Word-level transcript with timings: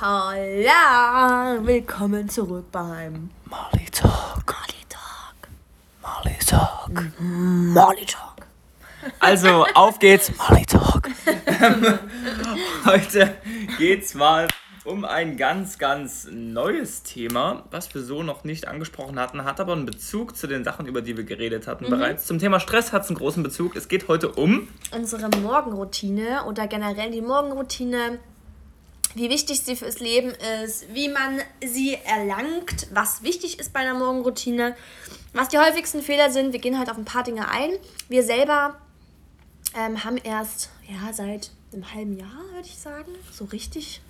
Hola, 0.00 1.58
willkommen 1.60 2.28
zurück 2.28 2.66
beim 2.70 3.30
Molly 3.46 3.86
Talk. 3.90 4.44
Molly 4.46 4.84
Talk. 4.88 5.48
Molly 6.00 6.36
Talk. 6.46 7.18
Molly 7.18 8.06
Talk. 8.06 8.46
Also, 9.18 9.66
auf 9.74 9.98
geht's. 9.98 10.30
Molly 10.38 10.64
Talk. 10.66 11.08
Heute 12.84 13.38
geht's 13.76 14.14
mal 14.14 14.46
um 14.84 15.04
ein 15.04 15.36
ganz, 15.36 15.78
ganz 15.78 16.28
neues 16.30 17.02
Thema, 17.02 17.64
was 17.72 17.92
wir 17.92 18.00
so 18.00 18.22
noch 18.22 18.44
nicht 18.44 18.68
angesprochen 18.68 19.18
hatten, 19.18 19.42
hat 19.42 19.58
aber 19.58 19.72
einen 19.72 19.84
Bezug 19.84 20.36
zu 20.36 20.46
den 20.46 20.62
Sachen, 20.62 20.86
über 20.86 21.02
die 21.02 21.16
wir 21.16 21.24
geredet 21.24 21.66
hatten 21.66 21.90
bereits. 21.90 22.24
Zum 22.24 22.38
Thema 22.38 22.60
Stress 22.60 22.92
hat 22.92 23.02
es 23.02 23.08
einen 23.08 23.18
großen 23.18 23.42
Bezug. 23.42 23.74
Es 23.74 23.88
geht 23.88 24.06
heute 24.06 24.30
um 24.30 24.68
Unsere 24.92 25.28
Morgenroutine 25.42 26.44
oder 26.46 26.68
generell 26.68 27.10
die 27.10 27.20
Morgenroutine, 27.20 28.20
wie 29.18 29.28
wichtig 29.30 29.60
sie 29.60 29.76
fürs 29.76 29.98
Leben 30.00 30.32
ist, 30.64 30.86
wie 30.94 31.08
man 31.08 31.40
sie 31.64 31.98
erlangt, 32.04 32.86
was 32.92 33.22
wichtig 33.22 33.58
ist 33.58 33.72
bei 33.72 33.80
einer 33.80 33.94
Morgenroutine, 33.94 34.74
was 35.34 35.48
die 35.48 35.58
häufigsten 35.58 36.02
Fehler 36.02 36.30
sind. 36.30 36.52
Wir 36.52 36.60
gehen 36.60 36.78
halt 36.78 36.90
auf 36.90 36.96
ein 36.96 37.04
paar 37.04 37.24
Dinge 37.24 37.48
ein. 37.50 37.70
Wir 38.08 38.22
selber 38.22 38.76
ähm, 39.76 40.02
haben 40.04 40.16
erst 40.18 40.70
ja, 40.88 41.12
seit 41.12 41.50
einem 41.72 41.92
halben 41.94 42.16
Jahr, 42.18 42.30
würde 42.54 42.66
ich 42.66 42.78
sagen, 42.78 43.12
so 43.30 43.44
richtig 43.46 44.00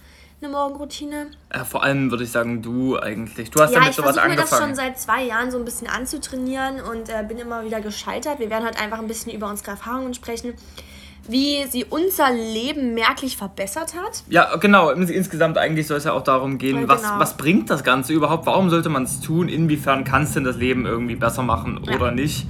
eine 0.40 0.50
Morgenroutine. 0.52 1.32
äh, 1.50 1.64
vor 1.64 1.82
allem 1.82 2.12
würde 2.12 2.22
ich 2.22 2.30
sagen, 2.30 2.62
du 2.62 2.96
eigentlich. 2.96 3.50
Du 3.50 3.60
hast 3.60 3.70
ja, 3.72 3.78
Ja, 3.78 3.80
mit 3.80 3.90
ich 3.90 3.96
sowas 3.96 4.14
versuche 4.14 4.28
mir 4.30 4.36
das 4.36 4.50
schon 4.50 4.62
angefangen. 4.62 4.76
seit 4.94 5.00
zwei 5.00 5.24
Jahren 5.24 5.50
so 5.50 5.58
ein 5.58 5.64
bisschen 5.64 5.88
anzutrainieren 5.88 6.80
und 6.80 7.08
äh, 7.08 7.24
bin 7.26 7.38
immer 7.38 7.64
wieder 7.64 7.80
gescheitert. 7.80 8.38
Wir 8.38 8.48
werden 8.48 8.64
heute 8.64 8.78
einfach 8.78 9.00
ein 9.00 9.08
bisschen 9.08 9.32
über 9.32 9.48
unsere 9.50 9.72
Erfahrungen 9.72 10.14
sprechen, 10.14 10.54
wie 11.28 11.64
sie 11.70 11.84
unser 11.84 12.30
Leben 12.32 12.94
merklich 12.94 13.36
verbessert 13.36 13.94
hat. 13.94 14.22
Ja, 14.28 14.56
genau. 14.56 14.90
Ins- 14.90 15.10
Insgesamt 15.10 15.58
eigentlich 15.58 15.86
soll 15.86 15.98
es 15.98 16.04
ja 16.04 16.12
auch 16.12 16.24
darum 16.24 16.58
gehen, 16.58 16.80
Ja, 16.82 16.88
was, 16.88 17.02
genau. 17.02 17.18
was 17.18 17.36
bringt 17.36 17.70
das 17.70 17.84
Ganze 17.84 18.12
überhaupt? 18.14 18.46
Warum 18.46 18.70
sollte 18.70 18.88
man 18.88 19.04
es 19.04 19.20
tun? 19.20 19.48
Inwiefern 19.48 20.04
kann 20.04 20.22
es 20.22 20.32
denn 20.32 20.44
das 20.44 20.56
Leben 20.56 20.86
irgendwie 20.86 21.16
besser 21.16 21.42
machen 21.42 21.80
Ja. 21.84 21.96
oder 21.96 22.10
nicht? 22.10 22.46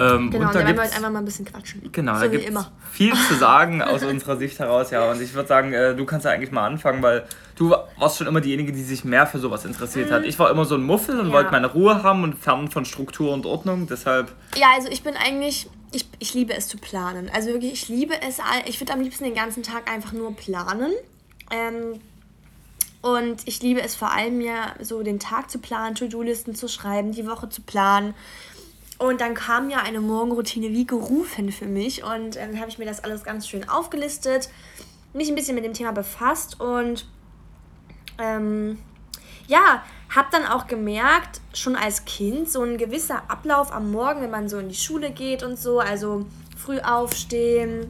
Ähm, 0.00 0.30
Genau, 0.30 0.46
und 0.46 0.54
da 0.54 0.60
werden 0.60 0.74
wir 0.76 0.82
heute 0.84 0.96
einfach 0.96 1.10
mal 1.10 1.18
ein 1.18 1.24
bisschen 1.24 1.44
quatschen. 1.44 1.82
genau, 1.92 2.14
so 2.14 2.20
da 2.22 2.26
gibt's 2.26 2.48
immer. 2.48 2.72
viel 2.90 3.12
zu 3.14 3.34
sagen 3.38 3.82
aus 3.82 4.02
unserer 4.02 4.36
Sicht 4.36 4.58
heraus. 4.58 4.90
Ja, 4.90 5.10
und 5.10 5.20
ich 5.20 5.34
würde 5.34 5.48
sagen, 5.48 5.72
äh, 5.74 5.94
du 5.94 6.04
kannst 6.06 6.24
ja 6.24 6.32
eigentlich 6.32 6.50
mal 6.50 6.66
anfangen, 6.66 7.02
weil 7.02 7.24
du 7.56 7.74
warst 7.98 8.16
schon 8.18 8.26
immer 8.26 8.40
diejenige, 8.40 8.72
die 8.72 8.82
sich 8.82 9.04
mehr 9.04 9.26
für 9.26 9.38
sowas 9.38 9.64
interessiert 9.66 10.10
hat. 10.10 10.24
Ich 10.24 10.38
war 10.38 10.50
immer 10.50 10.64
so 10.64 10.74
ein 10.76 10.82
Muffel 10.82 11.16
und 11.20 11.26
Mhm. 11.26 11.30
Ja. 11.32 11.34
wollte 11.36 11.50
meine 11.52 11.66
Ruhe 11.68 12.02
haben 12.02 12.24
und 12.24 12.34
fern 12.36 12.68
von 12.68 12.84
Struktur 12.86 13.32
und 13.32 13.44
Ordnung. 13.46 13.86
Deshalb, 13.86 14.32
Ja, 14.56 14.68
also 14.74 14.88
ich 14.88 15.02
bin 15.04 15.14
eigentlich, 15.14 15.68
ich, 15.92 16.06
ich 16.18 16.34
liebe 16.34 16.54
es 16.54 16.68
zu 16.68 16.78
planen. 16.78 17.30
Also 17.32 17.50
wirklich, 17.50 17.72
ich 17.72 17.88
liebe 17.88 18.14
es, 18.22 18.38
ich 18.66 18.80
würde 18.80 18.92
am 18.92 19.00
liebsten 19.00 19.24
den 19.24 19.34
ganzen 19.34 19.62
Tag 19.62 19.90
einfach 19.90 20.12
nur 20.12 20.34
planen. 20.34 20.92
Ähm, 21.50 22.00
und 23.02 23.46
ich 23.46 23.60
liebe 23.62 23.82
es 23.82 23.94
vor 23.94 24.12
allem 24.12 24.40
ja, 24.40 24.74
so 24.80 25.02
den 25.02 25.18
Tag 25.18 25.50
zu 25.50 25.58
planen, 25.58 25.94
To-Do-Listen 25.94 26.54
zu 26.54 26.68
schreiben, 26.68 27.12
die 27.12 27.26
Woche 27.26 27.48
zu 27.48 27.62
planen. 27.62 28.14
Und 28.98 29.20
dann 29.20 29.34
kam 29.34 29.68
ja 29.68 29.78
eine 29.78 30.00
Morgenroutine 30.00 30.70
wie 30.70 30.86
gerufen 30.86 31.50
für 31.50 31.66
mich. 31.66 32.04
Und 32.04 32.36
ähm, 32.36 32.52
dann 32.52 32.60
habe 32.60 32.70
ich 32.70 32.78
mir 32.78 32.84
das 32.84 33.02
alles 33.02 33.24
ganz 33.24 33.48
schön 33.48 33.68
aufgelistet, 33.68 34.48
mich 35.12 35.28
ein 35.28 35.34
bisschen 35.34 35.56
mit 35.56 35.64
dem 35.64 35.74
Thema 35.74 35.92
befasst 35.92 36.60
und 36.60 37.06
ähm, 38.18 38.78
ja, 39.46 39.84
habe 40.14 40.28
dann 40.30 40.46
auch 40.46 40.66
gemerkt, 40.66 41.40
schon 41.54 41.76
als 41.76 42.04
Kind, 42.04 42.50
so 42.50 42.62
ein 42.62 42.76
gewisser 42.78 43.22
Ablauf 43.28 43.72
am 43.72 43.90
Morgen, 43.90 44.20
wenn 44.22 44.30
man 44.30 44.48
so 44.48 44.58
in 44.58 44.68
die 44.68 44.74
Schule 44.74 45.10
geht 45.10 45.42
und 45.42 45.58
so, 45.58 45.80
also 45.80 46.26
früh 46.56 46.78
aufstehen, 46.80 47.86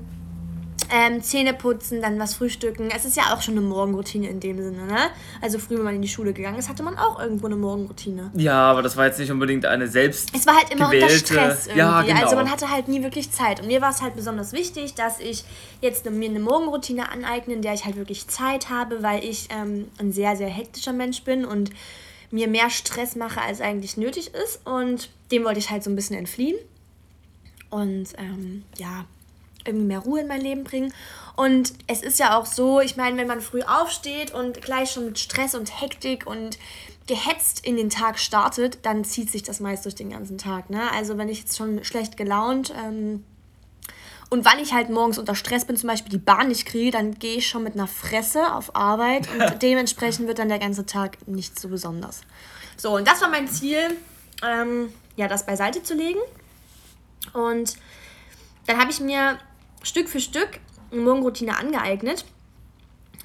ähm, 0.95 1.23
Zähne 1.23 1.55
putzen, 1.55 2.03
dann 2.03 2.19
was 2.19 2.35
frühstücken. 2.35 2.91
Es 2.95 3.05
ist 3.07 3.17
ja 3.17 3.33
auch 3.33 3.41
schon 3.41 3.55
eine 3.57 3.63
Morgenroutine 3.67 4.29
in 4.29 4.41
dem 4.41 4.59
Sinne, 4.63 4.85
ne? 4.85 4.99
Also 5.41 5.59
früh, 5.59 5.77
wenn 5.77 5.85
man 5.85 5.95
in 5.95 6.03
die 6.03 6.09
Schule 6.09 6.35
gegangen 6.35 6.59
ist, 6.59 6.69
hatte 6.69 6.83
man 6.83 6.99
auch 6.99 7.19
irgendwo 7.19 7.47
eine 7.47 7.57
Morgenroutine. 7.57 8.31
ja, 8.35 8.71
aber 8.71 8.83
das 8.83 8.97
war 8.97 9.07
jetzt 9.07 9.19
nicht 9.19 9.31
unbedingt 9.31 9.65
eine 9.65 9.89
selbst. 9.89 10.31
Es 10.35 10.47
war 10.47 10.55
halt 10.57 10.71
immer 10.71 10.87
unter 10.87 10.99
gewählte- 10.99 11.19
Stress 11.35 11.67
irgendwie. 11.67 11.79
Ja, 11.79 12.03
genau. 12.03 12.21
Also 12.23 12.37
man 12.37 12.51
hatte 12.51 12.71
halt 12.71 12.89
nie 12.89 13.03
wirklich 13.03 13.31
Zeit. 13.33 13.61
Und 13.61 13.69
mir 13.69 13.81
war 13.81 13.91
es 13.91 14.03
halt 14.03 14.17
besonders 14.17 14.53
wichtig, 14.53 14.95
dass 14.95 15.19
ich 15.19 15.45
jetzt 15.81 16.07
eine, 16.07 16.15
mir 16.15 16.29
eine 16.29 16.41
Morgenroutine 16.41 17.11
aneigne, 17.11 17.55
in 17.55 17.63
der 17.63 17.73
ich 17.73 17.87
halt 17.87 17.97
wirklich 17.97 18.29
Zeit 18.29 18.69
habe, 18.69 19.03
weil 19.03 19.25
ich 19.25 19.49
ähm, 19.51 19.87
ein 19.99 20.13
sehr, 20.13 20.37
sehr 20.37 20.49
hektischer 20.49 20.93
Mensch 20.93 21.23
bin 21.23 21.47
und 21.47 21.71
mir 22.33 22.49
mehr 22.49 22.71
Stress 22.71 23.15
mache, 23.15 23.41
als 23.41 23.61
eigentlich 23.61 23.97
nötig 23.97 24.35
ist. 24.35 24.67
Und 24.67 25.11
dem 25.31 25.45
wollte 25.45 25.61
ich 25.61 25.71
halt 25.71 25.85
so 25.85 25.91
ein 25.91 25.97
bisschen 25.97 26.17
entfliehen. 26.17 26.59
Und 27.71 28.09
ähm, 28.19 28.65
ja, 28.77 29.05
irgendwie 29.65 29.87
mehr 29.87 30.01
Ruhe 30.01 30.21
in 30.21 30.27
mein 30.29 30.41
Leben 30.41 30.65
bringen. 30.65 30.93
Und 31.37 31.73
es 31.87 32.03
ist 32.03 32.19
ja 32.19 32.37
auch 32.37 32.47
so, 32.47 32.81
ich 32.81 32.97
meine, 32.97 33.17
wenn 33.17 33.29
man 33.29 33.41
früh 33.41 33.63
aufsteht 33.63 34.33
und 34.33 34.61
gleich 34.61 34.91
schon 34.91 35.07
mit 35.07 35.19
Stress 35.19 35.55
und 35.55 35.81
Hektik 35.81 36.27
und 36.27 36.59
gehetzt 37.07 37.65
in 37.65 37.77
den 37.77 37.91
Tag 37.91 38.19
startet, 38.19 38.79
dann 38.83 39.05
zieht 39.05 39.31
sich 39.31 39.43
das 39.43 39.61
meist 39.61 39.85
durch 39.85 39.95
den 39.95 40.11
ganzen 40.11 40.39
Tag. 40.39 40.71
Ne? 40.71 40.91
Also 40.93 41.19
wenn 41.19 41.29
ich 41.29 41.41
jetzt 41.41 41.57
schon 41.57 41.85
schlecht 41.85 42.17
gelaunt 42.17 42.73
ähm, 42.77 43.25
und 44.33 44.47
weil 44.47 44.61
ich 44.61 44.73
halt 44.73 44.89
morgens 44.89 45.19
unter 45.19 45.35
Stress 45.35 45.67
bin, 45.67 45.77
zum 45.77 45.91
Beispiel 45.91 46.11
die 46.11 46.17
Bahn 46.17 46.49
nicht 46.49 46.65
kriege, 46.65 46.91
dann 46.91 47.19
gehe 47.19 47.37
ich 47.37 47.47
schon 47.47 47.63
mit 47.63 47.75
einer 47.75 47.87
Fresse 47.87 48.55
auf 48.55 48.75
Arbeit 48.75 49.29
und 49.31 49.63
dementsprechend 49.63 50.27
wird 50.27 50.39
dann 50.39 50.49
der 50.49 50.59
ganze 50.59 50.87
Tag 50.87 51.19
nicht 51.29 51.61
so 51.61 51.69
besonders. 51.69 52.23
So, 52.79 52.97
und 52.97 53.07
das 53.07 53.21
war 53.21 53.29
mein 53.29 53.47
Ziel, 53.47 53.77
ähm, 54.43 54.91
ja, 55.17 55.29
das 55.29 55.45
beiseite 55.45 55.83
zu 55.83 55.95
legen. 55.95 56.19
Und 57.35 57.77
dann 58.67 58.79
habe 58.79 58.91
ich 58.91 59.01
mir 59.01 59.39
Stück 59.83 60.09
für 60.09 60.19
Stück 60.19 60.61
eine 60.91 61.03
Morgenroutine 61.03 61.59
angeeignet. 61.59 62.25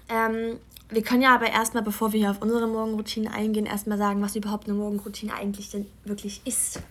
Ähm, 0.10 0.60
wir 0.90 1.04
können 1.04 1.22
ja 1.22 1.34
aber 1.34 1.50
erstmal, 1.50 1.84
bevor 1.84 2.12
wir 2.12 2.20
hier 2.20 2.32
auf 2.32 2.42
unsere 2.42 2.68
Morgenroutine 2.68 3.34
eingehen, 3.34 3.66
erstmal 3.66 3.98
sagen, 3.98 4.22
was 4.22 4.36
überhaupt 4.36 4.68
eine 4.68 4.78
Morgenroutine 4.78 5.34
eigentlich 5.34 5.72
denn 5.72 5.86
wirklich 6.04 6.42
ist. 6.44 6.82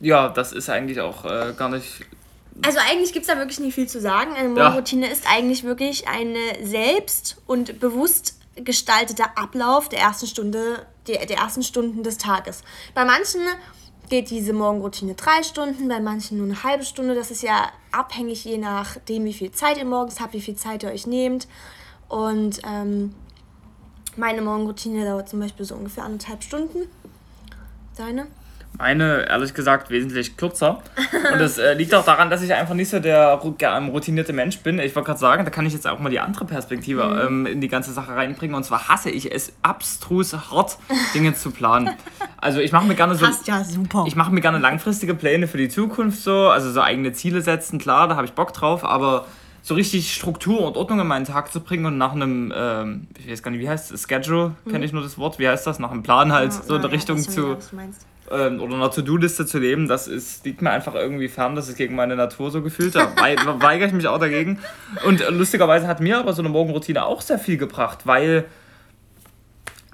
Ja, 0.00 0.30
das 0.30 0.50
ist 0.52 0.68
eigentlich 0.68 1.00
auch 1.00 1.24
äh, 1.24 1.54
gar 1.56 1.68
nicht. 1.68 2.04
Also 2.62 2.78
eigentlich 2.78 3.12
gibt 3.12 3.26
es 3.26 3.32
da 3.32 3.38
wirklich 3.38 3.60
nicht 3.60 3.74
viel 3.74 3.88
zu 3.88 4.00
sagen. 4.00 4.34
Eine 4.34 4.48
Ja. 4.48 4.54
Morgenroutine 4.54 5.10
ist 5.10 5.24
eigentlich 5.28 5.64
wirklich 5.64 6.08
eine 6.08 6.38
selbst 6.62 7.36
und 7.46 7.80
bewusst 7.80 8.38
gestalteter 8.56 9.36
Ablauf 9.36 9.88
der 9.88 10.00
ersten 10.00 10.26
Stunde, 10.26 10.86
der, 11.06 11.26
der 11.26 11.38
ersten 11.38 11.62
Stunden 11.62 12.02
des 12.02 12.18
Tages. 12.18 12.62
Bei 12.94 13.04
manchen 13.04 13.40
geht 14.08 14.30
diese 14.30 14.52
Morgenroutine 14.52 15.14
drei 15.14 15.42
Stunden, 15.42 15.88
bei 15.88 15.98
manchen 15.98 16.38
nur 16.38 16.46
eine 16.46 16.62
halbe 16.62 16.84
Stunde. 16.84 17.14
Das 17.14 17.30
ist 17.30 17.42
ja 17.42 17.70
abhängig 17.90 18.44
je 18.44 18.58
nachdem, 18.58 19.24
wie 19.24 19.32
viel 19.32 19.50
Zeit 19.50 19.78
ihr 19.78 19.84
morgens 19.84 20.20
habt, 20.20 20.34
wie 20.34 20.40
viel 20.40 20.56
Zeit 20.56 20.82
ihr 20.82 20.90
euch 20.90 21.06
nehmt. 21.06 21.48
Und 22.08 22.60
ähm, 22.64 23.14
meine 24.16 24.42
Morgenroutine 24.42 25.04
dauert 25.04 25.28
zum 25.28 25.40
Beispiel 25.40 25.66
so 25.66 25.74
ungefähr 25.74 26.04
anderthalb 26.04 26.44
Stunden. 26.44 26.88
Deine? 27.96 28.26
Meine, 28.76 29.28
ehrlich 29.28 29.54
gesagt, 29.54 29.90
wesentlich 29.90 30.36
kürzer. 30.36 30.82
Und 31.32 31.38
das 31.40 31.58
äh, 31.58 31.74
liegt 31.74 31.94
auch 31.94 32.04
daran, 32.04 32.28
dass 32.28 32.42
ich 32.42 32.52
einfach 32.52 32.74
nicht 32.74 32.90
so 32.90 32.98
der 32.98 33.40
ja, 33.60 33.78
ähm, 33.78 33.88
routinierte 33.90 34.32
Mensch 34.32 34.58
bin. 34.58 34.78
Ich 34.80 34.94
wollte 34.96 35.06
gerade 35.06 35.20
sagen, 35.20 35.44
da 35.44 35.50
kann 35.50 35.64
ich 35.64 35.72
jetzt 35.72 35.86
auch 35.86 36.00
mal 36.00 36.10
die 36.10 36.18
andere 36.20 36.44
Perspektive 36.44 37.04
Mhm. 37.04 37.20
ähm, 37.26 37.46
in 37.46 37.60
die 37.60 37.68
ganze 37.68 37.92
Sache 37.92 38.14
reinbringen. 38.16 38.56
Und 38.56 38.64
zwar 38.64 38.88
hasse 38.88 39.10
ich 39.10 39.32
es 39.32 39.52
abstrus 39.62 40.34
hart, 40.50 40.78
Dinge 41.14 41.34
zu 41.34 41.50
planen. 41.50 41.90
Also 42.38 42.60
ich 42.60 42.72
mache 42.72 42.86
mir 42.86 42.94
gerne 42.94 43.14
so... 43.14 43.26
ja 43.44 43.62
super. 43.62 44.04
Ich 44.06 44.16
mache 44.16 44.32
mir 44.32 44.40
gerne 44.40 44.58
langfristige 44.58 45.14
Pläne 45.14 45.46
für 45.46 45.58
die 45.58 45.68
Zukunft 45.68 46.20
so, 46.22 46.48
also 46.48 46.70
so 46.70 46.80
eigene 46.80 47.12
Ziele 47.12 47.42
setzen, 47.42 47.78
klar, 47.78 48.08
da 48.08 48.16
habe 48.16 48.26
ich 48.26 48.32
Bock 48.32 48.52
drauf, 48.52 48.84
aber 48.84 49.26
so 49.62 49.74
richtig 49.74 50.12
Struktur 50.12 50.66
und 50.66 50.76
Ordnung 50.76 51.00
in 51.00 51.06
meinen 51.06 51.24
Tag 51.24 51.50
zu 51.50 51.60
bringen 51.60 51.86
und 51.86 51.96
nach 51.96 52.12
einem, 52.12 52.52
ähm, 52.54 53.06
ich 53.18 53.30
weiß 53.30 53.42
gar 53.42 53.50
nicht, 53.50 53.60
wie 53.60 53.68
heißt 53.68 53.92
es, 53.92 54.06
Schedule, 54.06 54.52
kenne 54.70 54.84
ich 54.84 54.92
nur 54.92 55.02
das 55.02 55.16
Wort, 55.16 55.38
wie 55.38 55.48
heißt 55.48 55.66
das, 55.66 55.78
nach 55.78 55.90
einem 55.90 56.02
Plan 56.02 56.32
halt 56.32 56.52
so 56.52 56.76
in 56.76 56.82
der 56.82 56.92
Richtung 56.92 57.18
zu, 57.18 57.56
ähm, 58.30 58.60
oder 58.60 58.74
einer 58.74 58.90
To-Do-Liste 58.90 59.46
zu 59.46 59.58
leben, 59.58 59.88
das 59.88 60.08
ist, 60.08 60.44
liegt 60.44 60.62
mir 60.62 60.70
einfach 60.70 60.94
irgendwie 60.94 61.28
fern, 61.28 61.54
das 61.54 61.68
ist 61.68 61.76
gegen 61.76 61.94
meine 61.94 62.16
Natur 62.16 62.50
so 62.50 62.62
gefühlt, 62.62 62.94
da 62.94 63.12
wei 63.16 63.36
weigere 63.60 63.88
ich 63.88 63.94
mich 63.94 64.06
auch 64.08 64.18
dagegen. 64.18 64.58
Und 65.04 65.20
äh, 65.20 65.30
lustigerweise 65.30 65.86
hat 65.86 66.00
mir 66.00 66.18
aber 66.18 66.32
so 66.32 66.42
eine 66.42 66.48
Morgenroutine 66.48 67.04
auch 67.04 67.20
sehr 67.20 67.38
viel 67.38 67.56
gebracht, 67.56 68.06
weil 68.06 68.46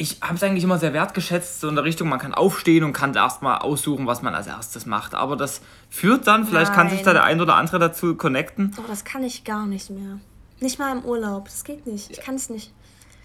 ich 0.00 0.16
habe 0.22 0.34
es 0.34 0.42
eigentlich 0.42 0.64
immer 0.64 0.78
sehr 0.78 0.94
wertgeschätzt, 0.94 1.60
so 1.60 1.68
in 1.68 1.74
der 1.74 1.84
Richtung, 1.84 2.08
man 2.08 2.18
kann 2.18 2.32
aufstehen 2.32 2.84
und 2.84 2.94
kann 2.94 3.14
erstmal 3.14 3.58
aussuchen, 3.58 4.06
was 4.06 4.22
man 4.22 4.34
als 4.34 4.46
erstes 4.46 4.86
macht. 4.86 5.14
Aber 5.14 5.36
das 5.36 5.60
führt 5.90 6.26
dann, 6.26 6.46
vielleicht 6.46 6.72
kann 6.72 6.88
sich 6.88 7.02
da 7.02 7.12
Nein. 7.12 7.14
der 7.14 7.24
ein 7.24 7.40
oder 7.42 7.56
andere 7.56 7.78
dazu 7.78 8.14
connecten. 8.14 8.74
Oh, 8.78 8.84
das 8.88 9.04
kann 9.04 9.22
ich 9.24 9.44
gar 9.44 9.66
nicht 9.66 9.90
mehr. 9.90 10.18
Nicht 10.60 10.78
mal 10.78 10.96
im 10.96 11.04
Urlaub. 11.04 11.44
Das 11.46 11.64
geht 11.64 11.86
nicht. 11.86 12.10
Ich 12.10 12.20
kann 12.20 12.34
es 12.34 12.48
nicht. 12.48 12.72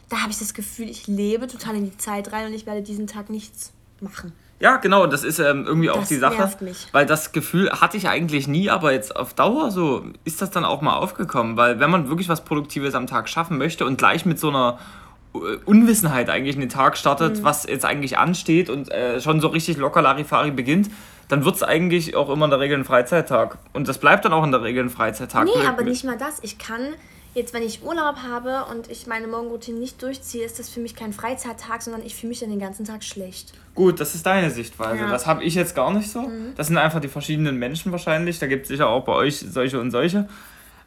Da 0.10 0.18
habe 0.18 0.31
ich 0.31 0.38
das 0.38 0.54
Gefühl, 0.54 0.90
ich 0.90 1.08
lebe 1.08 1.48
total 1.48 1.75
in 1.75 1.86
die 1.86 1.98
Zeit 1.98 2.34
rein 2.34 2.48
und 2.48 2.54
ich 2.54 2.66
werde 2.66 2.81
diesen 2.81 3.08
Tag 3.08 3.30
nichts 3.30 3.72
machen. 4.01 4.34
Ja, 4.60 4.78
genau, 4.78 5.06
das 5.06 5.24
ist 5.25 5.40
ähm, 5.40 5.66
irgendwie 5.68 5.90
auch 5.90 6.00
Das 6.00 6.07
die 6.07 6.16
Sache. 6.16 6.38
nervt 6.38 6.62
mich. 6.62 6.88
Weil 6.94 7.06
das 7.06 7.34
Gefühl 7.34 7.69
hatte 7.72 7.98
ich 7.98 8.07
eigentlich 8.07 8.48
nie, 8.48 8.69
aber 8.69 8.94
jetzt 8.94 9.16
auf 9.16 9.34
Dauer 9.34 9.69
so 9.69 10.06
ist 10.24 10.42
das 10.42 10.50
dann 10.50 10.63
auch 10.63 10.81
mal 10.81 10.96
aufgekommen. 10.96 11.57
Weil 11.57 11.80
wenn 11.81 11.90
man 11.92 12.07
wirklich 12.10 12.30
was 12.30 12.44
Produktives 12.46 12.96
am 12.96 13.06
Tag 13.06 13.28
schaffen 13.28 13.57
möchte 13.57 13.86
und 13.86 13.98
gleich 13.98 14.25
mit 14.25 14.40
so 14.40 14.48
einer 14.50 14.80
äh, 15.34 15.38
Unwissenheit 15.66 16.30
eigentlich 16.30 16.56
in 16.56 16.62
den 16.62 16.69
Tag 16.69 16.98
startet, 16.98 17.40
Mhm. 17.40 17.44
was 17.44 17.66
jetzt 17.68 17.84
eigentlich 17.84 18.18
ansteht 18.18 18.69
und 18.69 18.90
äh, 18.92 19.19
schon 19.19 19.42
so 19.42 19.50
richtig 19.50 19.75
locker 19.78 20.02
Larifari 20.02 20.52
beginnt, 20.52 20.90
dann 21.28 21.44
wird 21.44 21.56
es 21.56 21.63
eigentlich 21.63 22.16
auch 22.16 22.30
immer 22.30 22.46
in 22.46 22.51
der 22.51 22.60
Regel 22.62 22.78
ein 22.78 22.86
Freizeittag. 22.86 23.58
Und 23.74 23.88
das 23.90 23.98
bleibt 23.98 24.24
dann 24.24 24.31
auch 24.31 24.44
in 24.46 24.51
der 24.51 24.62
Regel 24.62 24.84
ein 24.86 24.90
Freizeittag. 24.90 25.46
Nee, 25.46 25.68
aber 25.68 25.81
nicht 25.84 26.06
mal 26.06 26.18
das. 26.18 26.40
Ich 26.44 26.58
kann 26.60 26.94
jetzt, 27.36 27.54
wenn 27.54 27.64
ich 27.64 27.84
Urlaub 27.84 28.18
habe 28.24 28.66
und 28.72 28.90
ich 28.90 29.08
meine 29.08 29.28
Morgenroutine 29.28 29.78
nicht 29.78 30.02
durchziehe, 30.02 30.44
ist 30.44 30.58
das 30.58 30.70
für 30.70 30.80
mich 30.80 30.96
kein 30.96 31.14
Freizeittag, 31.14 31.82
sondern 31.82 32.04
ich 32.04 32.16
fühle 32.16 32.30
mich 32.30 32.40
dann 32.40 32.50
den 32.50 32.60
ganzen 32.60 32.86
Tag 32.86 33.04
schlecht. 33.04 33.54
Gut, 33.76 34.00
das 34.00 34.16
ist 34.16 34.26
deine 34.26 34.50
Sichtweise. 34.50 35.02
Ja. 35.02 35.10
Das 35.10 35.28
habe 35.28 35.44
ich 35.44 35.54
jetzt 35.54 35.76
gar 35.76 35.94
nicht 35.94 36.10
so. 36.10 36.22
Mhm. 36.22 36.54
Das 36.56 36.68
sind 36.68 36.78
einfach 36.78 37.02
die 37.02 37.10
verschiedenen 37.10 37.58
Menschen 37.58 37.92
wahrscheinlich. 37.92 38.40
Da 38.40 38.48
gibt 38.48 38.64
es 38.64 38.70
sicher 38.70 38.88
auch 38.88 39.04
bei 39.04 39.14
euch 39.14 39.40
solche 39.40 39.80
und 39.80 39.92
solche. 39.92 40.28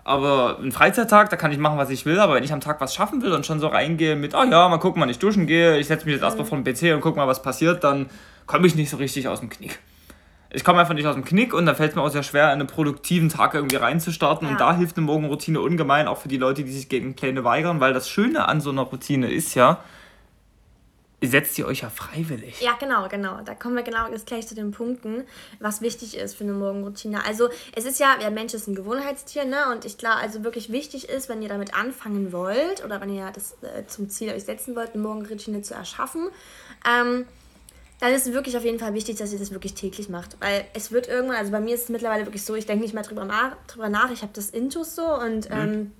Aber 0.05 0.59
ein 0.59 0.73
Freizeittag, 0.73 1.29
da 1.29 1.37
kann 1.37 1.53
ich 1.53 1.59
machen, 1.59 1.77
was 1.77 1.91
ich 1.91 2.07
will. 2.07 2.19
Aber 2.19 2.35
wenn 2.35 2.45
ich 2.45 2.53
am 2.53 2.61
Tag 2.61 2.81
was 2.81 2.95
schaffen 2.95 3.21
will 3.21 3.33
und 3.33 3.45
schon 3.45 3.61
so 3.61 3.69
reingehe 3.69 4.17
mit, 4.17 4.35
oh 4.35 4.43
ja, 4.43 4.69
mal 4.69 4.79
gucken, 4.79 5.03
wann 5.03 5.11
ich 5.11 5.19
duschen 5.19 5.47
gehe, 5.47 5.79
ich 5.79 5.87
setze 5.87 6.07
mich 6.07 6.15
jetzt 6.15 6.23
erstmal 6.23 6.47
mhm. 6.47 6.49
vor 6.49 6.59
den 6.59 6.75
PC 6.75 6.95
und 6.95 7.03
guck 7.03 7.15
mal, 7.15 7.29
was 7.29 7.43
passiert, 7.43 7.85
dann 7.85 8.09
komme 8.47 8.67
ich 8.67 8.75
nicht 8.75 8.89
so 8.89 8.97
richtig 8.97 9.29
aus 9.29 9.41
dem 9.41 9.51
Knick 9.51 9.79
ich 10.51 10.65
komme 10.65 10.81
einfach 10.81 10.95
nicht 10.95 11.07
aus 11.07 11.15
dem 11.15 11.25
Knick 11.25 11.53
und 11.53 11.67
da 11.67 11.75
fällt 11.75 11.91
es 11.91 11.97
mir 11.97 12.03
auch 12.03 12.11
sehr 12.11 12.23
schwer, 12.23 12.49
einen 12.49 12.67
produktiven 12.67 13.29
Tag 13.29 13.55
irgendwie 13.55 13.77
reinzustarten. 13.77 14.47
Ja. 14.47 14.53
Und 14.53 14.61
da 14.61 14.77
hilft 14.77 14.97
eine 14.97 15.07
Morgenroutine 15.07 15.61
ungemein, 15.61 16.09
auch 16.09 16.19
für 16.19 16.29
die 16.29 16.39
Leute, 16.39 16.65
die 16.65 16.73
sich 16.73 16.89
gegen 16.89 17.15
Pläne 17.15 17.45
weigern, 17.45 17.81
weil 17.81 17.93
das 17.93 18.09
Schöne 18.09 18.49
an 18.49 18.61
so 18.61 18.71
einer 18.71 18.83
Routine 18.83 19.31
ist 19.31 19.55
ja, 19.55 19.83
ihr 21.21 21.29
setzt 21.29 21.57
sie 21.57 21.65
euch 21.65 21.81
ja 21.81 21.91
freiwillig. 21.91 22.61
Ja, 22.61 22.77
genau, 22.79 23.09
genau. 23.09 23.41
Da 23.45 23.55
kommen 23.55 23.77
wir 23.77 23.83
genau 23.83 24.09
jetzt 24.09 24.27
gleich 24.27 24.47
zu 24.47 24.55
den 24.55 24.71
Punkten, 24.71 25.25
was 25.61 25.81
wichtig 25.83 26.17
ist 26.17 26.37
für 26.37 26.45
eine 26.45 26.53
Morgenroutine. 26.53 27.25
Also 27.27 27.49
es 27.75 27.85
ist 27.85 27.99
ja, 27.99 28.17
der 28.21 28.31
Mensch 28.31 28.55
ist 28.55 28.69
ein 28.69 28.75
Gewohnheitstier, 28.75 29.45
ne? 29.45 29.71
Und 29.73 29.85
ich 29.85 29.99
glaube, 29.99 30.17
also 30.17 30.45
wirklich 30.45 30.71
wichtig 30.71 31.09
ist, 31.09 31.29
wenn 31.29 31.43
ihr 31.43 31.49
damit 31.49 31.75
anfangen 31.75 32.33
wollt 32.33 32.85
oder 32.85 33.01
wenn 33.01 33.13
ihr 33.13 33.31
das 33.35 33.57
äh, 33.63 33.87
zum 33.87 34.09
Ziel 34.09 34.33
euch 34.33 34.45
setzen 34.45 34.77
wollt, 34.77 34.95
eine 34.95 35.03
Morgenroutine 35.03 35.61
zu 35.63 35.75
erschaffen, 35.75 36.29
ähm, 36.89 37.27
dann 38.01 38.13
ist 38.13 38.27
es 38.27 38.33
wirklich 38.33 38.57
auf 38.57 38.65
jeden 38.65 38.79
Fall 38.79 38.95
wichtig, 38.95 39.17
dass 39.17 39.33
ihr 39.33 39.39
das 39.39 39.51
wirklich 39.51 39.75
täglich 39.75 40.09
macht. 40.09 40.37
Weil 40.41 40.65
es 40.75 40.93
wird 40.93 41.09
irgendwann, 41.09 41.37
also 41.37 41.51
bei 41.51 41.61
mir 41.61 41.75
ist 41.75 41.85
es 41.85 41.89
mittlerweile 41.89 42.27
wirklich 42.27 42.45
so, 42.45 42.55
ich 42.55 42.67
denke 42.67 42.83
nicht 42.83 42.95
mehr 42.95 43.03
drüber 43.03 43.25
nach, 43.25 43.57
drüber 43.67 43.89
nach 43.89 44.11
ich 44.11 44.23
habe 44.23 44.33
das 44.35 44.51
Intus 44.51 44.95
so 44.95 45.05
und 45.05 45.51
mhm. 45.51 45.57
ähm, 45.57 45.93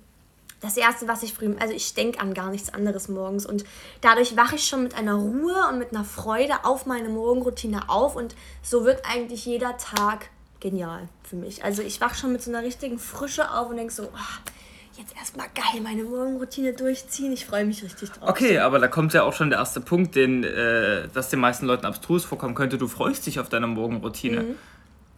das 0.61 0.75
Erste, 0.75 1.07
was 1.07 1.23
ich 1.23 1.33
früh, 1.33 1.55
also 1.59 1.73
ich 1.73 1.93
denke 1.93 2.19
an 2.19 2.33
gar 2.33 2.49
nichts 2.49 2.73
anderes 2.73 3.07
morgens 3.07 3.45
und 3.45 3.63
dadurch 4.01 4.35
wache 4.35 4.55
ich 4.55 4.65
schon 4.65 4.83
mit 4.83 4.93
einer 4.93 5.15
Ruhe 5.15 5.67
und 5.69 5.79
mit 5.79 5.93
einer 5.93 6.03
Freude 6.03 6.65
auf 6.65 6.85
meine 6.85 7.09
Morgenroutine 7.09 7.89
auf 7.89 8.15
und 8.15 8.35
so 8.61 8.83
wird 8.83 9.03
eigentlich 9.05 9.45
jeder 9.45 9.77
Tag 9.77 10.29
genial 10.59 11.07
für 11.23 11.37
mich. 11.37 11.63
Also 11.63 11.81
ich 11.81 12.01
wache 12.01 12.15
schon 12.15 12.33
mit 12.33 12.41
so 12.41 12.51
einer 12.51 12.63
richtigen 12.63 12.99
Frische 12.99 13.53
auf 13.53 13.69
und 13.69 13.77
denke 13.77 13.93
so, 13.93 14.03
oh, 14.03 14.51
jetzt 14.99 15.15
erstmal 15.15 15.47
geil 15.55 15.81
meine 15.81 16.03
Morgenroutine 16.03 16.73
durchziehen. 16.73 17.31
Ich 17.31 17.45
freue 17.45 17.65
mich 17.65 17.83
richtig 17.83 18.11
drauf. 18.11 18.29
Okay, 18.29 18.59
aber 18.59 18.79
da 18.79 18.87
kommt 18.87 19.13
ja 19.13 19.23
auch 19.23 19.33
schon 19.33 19.49
der 19.49 19.59
erste 19.59 19.81
Punkt, 19.81 20.15
den, 20.15 20.43
äh, 20.43 21.07
das 21.13 21.29
den 21.29 21.39
meisten 21.39 21.65
Leuten 21.65 21.85
abstrus 21.85 22.25
vorkommen 22.25 22.55
könnte. 22.55 22.77
Du 22.77 22.87
freust 22.87 23.25
dich 23.25 23.39
auf 23.39 23.49
deine 23.49 23.67
Morgenroutine. 23.67 24.41
Mhm. 24.41 24.55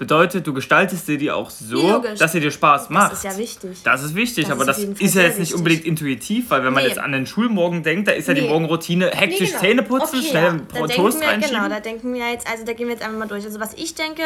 Bedeutet, 0.02 0.48
du 0.48 0.54
gestaltest 0.56 1.08
dir 1.08 1.20
die 1.20 1.30
auch 1.30 1.52
so, 1.52 1.76
Logisch. 1.76 2.18
dass 2.18 2.32
sie 2.32 2.40
dir 2.40 2.50
Spaß 2.50 2.90
macht. 2.90 3.12
Das 3.12 3.20
ist 3.20 3.24
ja 3.24 3.38
wichtig. 3.38 3.84
Das 3.84 4.02
ist 4.02 4.16
wichtig, 4.16 4.46
das 4.46 4.54
aber 4.54 4.68
ist 4.68 4.90
das 4.90 5.00
ist 5.00 5.14
ja 5.14 5.22
jetzt 5.22 5.38
nicht 5.38 5.54
unbedingt 5.54 5.86
intuitiv, 5.86 6.50
weil 6.50 6.64
wenn 6.64 6.74
man 6.74 6.82
nee. 6.82 6.90
jetzt 6.90 6.98
an 6.98 7.12
den 7.12 7.28
Schulmorgen 7.28 7.84
denkt, 7.84 8.08
da 8.08 8.14
ist 8.14 8.28
ja 8.28 8.34
nee. 8.34 8.42
die 8.42 8.48
Morgenroutine 8.48 9.12
hektisch 9.12 9.40
nee, 9.40 9.46
genau. 9.46 9.60
Zähne 9.60 9.84
putzen, 9.84 10.18
okay, 10.18 10.28
schnell 10.28 10.62
ja. 10.74 10.88
Toast 10.88 11.22
wir, 11.22 11.28
reinschieben. 11.28 11.56
Genau, 11.56 11.70
da 11.70 11.80
denken 11.82 12.16
wir 12.16 12.32
jetzt, 12.32 12.50
also 12.50 12.66
da 12.66 12.74
gehen 12.74 12.88
wir 12.88 12.96
jetzt 12.96 13.04
einfach 13.04 13.20
mal 13.20 13.28
durch. 13.28 13.46
Also 13.46 13.60
was 13.60 13.76
ich 13.76 13.94
denke, 13.94 14.24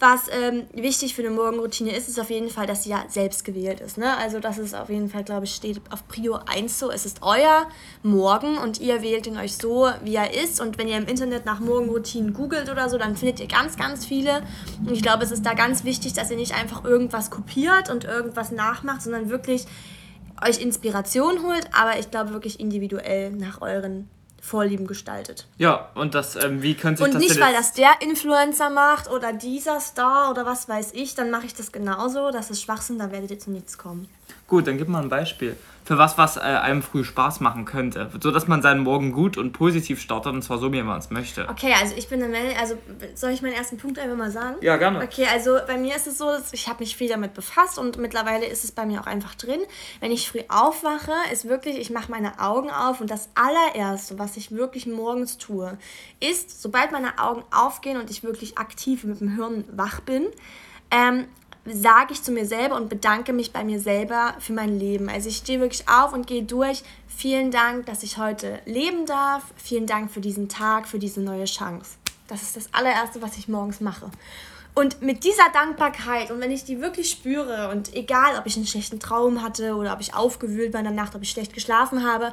was 0.00 0.28
ähm, 0.30 0.62
wichtig 0.72 1.14
für 1.14 1.20
eine 1.20 1.30
Morgenroutine 1.30 1.94
ist, 1.94 2.08
ist 2.08 2.18
auf 2.18 2.30
jeden 2.30 2.48
Fall, 2.48 2.66
dass 2.66 2.84
sie 2.84 2.90
ja 2.90 3.04
selbst 3.08 3.44
gewählt 3.44 3.80
ist. 3.80 3.98
Ne? 3.98 4.16
Also 4.16 4.40
das 4.40 4.56
ist 4.56 4.74
auf 4.74 4.88
jeden 4.88 5.10
Fall, 5.10 5.24
glaube 5.24 5.44
ich, 5.44 5.54
steht 5.54 5.78
auf 5.90 6.08
Prio 6.08 6.38
1 6.46 6.78
so. 6.78 6.90
Es 6.90 7.04
ist 7.04 7.18
euer 7.20 7.66
Morgen 8.02 8.56
und 8.56 8.80
ihr 8.80 9.02
wählt 9.02 9.26
ihn 9.26 9.36
euch 9.36 9.58
so, 9.58 9.90
wie 10.02 10.14
er 10.14 10.32
ist. 10.32 10.58
Und 10.58 10.78
wenn 10.78 10.88
ihr 10.88 10.96
im 10.96 11.06
Internet 11.06 11.44
nach 11.44 11.60
Morgenroutinen 11.60 12.32
googelt 12.32 12.70
oder 12.70 12.88
so, 12.88 12.96
dann 12.96 13.14
findet 13.14 13.40
ihr 13.40 13.46
ganz, 13.46 13.76
ganz 13.76 14.06
viele. 14.06 14.40
Und 14.86 14.92
ich 14.92 15.02
glaube, 15.02 15.17
glaube, 15.18 15.24
es 15.24 15.32
ist 15.32 15.44
da 15.44 15.54
ganz 15.54 15.84
wichtig, 15.84 16.12
dass 16.12 16.30
ihr 16.30 16.36
nicht 16.36 16.54
einfach 16.54 16.84
irgendwas 16.84 17.30
kopiert 17.30 17.90
und 17.90 18.04
irgendwas 18.04 18.52
nachmacht, 18.52 19.02
sondern 19.02 19.30
wirklich 19.30 19.66
euch 20.46 20.60
Inspiration 20.60 21.42
holt, 21.42 21.68
aber 21.72 21.98
ich 21.98 22.10
glaube 22.10 22.32
wirklich 22.32 22.60
individuell 22.60 23.32
nach 23.32 23.60
euren 23.60 24.08
Vorlieben 24.40 24.86
gestaltet. 24.86 25.48
Ja, 25.58 25.90
und 25.96 26.14
das, 26.14 26.36
ähm, 26.36 26.62
wie 26.62 26.74
könnte 26.74 27.02
Und 27.02 27.14
das 27.14 27.20
nicht, 27.20 27.40
weil 27.40 27.52
das 27.52 27.72
der 27.72 27.90
Influencer 28.00 28.70
macht 28.70 29.10
oder 29.10 29.32
dieser 29.32 29.80
Star 29.80 30.30
oder 30.30 30.46
was 30.46 30.68
weiß 30.68 30.92
ich, 30.92 31.16
dann 31.16 31.30
mache 31.30 31.46
ich 31.46 31.54
das 31.54 31.72
genauso. 31.72 32.30
Das 32.30 32.48
ist 32.50 32.62
Schwachsinn, 32.62 32.98
da 32.98 33.10
werdet 33.10 33.32
ihr 33.32 33.38
zu 33.40 33.50
nichts 33.50 33.76
kommen. 33.76 34.08
Gut, 34.46 34.66
dann 34.66 34.78
gib 34.78 34.88
mal 34.88 35.02
ein 35.02 35.08
Beispiel 35.08 35.56
für 35.88 35.96
was, 35.96 36.18
was 36.18 36.36
äh, 36.36 36.40
einem 36.40 36.82
früh 36.82 37.02
Spaß 37.02 37.40
machen 37.40 37.64
könnte. 37.64 38.10
So 38.20 38.30
dass 38.30 38.46
man 38.46 38.60
seinen 38.60 38.82
Morgen 38.82 39.10
gut 39.10 39.38
und 39.38 39.52
positiv 39.52 40.02
startet 40.02 40.34
und 40.34 40.42
zwar 40.42 40.58
so, 40.58 40.70
wie 40.70 40.82
man 40.82 40.98
es 40.98 41.08
möchte. 41.08 41.48
Okay, 41.48 41.72
also 41.80 41.94
ich 41.96 42.08
bin 42.10 42.22
eine 42.22 42.30
Mensch, 42.30 42.60
also 42.60 42.76
soll 43.14 43.30
ich 43.30 43.40
meinen 43.40 43.54
ersten 43.54 43.78
Punkt 43.78 43.98
einfach 43.98 44.18
mal 44.18 44.30
sagen? 44.30 44.56
Ja, 44.60 44.76
gerne. 44.76 45.02
Okay, 45.02 45.24
also 45.32 45.56
bei 45.66 45.78
mir 45.78 45.96
ist 45.96 46.06
es 46.06 46.18
so, 46.18 46.30
ich 46.52 46.68
habe 46.68 46.80
mich 46.80 46.94
viel 46.94 47.08
damit 47.08 47.32
befasst 47.32 47.78
und 47.78 47.96
mittlerweile 47.96 48.44
ist 48.44 48.64
es 48.64 48.72
bei 48.72 48.84
mir 48.84 49.00
auch 49.00 49.06
einfach 49.06 49.34
drin. 49.34 49.60
Wenn 50.00 50.12
ich 50.12 50.28
früh 50.28 50.42
aufwache, 50.50 51.12
ist 51.32 51.48
wirklich, 51.48 51.78
ich 51.78 51.88
mache 51.88 52.10
meine 52.10 52.38
Augen 52.38 52.70
auf 52.70 53.00
und 53.00 53.10
das 53.10 53.30
allererste, 53.34 54.18
was 54.18 54.36
ich 54.36 54.52
wirklich 54.52 54.86
morgens 54.86 55.38
tue, 55.38 55.78
ist, 56.20 56.60
sobald 56.60 56.92
meine 56.92 57.18
Augen 57.18 57.44
aufgehen 57.50 57.98
und 57.98 58.10
ich 58.10 58.22
wirklich 58.22 58.58
aktiv 58.58 59.04
mit 59.04 59.22
dem 59.22 59.36
Hirn 59.36 59.64
wach 59.72 60.00
bin, 60.00 60.26
ähm, 60.90 61.28
sage 61.72 62.12
ich 62.12 62.22
zu 62.22 62.32
mir 62.32 62.46
selber 62.46 62.76
und 62.76 62.88
bedanke 62.88 63.32
mich 63.32 63.52
bei 63.52 63.64
mir 63.64 63.80
selber 63.80 64.34
für 64.38 64.52
mein 64.52 64.78
Leben. 64.78 65.08
Also 65.08 65.28
ich 65.28 65.38
stehe 65.38 65.60
wirklich 65.60 65.88
auf 65.88 66.12
und 66.12 66.26
gehe 66.26 66.42
durch. 66.42 66.82
Vielen 67.08 67.50
Dank, 67.50 67.86
dass 67.86 68.02
ich 68.02 68.18
heute 68.18 68.60
leben 68.64 69.06
darf. 69.06 69.42
Vielen 69.56 69.86
Dank 69.86 70.10
für 70.10 70.20
diesen 70.20 70.48
Tag, 70.48 70.86
für 70.86 70.98
diese 70.98 71.20
neue 71.20 71.44
Chance. 71.44 71.96
Das 72.28 72.42
ist 72.42 72.56
das 72.56 72.72
allererste, 72.72 73.22
was 73.22 73.36
ich 73.38 73.48
morgens 73.48 73.80
mache. 73.80 74.10
Und 74.74 75.02
mit 75.02 75.24
dieser 75.24 75.48
Dankbarkeit 75.52 76.30
und 76.30 76.40
wenn 76.40 76.52
ich 76.52 76.64
die 76.64 76.80
wirklich 76.80 77.10
spüre 77.10 77.70
und 77.70 77.94
egal, 77.94 78.38
ob 78.38 78.46
ich 78.46 78.56
einen 78.56 78.66
schlechten 78.66 79.00
Traum 79.00 79.42
hatte 79.42 79.74
oder 79.74 79.92
ob 79.92 80.00
ich 80.00 80.14
aufgewühlt 80.14 80.72
war 80.72 80.80
in 80.80 80.86
der 80.86 80.94
Nacht, 80.94 81.16
ob 81.16 81.22
ich 81.22 81.30
schlecht 81.30 81.52
geschlafen 81.52 82.06
habe, 82.06 82.32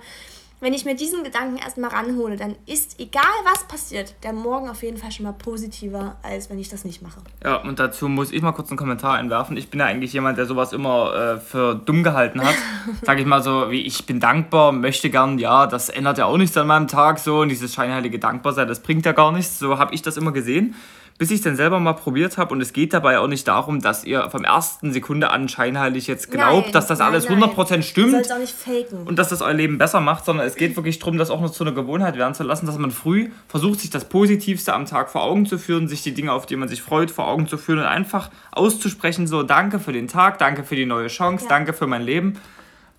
wenn 0.62 0.74
ich 0.74 0.86
mir 0.86 0.96
diesen 0.96 1.24
Gedanken 1.24 1.58
erstmal 1.58 1.90
ranhole, 1.90 2.38
dann 2.38 2.56
ist, 2.66 3.00
egal 3.00 3.24
was 3.44 3.68
passiert, 3.68 4.16
der 4.24 4.34
Morgen 4.34 4.70
auf 4.70 4.84
jeden 4.84 4.98
Fall 4.98 5.12
schon 5.12 5.26
mal 5.26 5.34
positiver, 5.34 6.16
als 6.24 6.50
wenn 6.50 6.58
ich 6.60 6.70
das 6.70 6.86
nicht 6.86 7.02
mache. 7.02 7.20
Ja, 7.44 7.58
und 7.58 7.80
dazu 7.80 8.08
muss 8.08 8.32
ich 8.32 8.42
mal 8.42 8.54
kurz 8.54 8.70
einen 8.70 8.78
Kommentar 8.78 9.16
einwerfen. 9.16 9.58
Ich 9.58 9.70
bin 9.70 9.80
ja 9.80 9.86
eigentlich 9.86 10.14
jemand, 10.14 10.38
der 10.38 10.46
sowas 10.46 10.74
immer 10.74 11.14
äh, 11.14 11.40
für 11.40 11.76
dumm 11.76 12.04
gehalten 12.04 12.42
hat. 12.42 12.56
Sag 13.02 13.20
ich 13.20 13.26
mal 13.26 13.44
so, 13.44 13.70
wie 13.70 13.82
ich 13.82 14.06
bin 14.06 14.20
dankbar, 14.20 14.72
möchte 14.72 15.10
gern, 15.10 15.40
ja, 15.40 15.68
das 15.68 15.90
ändert 15.90 16.18
ja 16.18 16.26
auch 16.26 16.38
nichts 16.38 16.56
an 16.58 16.68
meinem 16.68 16.88
Tag 16.88 17.20
so 17.20 17.40
und 17.40 17.50
dieses 17.50 17.74
scheinheilige 17.74 18.20
Dankbarsein, 18.20 18.68
das 18.68 18.80
bringt 18.80 19.06
ja 19.06 19.12
gar 19.12 19.32
nichts. 19.32 19.60
So 19.60 19.78
habe 19.78 19.94
ich 19.94 20.02
das 20.02 20.18
immer 20.18 20.32
gesehen 20.32 20.76
bis 21.18 21.32
ich 21.32 21.38
es 21.38 21.44
dann 21.44 21.56
selber 21.56 21.80
mal 21.80 21.94
probiert 21.94 22.38
habe. 22.38 22.54
Und 22.54 22.62
es 22.62 22.74
geht 22.74 22.94
dabei 22.94 23.20
auch 23.20 23.28
nicht 23.28 23.48
darum, 23.48 23.82
dass 23.82 24.04
ihr 24.04 24.30
vom 24.30 24.44
ersten 24.44 24.92
Sekunde 24.92 25.30
an 25.30 25.48
scheinheilig 25.48 26.08
jetzt 26.08 26.30
glaubt, 26.30 26.66
nein, 26.66 26.74
dass 26.74 26.88
das 26.88 27.00
nein, 27.00 27.10
alles 27.10 27.30
nein. 27.30 27.42
100% 27.42 27.84
stimmt. 27.84 28.32
Auch 28.32 28.38
nicht 28.38 28.54
faken. 28.54 29.08
Und 29.08 29.18
dass 29.18 29.30
das 29.30 29.42
euer 29.42 29.54
Leben 29.54 29.78
besser 29.78 30.02
macht, 30.02 30.26
sondern 30.26 30.46
es 30.46 30.56
geht 30.56 30.76
wirklich 30.76 31.00
darum, 31.00 31.18
das 31.18 31.30
auch 31.30 31.40
noch 31.40 31.52
zu 31.52 31.64
einer 31.64 31.74
Gewohnheit 31.74 32.18
werden 32.18 32.34
zu 32.34 32.44
lassen, 32.44 32.66
dass 32.66 32.78
man 32.78 32.92
früh 32.92 33.30
versucht, 33.48 33.80
sich 33.80 33.90
das 33.90 34.06
Positivste 34.06 34.74
am 34.74 34.86
Tag 34.86 35.10
vor 35.10 35.24
Augen 35.24 35.46
zu 35.46 35.58
führen, 35.58 35.88
sich 35.88 36.04
die 36.04 36.14
Dinge, 36.14 36.34
auf 36.34 36.46
die 36.46 36.58
man 36.58 36.68
sich 36.68 36.82
freut, 36.82 37.12
vor 37.12 37.28
Augen 37.28 37.48
zu 37.48 37.58
führen 37.58 37.80
und 37.80 37.86
einfach 37.86 38.30
auszusprechen, 38.52 39.28
so 39.28 39.44
danke 39.44 39.80
für 39.80 39.94
den 39.94 40.08
Tag, 40.08 40.38
danke 40.40 40.64
für 40.64 40.76
die 40.76 40.86
neue 40.86 41.08
Chance, 41.08 41.46
ja. 41.46 41.50
danke 41.50 41.74
für 41.74 41.88
mein 41.88 42.02
Leben 42.02 42.40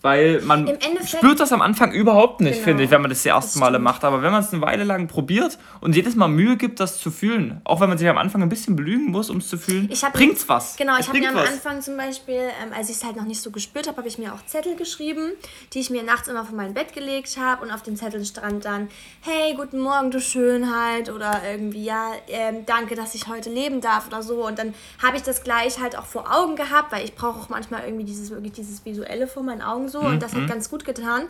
weil 0.07 0.41
man 0.43 0.71
spürt 1.05 1.41
das 1.41 1.53
am 1.53 1.61
Anfang 1.61 1.91
überhaupt 1.91 2.41
nicht, 2.41 2.55
genau. 2.55 2.65
finde 2.65 2.85
ich, 2.85 2.91
wenn 2.91 3.01
man 3.01 3.11
das 3.11 3.25
die 3.25 3.29
ersten 3.31 3.59
Male 3.59 3.81
macht. 3.81 4.05
Aber 4.05 4.23
wenn 4.23 4.31
man 4.31 4.41
es 4.41 4.53
eine 4.53 4.63
Weile 4.63 4.85
lang 4.85 5.09
probiert 5.09 5.59
und 5.81 5.97
jedes 5.97 6.15
Mal 6.15 6.29
Mühe 6.29 6.57
gibt, 6.57 6.79
das 6.79 7.01
zu 7.01 7.11
fühlen, 7.11 7.61
auch 7.65 7.81
wenn 7.81 7.89
man 7.89 7.99
sich 7.99 8.09
am 8.09 8.17
Anfang 8.17 8.41
ein 8.41 8.49
bisschen 8.49 8.77
belügen 8.77 9.11
muss, 9.11 9.31
um 9.31 9.39
es 9.39 9.49
zu 9.49 9.59
fühlen, 9.59 9.91
bringt 10.13 10.37
es 10.37 10.49
was. 10.49 10.77
Genau, 10.77 10.97
ich 10.97 11.09
habe 11.09 11.19
mir 11.19 11.31
am 11.31 11.35
was. 11.35 11.49
Anfang 11.49 11.83
zum 11.83 11.97
Beispiel, 11.97 12.35
ähm, 12.63 12.73
als 12.73 12.89
ich 12.89 12.97
es 12.97 13.05
halt 13.05 13.17
noch 13.17 13.25
nicht 13.25 13.41
so 13.43 13.51
gespürt 13.51 13.89
habe, 13.89 13.97
habe 13.99 14.07
ich 14.07 14.19
mir 14.19 14.33
auch 14.33 14.47
Zettel 14.47 14.77
geschrieben, 14.77 15.33
die 15.73 15.81
ich 15.81 15.91
mir 15.91 16.05
nachts 16.05 16.29
immer 16.29 16.45
vor 16.45 16.57
mein 16.57 16.73
Bett 16.73 16.93
gelegt 16.93 17.37
habe 17.37 17.65
und 17.65 17.73
auf 17.73 17.83
den 17.83 17.97
Zetteln 17.97 18.25
stand 18.25 18.65
dann, 18.65 18.89
hey, 19.23 19.55
guten 19.55 19.81
Morgen, 19.81 20.13
du 20.13 20.21
Schönheit 20.21 21.11
oder 21.11 21.41
irgendwie, 21.51 21.85
ja, 21.85 22.13
ähm, 22.29 22.65
danke, 22.65 22.95
dass 22.95 23.17
ich 23.17 23.27
heute 23.27 23.51
leben 23.51 23.81
darf 23.81 24.07
oder 24.07 24.23
so. 24.23 24.47
Und 24.47 24.61
dann 24.61 24.73
habe 25.03 25.17
ich 25.17 25.25
das 25.25 25.43
gleich 25.43 25.81
halt 25.81 25.99
auch 25.99 26.07
vor 26.07 26.33
Augen 26.33 26.55
gehabt, 26.55 26.93
weil 26.93 27.05
ich 27.05 27.17
brauche 27.17 27.41
auch 27.41 27.49
manchmal 27.49 27.85
irgendwie 27.85 28.05
dieses, 28.05 28.31
wirklich 28.31 28.53
dieses 28.53 28.85
Visuelle 28.85 29.27
vor 29.27 29.43
meinen 29.43 29.63
Augen 29.63 29.89
so 29.89 29.96
so 29.97 30.03
mhm. 30.03 30.15
und 30.15 30.23
das 30.23 30.33
hat 30.33 30.43
mhm. 30.43 30.47
ganz 30.47 30.71
gut 30.71 30.85
getan. 30.85 31.25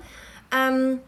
Ähm, 0.54 1.00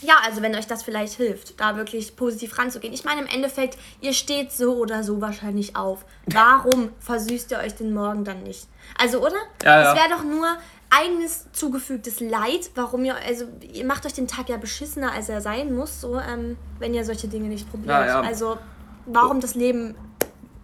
ja, 0.00 0.14
also 0.24 0.42
wenn 0.42 0.54
euch 0.56 0.66
das 0.66 0.82
vielleicht 0.82 1.14
hilft, 1.14 1.60
da 1.60 1.76
wirklich 1.76 2.16
positiv 2.16 2.58
ranzugehen. 2.58 2.92
Ich 2.92 3.04
meine, 3.04 3.20
im 3.20 3.28
Endeffekt, 3.28 3.78
ihr 4.00 4.12
steht 4.12 4.50
so 4.50 4.74
oder 4.76 5.04
so 5.04 5.20
wahrscheinlich 5.20 5.76
auf. 5.76 6.04
Warum 6.26 6.90
versüßt 7.00 7.52
ihr 7.52 7.58
euch 7.58 7.74
den 7.74 7.94
Morgen 7.94 8.24
dann 8.24 8.42
nicht? 8.42 8.66
Also, 8.98 9.20
oder? 9.20 9.36
Ja, 9.62 9.82
ja. 9.82 9.92
Es 9.92 9.96
wäre 9.96 10.08
doch 10.10 10.24
nur 10.24 10.48
eigenes 10.90 11.46
zugefügtes 11.52 12.20
Leid, 12.20 12.70
warum 12.74 13.04
ihr, 13.04 13.14
also 13.14 13.46
ihr 13.72 13.86
macht 13.86 14.04
euch 14.04 14.12
den 14.12 14.28
Tag 14.28 14.48
ja 14.48 14.56
beschissener, 14.56 15.12
als 15.12 15.28
er 15.28 15.40
sein 15.40 15.74
muss, 15.74 16.00
so, 16.00 16.18
ähm, 16.18 16.58
wenn 16.80 16.92
ihr 16.92 17.04
solche 17.04 17.28
Dinge 17.28 17.48
nicht 17.48 17.70
probiert. 17.70 17.90
Ja, 17.90 18.06
ja. 18.06 18.20
Also, 18.20 18.58
warum 19.06 19.40
das 19.40 19.54
Leben 19.54 19.94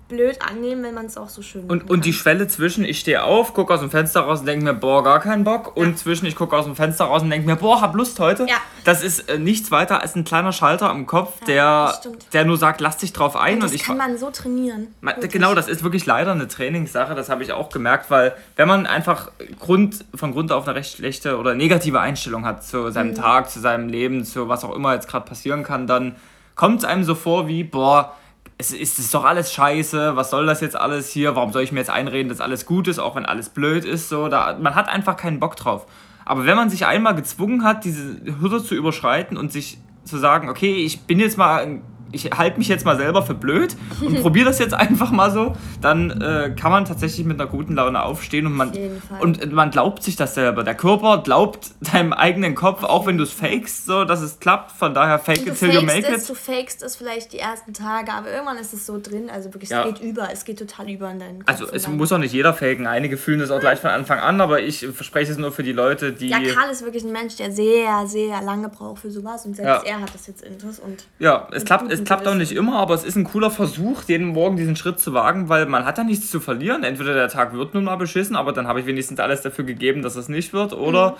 blöd 0.08 0.38
annehmen, 0.40 0.82
wenn 0.82 0.94
man 0.94 1.06
es 1.06 1.18
auch 1.18 1.28
so 1.28 1.42
schön 1.42 1.64
und, 1.64 1.90
und 1.90 2.04
die 2.06 2.14
Schwelle 2.14 2.48
zwischen, 2.48 2.84
ich 2.84 2.98
stehe 2.98 3.22
auf, 3.22 3.52
gucke 3.52 3.74
aus 3.74 3.80
dem 3.80 3.90
Fenster 3.90 4.20
raus 4.20 4.40
und 4.40 4.46
denke 4.46 4.64
mir, 4.64 4.74
boah, 4.74 5.04
gar 5.04 5.20
keinen 5.20 5.44
Bock. 5.44 5.74
Ja. 5.76 5.82
Und 5.82 5.98
zwischen, 5.98 6.24
ich 6.26 6.34
gucke 6.34 6.56
aus 6.56 6.64
dem 6.64 6.74
Fenster 6.74 7.04
raus 7.04 7.22
und 7.22 7.30
denke 7.30 7.46
mir, 7.46 7.56
boah, 7.56 7.82
hab 7.82 7.94
Lust 7.94 8.18
heute. 8.18 8.46
Ja. 8.48 8.56
Das 8.84 9.02
ist 9.02 9.28
äh, 9.28 9.38
nichts 9.38 9.70
weiter 9.70 10.00
als 10.00 10.16
ein 10.16 10.24
kleiner 10.24 10.52
Schalter 10.52 10.88
am 10.88 11.06
Kopf, 11.06 11.40
ja, 11.46 11.92
der, 11.92 12.12
der 12.32 12.44
nur 12.46 12.56
sagt, 12.56 12.80
lass 12.80 12.96
dich 12.96 13.12
drauf 13.12 13.36
ein. 13.36 13.56
Und 13.56 13.64
das 13.64 13.70
und 13.72 13.76
ich, 13.76 13.82
kann 13.82 13.98
man 13.98 14.16
so 14.16 14.30
trainieren. 14.30 14.88
Man, 15.02 15.14
genau, 15.20 15.54
das 15.54 15.68
ist 15.68 15.82
wirklich 15.82 16.06
leider 16.06 16.32
eine 16.32 16.48
Trainingssache, 16.48 17.14
das 17.14 17.28
habe 17.28 17.42
ich 17.42 17.52
auch 17.52 17.68
gemerkt, 17.68 18.10
weil 18.10 18.34
wenn 18.56 18.66
man 18.66 18.86
einfach 18.86 19.30
Grund, 19.60 20.04
von 20.14 20.32
Grund 20.32 20.52
auf 20.52 20.66
eine 20.66 20.74
recht 20.74 20.96
schlechte 20.96 21.38
oder 21.38 21.54
negative 21.54 22.00
Einstellung 22.00 22.46
hat 22.46 22.64
zu 22.64 22.90
seinem 22.90 23.10
mhm. 23.10 23.16
Tag, 23.16 23.50
zu 23.50 23.60
seinem 23.60 23.88
Leben, 23.88 24.24
zu 24.24 24.48
was 24.48 24.64
auch 24.64 24.74
immer 24.74 24.94
jetzt 24.94 25.08
gerade 25.08 25.26
passieren 25.26 25.64
kann, 25.64 25.86
dann 25.86 26.16
kommt 26.54 26.78
es 26.78 26.84
einem 26.84 27.04
so 27.04 27.14
vor 27.14 27.46
wie, 27.46 27.62
boah, 27.62 28.16
es 28.58 28.72
ist, 28.72 28.98
ist 28.98 29.14
doch 29.14 29.24
alles 29.24 29.52
scheiße, 29.52 30.16
was 30.16 30.30
soll 30.30 30.44
das 30.46 30.60
jetzt 30.60 30.76
alles 30.76 31.10
hier, 31.10 31.36
warum 31.36 31.52
soll 31.52 31.62
ich 31.62 31.70
mir 31.70 31.78
jetzt 31.78 31.90
einreden, 31.90 32.28
dass 32.28 32.40
alles 32.40 32.66
gut 32.66 32.88
ist, 32.88 32.98
auch 32.98 33.14
wenn 33.14 33.24
alles 33.24 33.50
blöd 33.50 33.84
ist, 33.84 34.08
so, 34.08 34.28
da, 34.28 34.58
man 34.60 34.74
hat 34.74 34.88
einfach 34.88 35.16
keinen 35.16 35.38
Bock 35.38 35.54
drauf. 35.54 35.86
Aber 36.24 36.44
wenn 36.44 36.56
man 36.56 36.68
sich 36.68 36.84
einmal 36.84 37.14
gezwungen 37.14 37.62
hat, 37.62 37.84
diese 37.84 38.20
Hürde 38.40 38.62
zu 38.62 38.74
überschreiten 38.74 39.36
und 39.36 39.52
sich 39.52 39.78
zu 40.04 40.18
sagen, 40.18 40.50
okay, 40.50 40.74
ich 40.74 41.02
bin 41.02 41.20
jetzt 41.20 41.38
mal 41.38 41.80
ich 42.12 42.30
halte 42.32 42.58
mich 42.58 42.68
jetzt 42.68 42.84
mal 42.84 42.96
selber 42.96 43.22
für 43.22 43.34
blöd 43.34 43.76
und 44.00 44.20
probiere 44.22 44.46
das 44.46 44.58
jetzt 44.58 44.74
einfach 44.74 45.10
mal 45.10 45.30
so, 45.30 45.54
dann 45.80 46.10
äh, 46.20 46.54
kann 46.58 46.72
man 46.72 46.84
tatsächlich 46.84 47.26
mit 47.26 47.40
einer 47.40 47.48
guten 47.48 47.74
Laune 47.74 48.02
aufstehen 48.02 48.46
und 48.46 48.54
man, 48.54 48.72
und 49.20 49.52
man 49.52 49.70
glaubt 49.70 50.02
sich 50.02 50.16
das 50.16 50.34
selber. 50.34 50.64
Der 50.64 50.74
Körper 50.74 51.22
glaubt 51.22 51.70
deinem 51.80 52.12
eigenen 52.12 52.54
Kopf, 52.54 52.84
auch 52.84 53.06
wenn 53.06 53.18
du 53.18 53.24
es 53.24 53.32
fakest, 53.32 53.86
so, 53.86 54.04
dass 54.04 54.20
es 54.20 54.40
klappt. 54.40 54.72
Von 54.72 54.94
daher 54.94 55.18
fake 55.18 55.46
it 55.46 55.58
till 55.58 55.70
you 55.70 55.82
make 55.82 56.10
it. 56.10 56.28
Du 56.28 56.34
fakest 56.34 56.82
es 56.82 56.96
vielleicht 56.96 57.32
die 57.32 57.38
ersten 57.38 57.72
Tage, 57.72 58.12
aber 58.12 58.30
irgendwann 58.30 58.58
ist 58.58 58.72
es 58.72 58.86
so 58.86 58.98
drin. 59.00 59.30
Also 59.30 59.52
wirklich, 59.52 59.70
ja. 59.70 59.84
es 59.84 59.94
geht 59.94 60.02
über, 60.02 60.28
es 60.32 60.44
geht 60.44 60.58
total 60.58 60.90
über 60.90 61.10
in 61.10 61.18
deinen 61.18 61.38
Kopf. 61.44 61.48
Also 61.48 61.72
es 61.72 61.86
muss 61.88 62.12
auch 62.12 62.18
nicht 62.18 62.32
jeder 62.32 62.54
faken. 62.54 62.86
Einige 62.86 63.16
fühlen 63.16 63.40
das 63.40 63.50
auch 63.50 63.60
gleich 63.60 63.78
von 63.78 63.90
Anfang 63.90 64.18
an, 64.18 64.40
aber 64.40 64.60
ich 64.60 64.86
verspreche 64.86 65.32
es 65.32 65.38
nur 65.38 65.52
für 65.52 65.62
die 65.62 65.72
Leute, 65.72 66.12
die... 66.12 66.28
Ja, 66.28 66.38
Karl 66.54 66.70
ist 66.70 66.84
wirklich 66.84 67.04
ein 67.04 67.12
Mensch, 67.12 67.36
der 67.36 67.52
sehr, 67.52 68.06
sehr 68.06 68.40
lange 68.42 68.68
braucht 68.68 69.02
für 69.02 69.10
sowas 69.10 69.44
und 69.46 69.54
selbst 69.54 69.86
ja. 69.86 69.94
er 69.94 70.00
hat 70.00 70.14
das 70.14 70.26
jetzt 70.26 70.42
Interesse. 70.42 70.82
Und 70.82 71.06
ja, 71.18 71.48
es 71.52 71.64
klappt, 71.64 71.90
es 71.98 72.04
klappt 72.04 72.26
auch 72.26 72.34
nicht 72.34 72.52
immer, 72.52 72.78
aber 72.78 72.94
es 72.94 73.04
ist 73.04 73.16
ein 73.16 73.24
cooler 73.24 73.50
Versuch, 73.50 74.02
jeden 74.06 74.28
Morgen 74.28 74.56
diesen 74.56 74.76
Schritt 74.76 75.00
zu 75.00 75.12
wagen, 75.12 75.48
weil 75.48 75.66
man 75.66 75.84
hat 75.84 75.98
ja 75.98 76.04
nichts 76.04 76.30
zu 76.30 76.40
verlieren. 76.40 76.84
Entweder 76.84 77.14
der 77.14 77.28
Tag 77.28 77.52
wird 77.52 77.74
nun 77.74 77.84
mal 77.84 77.96
beschissen, 77.96 78.36
aber 78.36 78.52
dann 78.52 78.66
habe 78.66 78.80
ich 78.80 78.86
wenigstens 78.86 79.20
alles 79.20 79.42
dafür 79.42 79.64
gegeben, 79.64 80.02
dass 80.02 80.16
es 80.16 80.28
nicht 80.28 80.52
wird, 80.52 80.72
oder 80.72 81.10
mhm. 81.10 81.16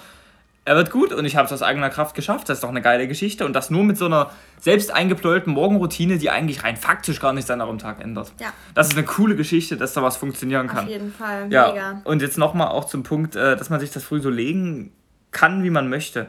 er 0.64 0.76
wird 0.76 0.90
gut 0.90 1.12
und 1.12 1.24
ich 1.24 1.36
habe 1.36 1.46
es 1.46 1.52
aus 1.52 1.62
eigener 1.62 1.90
Kraft 1.90 2.14
geschafft. 2.14 2.48
Das 2.48 2.58
ist 2.58 2.64
doch 2.64 2.68
eine 2.68 2.82
geile 2.82 3.08
Geschichte 3.08 3.44
und 3.44 3.52
das 3.52 3.70
nur 3.70 3.84
mit 3.84 3.96
so 3.96 4.06
einer 4.06 4.30
selbst 4.60 4.92
eingepläulten 4.92 5.52
Morgenroutine, 5.52 6.18
die 6.18 6.30
eigentlich 6.30 6.64
rein 6.64 6.76
faktisch 6.76 7.20
gar 7.20 7.32
nichts 7.32 7.50
an 7.50 7.60
eurem 7.60 7.78
Tag 7.78 8.00
ändert. 8.00 8.32
Ja. 8.40 8.48
Das 8.74 8.88
ist 8.88 8.96
eine 8.96 9.06
coole 9.06 9.36
Geschichte, 9.36 9.76
dass 9.76 9.92
da 9.92 10.02
was 10.02 10.16
funktionieren 10.16 10.66
kann. 10.66 10.84
Auf 10.84 10.90
jeden 10.90 11.12
Fall, 11.12 11.46
ja. 11.50 11.68
mega. 11.72 12.00
Und 12.04 12.22
jetzt 12.22 12.38
nochmal 12.38 12.68
auch 12.68 12.84
zum 12.84 13.02
Punkt, 13.02 13.36
äh, 13.36 13.56
dass 13.56 13.70
man 13.70 13.80
sich 13.80 13.90
das 13.90 14.04
früh 14.04 14.20
so 14.20 14.30
legen 14.30 14.92
kann, 15.30 15.62
wie 15.62 15.70
man 15.70 15.88
möchte 15.88 16.28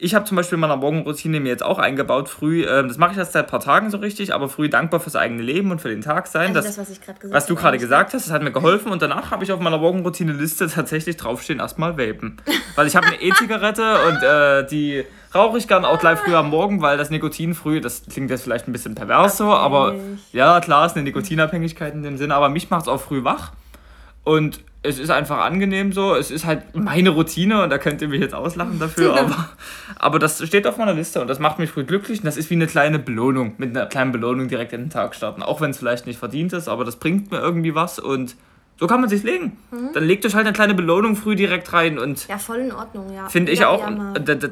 ich 0.00 0.14
habe 0.14 0.24
zum 0.24 0.36
Beispiel 0.36 0.56
in 0.56 0.60
meiner 0.60 0.76
Morgenroutine 0.76 1.40
mir 1.40 1.48
jetzt 1.48 1.64
auch 1.64 1.78
eingebaut, 1.78 2.28
früh, 2.28 2.64
äh, 2.64 2.86
das 2.86 2.98
mache 2.98 3.12
ich 3.12 3.18
erst 3.18 3.32
seit 3.32 3.46
ein 3.46 3.50
paar 3.50 3.60
Tagen 3.60 3.90
so 3.90 3.98
richtig, 3.98 4.32
aber 4.32 4.48
früh 4.48 4.68
dankbar 4.68 5.00
fürs 5.00 5.16
eigene 5.16 5.42
Leben 5.42 5.70
und 5.72 5.80
für 5.80 5.88
den 5.88 6.02
Tag 6.02 6.28
sein. 6.28 6.48
Also 6.48 6.60
das, 6.60 6.76
das, 6.76 6.78
was, 6.78 6.90
ich 6.90 7.00
gesagt 7.00 7.24
was 7.30 7.46
du 7.46 7.56
gerade 7.56 7.78
gesagt 7.78 8.14
hast, 8.14 8.26
das 8.26 8.32
hat 8.32 8.42
mir 8.42 8.52
geholfen 8.52 8.92
und 8.92 9.02
danach 9.02 9.30
habe 9.32 9.42
ich 9.42 9.50
auf 9.50 9.58
meiner 9.58 9.78
Morgenroutine-Liste 9.78 10.68
tatsächlich 10.68 11.16
draufstehen, 11.16 11.58
erstmal 11.58 11.98
vapen. 11.98 12.40
Weil 12.76 12.86
ich 12.86 12.94
habe 12.94 13.08
eine 13.08 13.16
E-Zigarette 13.20 13.96
und 14.06 14.22
äh, 14.22 14.66
die 14.68 15.04
rauche 15.34 15.58
ich 15.58 15.66
gern 15.66 15.84
auch 15.84 15.98
gleich 15.98 16.18
früh 16.20 16.34
am 16.34 16.50
Morgen, 16.50 16.80
weil 16.80 16.96
das 16.96 17.10
Nikotin 17.10 17.54
früh, 17.54 17.80
das 17.80 18.04
klingt 18.08 18.30
jetzt 18.30 18.42
vielleicht 18.42 18.68
ein 18.68 18.72
bisschen 18.72 18.94
pervers 18.94 19.36
so, 19.36 19.52
aber 19.52 19.96
ja, 20.32 20.60
klar, 20.60 20.86
ist 20.86 20.94
eine 20.94 21.04
Nikotinabhängigkeit 21.04 21.94
in 21.94 22.02
dem 22.02 22.16
Sinne, 22.18 22.34
aber 22.34 22.48
mich 22.48 22.70
macht 22.70 22.82
es 22.82 22.88
auch 22.88 23.00
früh 23.00 23.24
wach. 23.24 23.52
Und 24.22 24.60
es 24.82 24.98
ist 24.98 25.10
einfach 25.10 25.38
angenehm 25.38 25.92
so. 25.92 26.14
Es 26.14 26.30
ist 26.30 26.44
halt 26.44 26.74
meine 26.74 27.10
Routine 27.10 27.62
und 27.62 27.70
da 27.70 27.78
könnt 27.78 28.00
ihr 28.00 28.08
mich 28.08 28.20
jetzt 28.20 28.34
auslachen 28.34 28.78
dafür. 28.78 29.18
aber, 29.18 29.48
aber 29.96 30.18
das 30.18 30.44
steht 30.46 30.66
auf 30.66 30.76
meiner 30.76 30.94
Liste 30.94 31.20
und 31.20 31.28
das 31.28 31.38
macht 31.38 31.58
mich 31.58 31.70
früh 31.70 31.84
glücklich. 31.84 32.20
Und 32.20 32.26
das 32.26 32.36
ist 32.36 32.50
wie 32.50 32.54
eine 32.54 32.66
kleine 32.66 32.98
Belohnung. 32.98 33.54
Mit 33.58 33.76
einer 33.76 33.86
kleinen 33.86 34.12
Belohnung 34.12 34.48
direkt 34.48 34.72
in 34.72 34.82
den 34.82 34.90
Tag 34.90 35.14
starten. 35.14 35.42
Auch 35.42 35.60
wenn 35.60 35.70
es 35.70 35.78
vielleicht 35.78 36.06
nicht 36.06 36.18
verdient 36.18 36.52
ist, 36.52 36.68
aber 36.68 36.84
das 36.84 36.96
bringt 36.96 37.30
mir 37.30 37.38
irgendwie 37.38 37.74
was 37.74 37.98
und 37.98 38.36
so 38.80 38.86
kann 38.86 39.00
man 39.00 39.10
sich 39.10 39.24
legen. 39.24 39.56
Mhm. 39.72 39.90
Dann 39.92 40.04
legt 40.04 40.24
euch 40.24 40.36
halt 40.36 40.46
eine 40.46 40.52
kleine 40.52 40.74
Belohnung 40.74 41.16
früh 41.16 41.34
direkt 41.34 41.72
rein 41.72 41.98
und. 41.98 42.28
Ja, 42.28 42.38
voll 42.38 42.58
in 42.58 42.72
Ordnung, 42.72 43.12
ja. 43.12 43.28
Finde 43.28 43.50
ich 43.50 43.60
ja, 43.60 43.68
auch. 43.68 43.84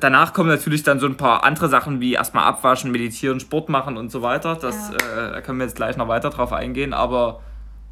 danach 0.00 0.32
kommen 0.32 0.48
natürlich 0.48 0.82
dann 0.82 0.98
so 0.98 1.06
ein 1.06 1.16
paar 1.16 1.44
andere 1.44 1.68
Sachen 1.68 2.00
wie 2.00 2.14
erstmal 2.14 2.42
abwaschen, 2.44 2.90
meditieren, 2.90 3.38
Sport 3.38 3.68
machen 3.68 3.96
und 3.96 4.10
so 4.10 4.22
weiter. 4.22 4.58
Das, 4.60 4.90
ja. 4.90 5.28
äh, 5.28 5.32
da 5.34 5.40
können 5.42 5.58
wir 5.58 5.66
jetzt 5.66 5.76
gleich 5.76 5.96
noch 5.96 6.08
weiter 6.08 6.30
drauf 6.30 6.52
eingehen, 6.52 6.92
aber 6.92 7.40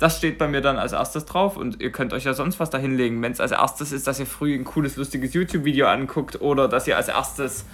das 0.05 0.19
steht 0.19 0.37
bei 0.37 0.49
mir 0.49 0.61
dann 0.61 0.77
als 0.77 0.93
erstes 0.93 1.25
drauf 1.25 1.57
und 1.57 1.81
ihr 1.81 1.91
könnt 1.91 2.13
euch 2.13 2.25
ja 2.25 2.35
sonst 2.35 2.61
was 2.61 2.69
da 2.69 2.77
hinlegen. 2.77 3.23
Wenn 3.23 3.33
es 3.33 3.41
als 3.41 3.53
erstes 3.53 3.91
ist, 3.91 4.07
dass 4.07 4.21
ihr 4.21 4.27
früh 4.27 4.55
ein 4.55 4.65
cooles, 4.65 4.97
lustiges 4.97 5.33
YouTube-Video 5.33 5.87
anguckt 5.87 6.43
oder 6.43 6.69
dass 6.69 6.87
ihr 6.87 6.99
als 6.99 7.09
erstes 7.09 7.65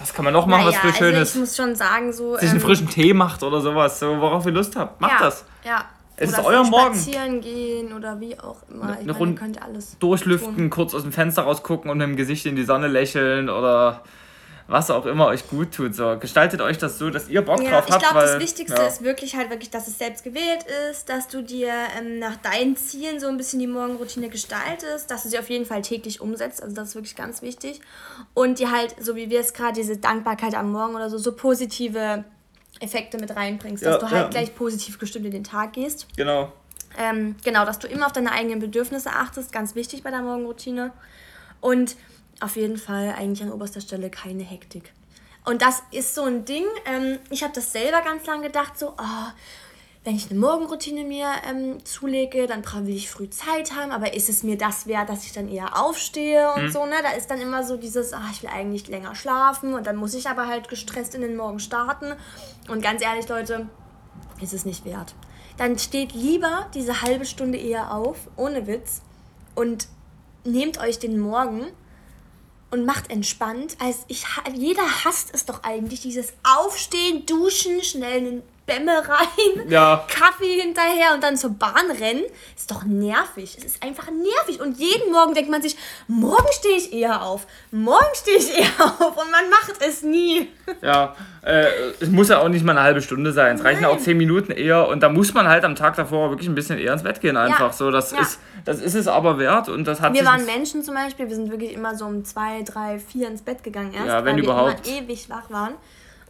was 0.00 0.12
kann 0.12 0.24
man 0.24 0.34
noch 0.34 0.46
machen, 0.46 0.64
naja, 0.64 0.74
was 0.74 0.80
für 0.80 0.88
also 0.88 0.98
Schönes? 0.98 1.34
ich 1.34 1.40
muss 1.40 1.56
schon 1.56 1.76
sagen, 1.76 2.12
so. 2.12 2.34
Sich 2.34 2.48
einen 2.48 2.58
ähm, 2.58 2.64
frischen 2.64 2.88
Tee 2.88 3.14
macht 3.14 3.44
oder 3.44 3.60
sowas, 3.60 4.00
so, 4.00 4.18
worauf 4.18 4.44
ihr 4.44 4.50
Lust 4.50 4.74
habt. 4.74 5.00
Macht 5.00 5.20
ja, 5.20 5.26
das. 5.26 5.44
Ja. 5.64 5.84
Es 6.16 6.30
oder 6.30 6.40
ist 6.40 6.46
euer 6.46 6.64
Morgen. 6.64 6.94
Spazieren 6.96 7.40
gehen 7.40 7.92
oder 7.92 8.18
wie 8.18 8.36
auch 8.40 8.56
immer. 8.68 8.86
Ich 8.86 8.96
eine 8.96 8.98
meine, 9.06 9.12
Runde 9.12 9.40
könnt 9.40 9.62
alles 9.62 9.96
durchlüften, 10.00 10.56
tun. 10.56 10.70
kurz 10.70 10.94
aus 10.96 11.02
dem 11.02 11.12
Fenster 11.12 11.42
rausgucken 11.42 11.92
und 11.92 11.98
mit 11.98 12.08
dem 12.08 12.16
Gesicht 12.16 12.44
in 12.44 12.56
die 12.56 12.64
Sonne 12.64 12.88
lächeln 12.88 13.48
oder 13.48 14.02
was 14.68 14.90
auch 14.90 15.06
immer 15.06 15.26
euch 15.26 15.48
gut 15.48 15.72
tut. 15.72 15.94
So, 15.94 16.18
gestaltet 16.18 16.60
euch 16.60 16.76
das 16.76 16.98
so, 16.98 17.08
dass 17.08 17.28
ihr 17.28 17.40
Bock 17.42 17.62
ja, 17.62 17.70
drauf 17.70 17.90
habt. 17.90 18.02
Ich 18.02 18.10
glaube, 18.10 18.26
das 18.26 18.38
Wichtigste 18.38 18.80
ja. 18.80 18.86
ist 18.86 19.02
wirklich 19.02 19.34
halt 19.34 19.48
wirklich, 19.48 19.70
dass 19.70 19.88
es 19.88 19.98
selbst 19.98 20.24
gewählt 20.24 20.64
ist, 20.90 21.08
dass 21.08 21.26
du 21.26 21.42
dir 21.42 21.72
ähm, 21.98 22.18
nach 22.18 22.36
deinen 22.36 22.76
Zielen 22.76 23.18
so 23.18 23.28
ein 23.28 23.38
bisschen 23.38 23.60
die 23.60 23.66
Morgenroutine 23.66 24.28
gestaltest, 24.28 25.10
dass 25.10 25.22
du 25.22 25.30
sie 25.30 25.38
auf 25.38 25.48
jeden 25.48 25.64
Fall 25.64 25.80
täglich 25.80 26.20
umsetzt. 26.20 26.62
Also 26.62 26.76
das 26.76 26.88
ist 26.90 26.94
wirklich 26.96 27.16
ganz 27.16 27.40
wichtig. 27.40 27.80
Und 28.34 28.58
dir 28.58 28.70
halt, 28.70 28.94
so 29.00 29.16
wie 29.16 29.30
wir 29.30 29.40
es 29.40 29.54
gerade, 29.54 29.72
diese 29.72 29.96
Dankbarkeit 29.96 30.54
am 30.54 30.70
Morgen 30.70 30.94
oder 30.94 31.08
so, 31.08 31.16
so 31.16 31.32
positive 31.32 32.24
Effekte 32.80 33.16
mit 33.16 33.34
reinbringst, 33.34 33.82
ja, 33.82 33.92
dass 33.92 34.00
du 34.00 34.10
halt 34.10 34.30
gleich 34.30 34.54
positiv 34.54 34.98
gestimmt 34.98 35.24
in 35.24 35.32
den 35.32 35.44
Tag 35.44 35.72
gehst. 35.72 36.06
Genau. 36.14 36.52
Ähm, 36.98 37.36
genau, 37.42 37.64
dass 37.64 37.78
du 37.78 37.88
immer 37.88 38.04
auf 38.04 38.12
deine 38.12 38.32
eigenen 38.32 38.60
Bedürfnisse 38.60 39.10
achtest, 39.10 39.50
ganz 39.50 39.74
wichtig 39.74 40.02
bei 40.02 40.10
der 40.10 40.20
Morgenroutine. 40.20 40.92
Und 41.60 41.96
auf 42.40 42.56
jeden 42.56 42.76
Fall 42.76 43.14
eigentlich 43.16 43.42
an 43.42 43.52
oberster 43.52 43.80
Stelle 43.80 44.10
keine 44.10 44.42
Hektik. 44.42 44.92
Und 45.44 45.62
das 45.62 45.82
ist 45.92 46.14
so 46.14 46.24
ein 46.24 46.44
Ding, 46.44 46.64
ähm, 46.84 47.18
ich 47.30 47.42
habe 47.42 47.54
das 47.54 47.72
selber 47.72 48.02
ganz 48.02 48.26
lange 48.26 48.42
gedacht, 48.42 48.78
so, 48.78 48.88
oh, 48.98 49.32
wenn 50.04 50.14
ich 50.14 50.30
eine 50.30 50.38
Morgenroutine 50.38 51.04
mir 51.04 51.26
ähm, 51.48 51.84
zulege, 51.84 52.46
dann 52.46 52.64
will 52.86 52.94
ich 52.94 53.10
früh 53.10 53.28
Zeit 53.30 53.74
haben, 53.74 53.90
aber 53.90 54.14
ist 54.14 54.28
es 54.28 54.42
mir 54.42 54.56
das 54.56 54.86
wert, 54.86 55.08
dass 55.08 55.24
ich 55.24 55.32
dann 55.32 55.48
eher 55.48 55.78
aufstehe 55.82 56.52
und 56.54 56.64
mhm. 56.64 56.70
so, 56.70 56.86
ne? 56.86 56.96
Da 57.02 57.10
ist 57.10 57.30
dann 57.30 57.40
immer 57.40 57.64
so 57.64 57.76
dieses, 57.76 58.12
ach, 58.12 58.30
ich 58.32 58.42
will 58.42 58.50
eigentlich 58.50 58.88
länger 58.88 59.14
schlafen 59.14 59.74
und 59.74 59.86
dann 59.86 59.96
muss 59.96 60.14
ich 60.14 60.28
aber 60.28 60.46
halt 60.46 60.68
gestresst 60.68 61.14
in 61.14 61.20
den 61.20 61.36
Morgen 61.36 61.60
starten. 61.60 62.14
Und 62.68 62.82
ganz 62.82 63.02
ehrlich, 63.02 63.28
Leute, 63.28 63.68
ist 64.40 64.54
es 64.54 64.64
nicht 64.64 64.84
wert. 64.84 65.14
Dann 65.56 65.78
steht 65.78 66.12
lieber 66.12 66.68
diese 66.74 67.02
halbe 67.02 67.26
Stunde 67.26 67.58
eher 67.58 67.92
auf, 67.92 68.28
ohne 68.36 68.66
Witz, 68.66 69.02
und 69.54 69.88
nehmt 70.44 70.78
euch 70.78 70.98
den 70.98 71.18
Morgen 71.18 71.66
und 72.70 72.84
macht 72.84 73.10
entspannt, 73.10 73.76
als 73.78 74.04
ich 74.08 74.24
jeder 74.54 75.04
hasst 75.04 75.30
es 75.32 75.46
doch 75.46 75.62
eigentlich 75.62 76.02
dieses 76.02 76.32
Aufstehen, 76.42 77.26
Duschen, 77.26 77.82
schnell 77.82 78.18
einen 78.18 78.42
Bämme 78.68 78.92
rein, 79.08 79.68
ja. 79.68 80.04
Kaffee 80.08 80.60
hinterher 80.60 81.14
und 81.14 81.24
dann 81.24 81.36
zur 81.36 81.50
Bahn 81.50 81.90
rennen. 81.98 82.22
Ist 82.54 82.70
doch 82.70 82.84
nervig. 82.84 83.56
Es 83.58 83.64
ist 83.64 83.82
einfach 83.82 84.08
nervig. 84.10 84.60
Und 84.60 84.78
jeden 84.78 85.10
Morgen 85.10 85.34
denkt 85.34 85.50
man 85.50 85.62
sich, 85.62 85.76
morgen 86.06 86.46
stehe 86.52 86.76
ich 86.76 86.92
eher 86.92 87.22
auf. 87.22 87.46
Morgen 87.70 88.14
stehe 88.14 88.36
ich 88.36 88.58
eher 88.58 88.68
auf. 88.78 89.16
Und 89.16 89.30
man 89.30 89.48
macht 89.48 89.74
es 89.80 90.02
nie. 90.02 90.48
Ja, 90.82 91.16
äh, 91.42 91.66
es 91.98 92.10
muss 92.10 92.28
ja 92.28 92.40
auch 92.40 92.48
nicht 92.48 92.64
mal 92.64 92.72
eine 92.72 92.82
halbe 92.82 93.00
Stunde 93.00 93.32
sein. 93.32 93.56
Es 93.56 93.64
reichen 93.64 93.86
auch 93.86 93.98
zehn 93.98 94.18
Minuten 94.18 94.52
eher. 94.52 94.86
Und 94.86 95.02
da 95.02 95.08
muss 95.08 95.32
man 95.32 95.48
halt 95.48 95.64
am 95.64 95.74
Tag 95.74 95.96
davor 95.96 96.30
wirklich 96.30 96.48
ein 96.48 96.54
bisschen 96.54 96.78
eher 96.78 96.92
ins 96.92 97.02
Bett 97.02 97.22
gehen 97.22 97.38
einfach. 97.38 97.70
Ja. 97.70 97.72
So, 97.72 97.90
das, 97.90 98.12
ja. 98.12 98.20
ist, 98.20 98.38
das 98.66 98.82
ist 98.82 98.94
es 98.94 99.08
aber 99.08 99.38
wert. 99.38 99.70
Und 99.70 99.86
das 99.86 100.02
hat 100.02 100.12
wir 100.12 100.26
waren 100.26 100.44
Menschen 100.44 100.84
zum 100.84 100.94
Beispiel, 100.94 101.28
wir 101.28 101.34
sind 101.34 101.50
wirklich 101.50 101.72
immer 101.72 101.96
so 101.96 102.04
um 102.04 102.22
zwei, 102.24 102.62
drei, 102.62 102.98
vier 102.98 103.28
ins 103.28 103.40
Bett 103.40 103.64
gegangen 103.64 103.94
erst. 103.94 104.08
Ja, 104.08 104.24
wenn 104.26 104.36
weil 104.36 104.44
überhaupt. 104.44 104.84
wir 104.86 104.98
immer 104.98 105.04
ewig 105.04 105.30
wach 105.30 105.48
waren 105.48 105.74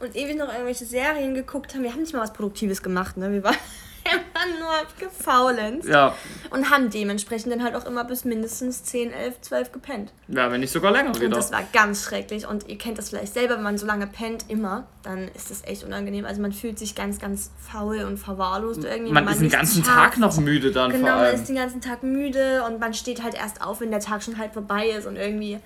und 0.01 0.15
ewig 0.15 0.37
noch 0.37 0.49
irgendwelche 0.51 0.85
Serien 0.85 1.33
geguckt 1.33 1.73
haben. 1.73 1.83
Wir 1.83 1.91
haben 1.91 2.01
nicht 2.01 2.13
mal 2.13 2.21
was 2.21 2.33
Produktives 2.33 2.81
gemacht, 2.81 3.17
ne? 3.17 3.31
Wir 3.31 3.43
waren 3.43 3.55
immer 4.03 4.59
nur 4.59 4.71
gefaulenzt. 4.99 5.87
Ja. 5.87 6.15
Und 6.49 6.69
haben 6.69 6.89
dementsprechend 6.89 7.51
dann 7.51 7.63
halt 7.63 7.75
auch 7.75 7.85
immer 7.85 8.03
bis 8.03 8.25
mindestens 8.25 8.83
10, 8.83 9.11
11, 9.11 9.41
12 9.41 9.71
gepennt. 9.71 10.11
Ja, 10.27 10.51
wenn 10.51 10.61
nicht 10.61 10.71
sogar 10.71 10.91
länger 10.91 11.15
wieder. 11.15 11.25
Und 11.25 11.35
das 11.35 11.51
war 11.51 11.63
ganz 11.73 12.03
schrecklich. 12.03 12.47
Und 12.47 12.67
ihr 12.67 12.77
kennt 12.77 12.97
das 12.97 13.09
vielleicht 13.09 13.33
selber, 13.33 13.55
wenn 13.55 13.63
man 13.63 13.77
so 13.77 13.85
lange 13.85 14.07
pennt, 14.07 14.45
immer, 14.47 14.87
dann 15.03 15.27
ist 15.35 15.51
das 15.51 15.63
echt 15.65 15.83
unangenehm. 15.83 16.25
Also 16.25 16.41
man 16.41 16.53
fühlt 16.53 16.79
sich 16.79 16.95
ganz, 16.95 17.19
ganz 17.19 17.51
faul 17.59 17.99
und 18.01 18.17
verwahrlost 18.17 18.83
irgendwie. 18.83 19.11
Man, 19.11 19.25
man 19.25 19.33
ist 19.33 19.41
den 19.41 19.49
ganzen 19.49 19.83
schafft. 19.83 19.95
Tag 19.95 20.17
noch 20.17 20.37
müde 20.37 20.71
dann 20.71 20.91
Genau, 20.91 21.17
man 21.17 21.35
ist 21.35 21.47
den 21.47 21.55
ganzen 21.55 21.81
Tag 21.81 22.03
müde 22.03 22.63
und 22.67 22.79
man 22.79 22.93
steht 22.93 23.23
halt 23.23 23.35
erst 23.35 23.61
auf, 23.61 23.81
wenn 23.81 23.91
der 23.91 23.99
Tag 23.99 24.23
schon 24.23 24.37
halb 24.37 24.53
vorbei 24.53 24.87
ist 24.87 25.05
und 25.05 25.15
irgendwie 25.17 25.59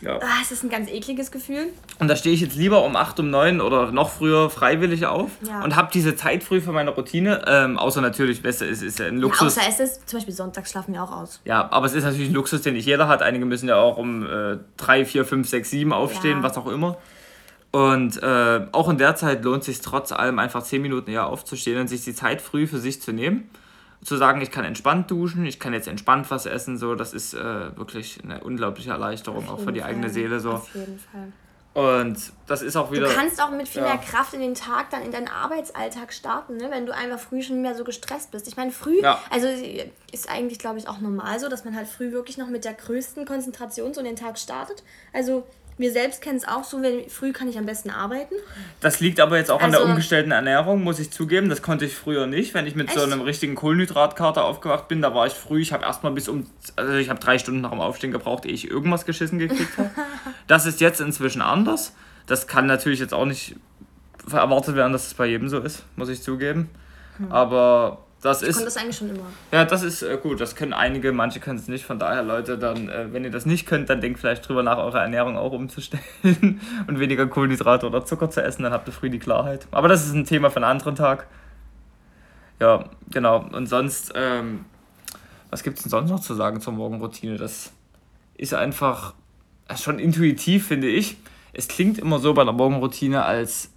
Ja. 0.00 0.16
Ah, 0.16 0.38
es 0.42 0.50
ist 0.50 0.64
ein 0.64 0.70
ganz 0.70 0.90
ekliges 0.90 1.30
Gefühl. 1.30 1.68
Und 1.98 2.08
da 2.08 2.16
stehe 2.16 2.34
ich 2.34 2.40
jetzt 2.40 2.56
lieber 2.56 2.84
um 2.84 2.96
8, 2.96 3.20
um 3.20 3.30
9 3.30 3.60
oder 3.60 3.92
noch 3.92 4.10
früher 4.10 4.48
freiwillig 4.48 5.06
auf 5.06 5.30
ja. 5.46 5.62
und 5.62 5.76
habe 5.76 5.90
diese 5.92 6.16
Zeit 6.16 6.42
früh 6.42 6.60
für 6.60 6.72
meine 6.72 6.90
Routine. 6.90 7.44
Ähm, 7.46 7.78
außer 7.78 8.00
natürlich, 8.00 8.44
es 8.44 8.62
ist, 8.62 8.82
ist 8.82 8.98
ja 8.98 9.06
ein 9.06 9.18
Luxus. 9.18 9.56
Ja, 9.56 9.62
außer 9.62 9.70
es 9.70 9.80
ist, 9.80 10.08
zum 10.08 10.18
Beispiel 10.18 10.34
sonntags 10.34 10.70
schlafen 10.70 10.94
wir 10.94 11.02
auch 11.02 11.12
aus. 11.12 11.40
Ja, 11.44 11.70
aber 11.70 11.86
es 11.86 11.94
ist 11.94 12.04
natürlich 12.04 12.30
ein 12.30 12.34
Luxus, 12.34 12.62
den 12.62 12.74
nicht 12.74 12.86
jeder 12.86 13.08
hat. 13.08 13.22
Einige 13.22 13.44
müssen 13.44 13.68
ja 13.68 13.76
auch 13.76 13.98
um 13.98 14.26
äh, 14.26 14.58
3, 14.78 15.04
4, 15.04 15.24
5, 15.24 15.48
6, 15.48 15.70
7 15.70 15.92
aufstehen, 15.92 16.38
ja. 16.38 16.42
was 16.42 16.56
auch 16.56 16.66
immer. 16.66 16.96
Und 17.72 18.20
äh, 18.22 18.66
auch 18.72 18.88
in 18.88 18.98
der 18.98 19.14
Zeit 19.14 19.44
lohnt 19.44 19.60
es 19.60 19.66
sich 19.66 19.80
trotz 19.80 20.12
allem 20.12 20.38
einfach 20.38 20.62
10 20.62 20.82
Minuten 20.82 21.10
eher 21.10 21.26
aufzustehen 21.26 21.80
und 21.80 21.88
sich 21.88 22.02
die 22.02 22.14
Zeit 22.14 22.40
früh 22.40 22.66
für 22.66 22.78
sich 22.78 23.00
zu 23.00 23.12
nehmen 23.12 23.48
zu 24.02 24.16
sagen, 24.16 24.40
ich 24.40 24.50
kann 24.50 24.64
entspannt 24.64 25.10
duschen, 25.10 25.44
ich 25.44 25.60
kann 25.60 25.72
jetzt 25.72 25.88
entspannt 25.88 26.30
was 26.30 26.46
essen, 26.46 26.78
so, 26.78 26.94
das 26.94 27.12
ist 27.12 27.34
äh, 27.34 27.76
wirklich 27.76 28.20
eine 28.24 28.42
unglaubliche 28.42 28.90
Erleichterung, 28.90 29.48
auch 29.48 29.60
für 29.60 29.72
die 29.72 29.80
Fall. 29.80 29.90
eigene 29.90 30.10
Seele. 30.10 30.40
So. 30.40 30.52
Auf 30.52 30.74
jeden 30.74 30.98
Fall. 30.98 31.32
Und 31.72 32.32
das 32.50 32.62
ist 32.62 32.74
auch 32.74 32.90
wieder. 32.90 33.06
Du 33.06 33.14
kannst 33.14 33.40
auch 33.40 33.50
mit 33.50 33.68
viel 33.68 33.82
ja. 33.82 33.88
mehr 33.88 33.98
Kraft 33.98 34.34
in 34.34 34.40
den 34.40 34.54
Tag 34.54 34.90
dann 34.90 35.02
in 35.02 35.12
deinen 35.12 35.28
Arbeitsalltag 35.28 36.12
starten, 36.12 36.56
ne? 36.56 36.68
wenn 36.70 36.84
du 36.84 36.92
einfach 36.92 37.20
früh 37.20 37.42
schon 37.42 37.62
mehr 37.62 37.76
so 37.76 37.84
gestresst 37.84 38.32
bist. 38.32 38.48
Ich 38.48 38.56
meine, 38.56 38.72
früh, 38.72 39.00
ja. 39.00 39.20
also 39.30 39.46
ist 40.10 40.28
eigentlich, 40.28 40.58
glaube 40.58 40.78
ich, 40.80 40.88
auch 40.88 40.98
normal 40.98 41.38
so, 41.38 41.48
dass 41.48 41.64
man 41.64 41.76
halt 41.76 41.86
früh 41.86 42.10
wirklich 42.10 42.38
noch 42.38 42.48
mit 42.48 42.64
der 42.64 42.74
größten 42.74 43.24
Konzentration 43.24 43.94
so 43.94 44.00
in 44.00 44.06
den 44.06 44.16
Tag 44.16 44.36
startet. 44.36 44.82
Also 45.12 45.46
mir 45.78 45.92
selbst 45.92 46.22
kennen 46.22 46.38
es 46.38 46.46
auch 46.46 46.64
so, 46.64 46.82
wenn, 46.82 47.08
früh 47.08 47.32
kann 47.32 47.48
ich 47.48 47.56
am 47.56 47.66
besten 47.66 47.88
arbeiten. 47.88 48.34
Das 48.80 48.98
liegt 48.98 49.20
aber 49.20 49.38
jetzt 49.38 49.50
auch 49.52 49.54
also, 49.54 49.66
an 49.66 49.70
der 49.70 49.80
also- 49.80 49.90
umgestellten 49.92 50.32
Ernährung, 50.32 50.82
muss 50.82 50.98
ich 50.98 51.12
zugeben. 51.12 51.48
Das 51.48 51.62
konnte 51.62 51.84
ich 51.84 51.94
früher 51.94 52.26
nicht. 52.26 52.52
Wenn 52.52 52.66
ich 52.66 52.74
mit 52.74 52.88
echt? 52.88 52.98
so 52.98 53.04
einem 53.04 53.20
richtigen 53.20 53.54
Kohlenhydratkater 53.54 54.44
aufgewacht 54.44 54.88
bin, 54.88 55.02
da 55.02 55.14
war 55.14 55.28
ich 55.28 55.34
früh, 55.34 55.62
ich 55.62 55.72
habe 55.72 55.84
erstmal 55.84 56.10
bis 56.10 56.28
um, 56.28 56.50
also 56.74 56.94
ich 56.94 57.08
habe 57.10 57.20
drei 57.20 57.38
Stunden 57.38 57.60
nach 57.60 57.70
dem 57.70 57.80
Aufstehen 57.80 58.10
gebraucht, 58.10 58.44
ehe 58.44 58.52
ich 58.52 58.68
irgendwas 58.68 59.06
geschissen 59.06 59.38
gekriegt 59.38 59.78
habe. 59.78 59.90
das 60.48 60.66
ist 60.66 60.80
jetzt 60.80 61.00
inzwischen 61.00 61.42
anders. 61.42 61.92
Das 62.30 62.46
kann 62.46 62.66
natürlich 62.66 63.00
jetzt 63.00 63.12
auch 63.12 63.24
nicht 63.24 63.56
erwartet 64.30 64.76
werden, 64.76 64.92
dass 64.92 65.08
es 65.08 65.14
bei 65.14 65.26
jedem 65.26 65.48
so 65.48 65.58
ist, 65.58 65.82
muss 65.96 66.08
ich 66.08 66.22
zugeben. 66.22 66.70
Hm. 67.16 67.32
Aber 67.32 67.98
das 68.22 68.42
ich 68.42 68.50
ist, 68.50 68.54
konnte 68.54 68.66
das 68.66 68.76
eigentlich 68.76 68.96
schon 68.96 69.10
immer. 69.10 69.24
Ja, 69.50 69.64
das 69.64 69.82
ist 69.82 70.02
äh, 70.02 70.16
gut. 70.16 70.40
Das 70.40 70.54
können 70.54 70.72
einige, 70.72 71.10
manche 71.10 71.40
können 71.40 71.58
es 71.58 71.66
nicht. 71.66 71.84
Von 71.84 71.98
daher, 71.98 72.22
Leute, 72.22 72.56
dann, 72.56 72.88
äh, 72.88 73.12
wenn 73.12 73.24
ihr 73.24 73.32
das 73.32 73.46
nicht 73.46 73.66
könnt, 73.66 73.90
dann 73.90 74.00
denkt 74.00 74.20
vielleicht 74.20 74.48
drüber 74.48 74.62
nach, 74.62 74.78
eure 74.78 75.00
Ernährung 75.00 75.36
auch 75.36 75.50
umzustellen 75.50 76.04
und 76.86 77.00
weniger 77.00 77.26
Kohlenhydrate 77.26 77.84
oder 77.84 78.04
Zucker 78.04 78.30
zu 78.30 78.44
essen. 78.44 78.62
Dann 78.62 78.72
habt 78.72 78.86
ihr 78.86 78.92
früh 78.92 79.10
die 79.10 79.18
Klarheit. 79.18 79.66
Aber 79.72 79.88
das 79.88 80.06
ist 80.06 80.14
ein 80.14 80.24
Thema 80.24 80.50
für 80.50 80.58
einen 80.58 80.66
anderen 80.66 80.94
Tag. 80.94 81.26
Ja, 82.60 82.84
genau. 83.10 83.44
Und 83.50 83.66
sonst, 83.66 84.12
ähm, 84.14 84.66
was 85.50 85.64
gibt 85.64 85.78
es 85.78 85.82
denn 85.82 85.90
sonst 85.90 86.10
noch 86.10 86.20
zu 86.20 86.34
sagen 86.34 86.60
zur 86.60 86.74
Morgenroutine? 86.74 87.38
Das 87.38 87.72
ist 88.36 88.54
einfach 88.54 89.14
schon 89.74 89.98
intuitiv, 89.98 90.68
finde 90.68 90.86
ich. 90.86 91.16
Es 91.52 91.68
klingt 91.68 91.98
immer 91.98 92.18
so 92.18 92.34
bei 92.34 92.44
der 92.44 92.52
Morgenroutine, 92.52 93.24
als 93.24 93.70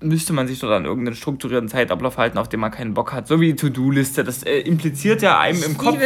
müsste 0.00 0.32
man 0.32 0.48
sich 0.48 0.58
dort 0.58 0.72
an 0.72 0.84
irgendeinen 0.84 1.16
strukturierten 1.16 1.68
Zeitablauf 1.68 2.18
halten, 2.18 2.38
auf 2.38 2.48
den 2.48 2.60
man 2.60 2.70
keinen 2.70 2.94
Bock 2.94 3.12
hat. 3.12 3.28
So 3.28 3.40
wie 3.40 3.52
die 3.52 3.56
To-Do-Liste. 3.56 4.24
Das 4.24 4.42
äh, 4.42 4.58
impliziert 4.58 5.22
ja 5.22 5.38
einem 5.38 5.62
im 5.62 5.78
Kopf. 5.78 5.96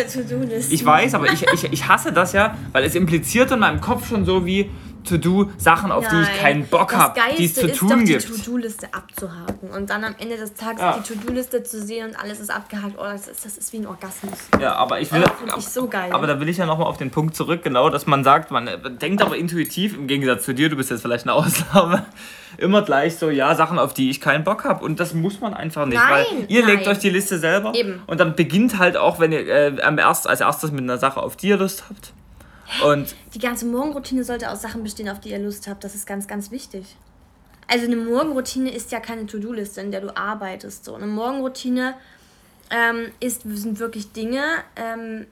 Ich 0.71 0.85
weiß, 0.85 1.15
aber 1.15 1.33
ich, 1.33 1.47
ich, 1.53 1.73
ich 1.73 1.89
hasse 1.89 2.13
das 2.13 2.33
ja, 2.33 2.57
weil 2.73 2.85
es 2.85 2.95
impliziert 2.95 3.51
in 3.51 3.61
meinem 3.61 3.81
Kopf 3.81 4.09
schon 4.09 4.25
so 4.25 4.45
wie, 4.45 4.71
To-Do-Sachen, 5.07 5.91
auf 5.91 6.05
Nein, 6.05 6.27
die 6.27 6.31
ich 6.31 6.41
keinen 6.41 6.67
Bock 6.67 6.95
habe, 6.95 7.19
die 7.39 7.47
es 7.47 7.55
zu 7.55 7.73
tun 7.73 8.05
gibt. 8.05 8.29
die 8.29 8.43
To-Do-Liste 8.43 8.89
abzuhaken 8.93 9.71
und 9.71 9.91
dann 9.91 10.05
am 10.05 10.15
Ende 10.19 10.37
des 10.37 10.55
Tages 10.55 10.81
ja. 10.81 10.99
die 10.99 11.15
To-Do-Liste 11.15 11.63
zu 11.63 11.81
sehen 11.83 12.09
und 12.09 12.17
alles 12.17 12.41
ist 12.41 12.51
abgehakt. 12.51 12.97
Oh, 12.99 13.05
das 13.05 13.29
ist, 13.29 13.45
das 13.45 13.57
ist 13.57 13.73
wie 13.73 13.79
ein 13.79 13.87
Orgasmus. 13.87 14.39
Ja, 14.61 14.75
aber 14.75 15.01
ich 15.01 15.11
will. 15.13 15.25
Oh, 15.25 15.59
ich 15.59 15.67
so 15.67 15.89
geil. 15.89 16.11
Aber 16.13 16.27
da 16.27 16.39
will 16.41 16.49
ich 16.49 16.59
ja 16.59 16.67
nochmal 16.67 16.87
auf 16.87 16.99
den 16.99 17.11
Punkt 17.11 17.35
zurück, 17.35 17.63
genau, 17.63 17.89
dass 17.89 18.07
man 18.07 18.25
sagt, 18.25 18.51
man 18.51 18.69
äh, 18.69 18.79
denkt 18.91 19.23
aber 19.23 19.37
intuitiv, 19.37 19.95
im 19.97 20.07
Gegensatz 20.07 20.45
zu 20.45 20.53
dir, 20.53 20.69
du 20.69 20.77
bist 20.77 20.91
jetzt 20.91 21.03
vielleicht 21.03 21.25
eine 21.25 21.33
Ausnahme, 21.35 22.05
immer 22.59 22.83
gleich 22.83 23.17
so, 23.17 23.31
ja, 23.31 23.55
Sachen, 23.55 23.79
auf 23.79 23.95
die 23.95 24.11
ich 24.11 24.21
keinen 24.21 24.45
Bock 24.45 24.65
habe. 24.65 24.85
Und 24.85 25.01
das 25.01 25.15
muss 25.15 25.41
man 25.41 25.55
einfach 25.55 25.87
nicht, 25.87 25.99
nein, 25.99 26.25
weil 26.31 26.45
ihr 26.49 26.65
nein. 26.65 26.77
legt 26.77 26.89
euch 26.89 26.99
die 26.99 27.11
Liste 27.11 27.39
selber. 27.39 27.75
Eben. 27.75 28.03
Und 28.07 28.21
dann 28.21 28.37
beginnt 28.37 28.79
halt 28.79 28.97
auch, 28.97 29.19
wenn 29.21 29.33
ihr 29.33 29.47
äh, 29.47 29.77
als 29.83 30.41
erstes 30.41 30.73
mit 30.73 30.83
einer 30.83 30.99
Sache, 30.99 31.23
auf 31.23 31.37
die 31.37 31.49
ihr 31.49 31.57
Lust 31.57 31.85
habt 31.89 32.13
und 32.85 33.15
die 33.35 33.39
ganze 33.39 33.67
Morgenroutine 33.67 34.25
sollte 34.25 34.51
aus 34.51 34.63
Sachen 34.63 34.83
bestehen, 34.83 35.09
auf 35.09 35.21
die 35.21 35.31
ihr 35.31 35.39
Lust 35.39 35.69
habt. 35.69 35.85
Das 35.85 35.95
ist 35.95 36.07
ganz, 36.07 36.27
ganz 36.27 36.51
wichtig. 36.51 36.97
Also 37.69 37.87
eine 37.87 37.97
Morgenroutine 37.97 38.73
ist 38.73 38.93
ja 38.93 39.01
keine 39.01 39.27
To-Do-Liste, 39.27 39.81
in 39.81 39.91
der 39.91 40.01
du 40.01 40.17
arbeitest. 40.17 40.85
So 40.85 40.95
eine 40.95 41.07
Morgenroutine 41.07 41.95
ähm, 42.71 43.13
ist, 43.21 43.43
sind 43.43 43.79
wirklich 43.79 44.13
Dinge, 44.13 44.43
ähm, 44.77 45.27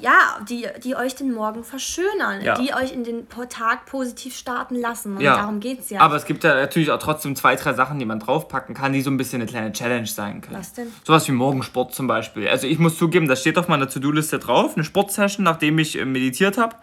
ja, 0.00 0.38
die, 0.48 0.66
die 0.82 0.96
euch 0.96 1.14
den 1.14 1.32
Morgen 1.32 1.62
verschönern, 1.64 2.42
ja. 2.42 2.54
die 2.54 2.74
euch 2.74 2.92
in 2.92 3.04
den 3.04 3.28
Tag 3.28 3.86
positiv 3.86 4.36
starten 4.36 4.76
lassen. 4.76 5.16
Und 5.16 5.22
ja. 5.22 5.36
darum 5.36 5.60
geht 5.60 5.80
es 5.80 5.90
ja. 5.90 6.00
Aber 6.00 6.16
es 6.16 6.24
gibt 6.24 6.44
ja 6.44 6.54
natürlich 6.54 6.90
auch 6.90 6.98
trotzdem 6.98 7.36
zwei, 7.36 7.56
drei 7.56 7.74
Sachen, 7.74 7.98
die 7.98 8.04
man 8.04 8.18
draufpacken 8.18 8.74
kann, 8.74 8.92
die 8.92 9.02
so 9.02 9.10
ein 9.10 9.16
bisschen 9.16 9.40
eine 9.40 9.50
kleine 9.50 9.72
Challenge 9.72 10.06
sein 10.06 10.40
können. 10.40 10.58
Was 10.58 10.72
denn? 10.72 10.88
Sowas 11.04 11.28
wie 11.28 11.32
Morgensport 11.32 11.94
zum 11.94 12.06
Beispiel. 12.06 12.48
Also 12.48 12.66
ich 12.66 12.78
muss 12.78 12.98
zugeben, 12.98 13.28
das 13.28 13.40
steht 13.40 13.56
auf 13.56 13.68
meiner 13.68 13.88
To-Do-Liste 13.88 14.38
drauf, 14.38 14.74
eine 14.74 14.84
Sportsession, 14.84 15.44
nachdem 15.44 15.78
ich 15.78 15.98
äh, 15.98 16.04
meditiert 16.04 16.58
habe. 16.58 16.76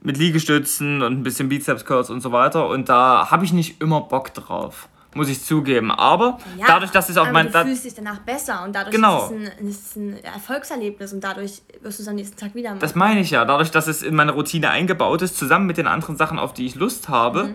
Mit 0.00 0.16
Liegestützen 0.16 1.02
und 1.02 1.12
ein 1.12 1.22
bisschen 1.24 1.48
Bizeps-Curls 1.48 2.10
und 2.10 2.20
so 2.20 2.30
weiter. 2.30 2.68
Und 2.68 2.88
da 2.88 3.30
habe 3.30 3.44
ich 3.44 3.52
nicht 3.52 3.80
immer 3.80 4.00
Bock 4.02 4.32
drauf 4.32 4.88
muss 5.14 5.28
ich 5.28 5.42
zugeben. 5.42 5.90
Aber 5.90 6.38
ja, 6.56 6.66
dadurch, 6.66 6.90
dass 6.90 7.08
es 7.08 7.16
auch 7.16 7.30
mein. 7.30 7.50
Du 7.50 7.64
fühlst 7.64 7.84
dich 7.84 7.94
danach 7.94 8.18
besser 8.20 8.64
und 8.64 8.74
dadurch 8.74 8.94
genau. 8.94 9.26
ist, 9.26 9.32
es 9.32 9.60
ein, 9.60 9.68
ist 9.68 9.96
ein 9.96 10.24
Erfolgserlebnis 10.24 11.12
und 11.12 11.22
dadurch 11.22 11.62
wirst 11.80 11.98
du 11.98 12.02
es 12.02 12.08
am 12.08 12.14
nächsten 12.14 12.36
Tag 12.36 12.54
wieder 12.54 12.70
machen. 12.70 12.80
Das 12.80 12.94
meine 12.94 13.20
ich 13.20 13.30
ja. 13.30 13.44
Dadurch, 13.44 13.70
dass 13.70 13.86
es 13.86 14.02
in 14.02 14.14
meine 14.14 14.32
Routine 14.32 14.70
eingebaut 14.70 15.22
ist, 15.22 15.36
zusammen 15.36 15.66
mit 15.66 15.76
den 15.76 15.86
anderen 15.86 16.16
Sachen, 16.16 16.38
auf 16.38 16.52
die 16.52 16.66
ich 16.66 16.74
Lust 16.74 17.08
habe. 17.08 17.44
Mhm. 17.44 17.54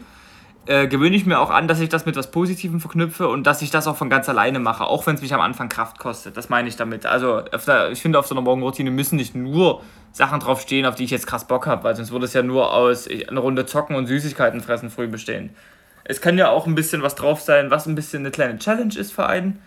Äh, 0.66 0.88
gewöhne 0.88 1.13
ich 1.13 1.26
mir 1.26 1.42
auch 1.42 1.50
an, 1.50 1.68
dass 1.68 1.82
ich 1.82 1.89
das 1.89 2.06
mit 2.06 2.16
was 2.16 2.32
Positivem 2.32 2.80
verknüpfe 2.80 3.28
und 3.28 3.46
dass 3.46 3.62
ich 3.62 3.70
das 3.70 3.86
auch 3.86 3.98
von 3.98 4.10
ganz 4.10 4.30
alleine 4.30 4.60
mache, 4.60 4.86
auch 4.86 5.06
wenn 5.06 5.16
es 5.16 5.22
mich 5.22 5.34
am 5.34 5.42
Anfang 5.42 5.68
Kraft 5.68 6.00
kostet. 6.00 6.38
Das 6.38 6.48
meine 6.48 6.70
ich 6.70 6.78
damit. 6.78 7.06
Also 7.06 7.42
der, 7.42 7.92
ich 7.92 8.02
finde, 8.02 8.18
auf 8.18 8.28
so 8.28 8.34
einer 8.34 8.42
Morgenroutine 8.42 8.89
müssen 8.89 9.18
nicht 9.18 9.36
nur 9.36 9.82
Sachen 10.13 10.39
draufstehen, 10.39 10.86
auf 10.86 10.96
die 10.96 11.04
ich 11.04 11.12
jetzt 11.12 11.28
krass 11.28 11.48
Bock 11.48 11.68
habe, 11.68 11.84
weil 11.84 11.98
sonst 11.98 12.12
würde 12.12 12.24
es 12.26 12.34
ja 12.34 12.44
nur 12.44 12.74
aus 12.74 13.10
eine 13.10 13.42
Runde 13.42 13.66
zocken 13.66 13.98
und 13.98 14.08
Süßigkeiten 14.08 14.62
fressen 14.62 14.89
früh 14.89 15.08
bestehen. 15.08 15.50
Es 16.06 16.22
kann 16.22 16.38
ja 16.38 16.50
auch 16.50 16.68
ein 16.68 16.76
bisschen 16.76 17.02
was 17.02 17.16
drauf 17.16 17.42
sein, 17.42 17.72
was 17.72 17.88
ein 17.88 17.96
bisschen 17.96 18.20
eine 18.20 18.32
kleine 18.32 18.60
Challenge 18.60 18.96
ist 18.98 19.13
für 19.13 19.26
einen 19.26 19.62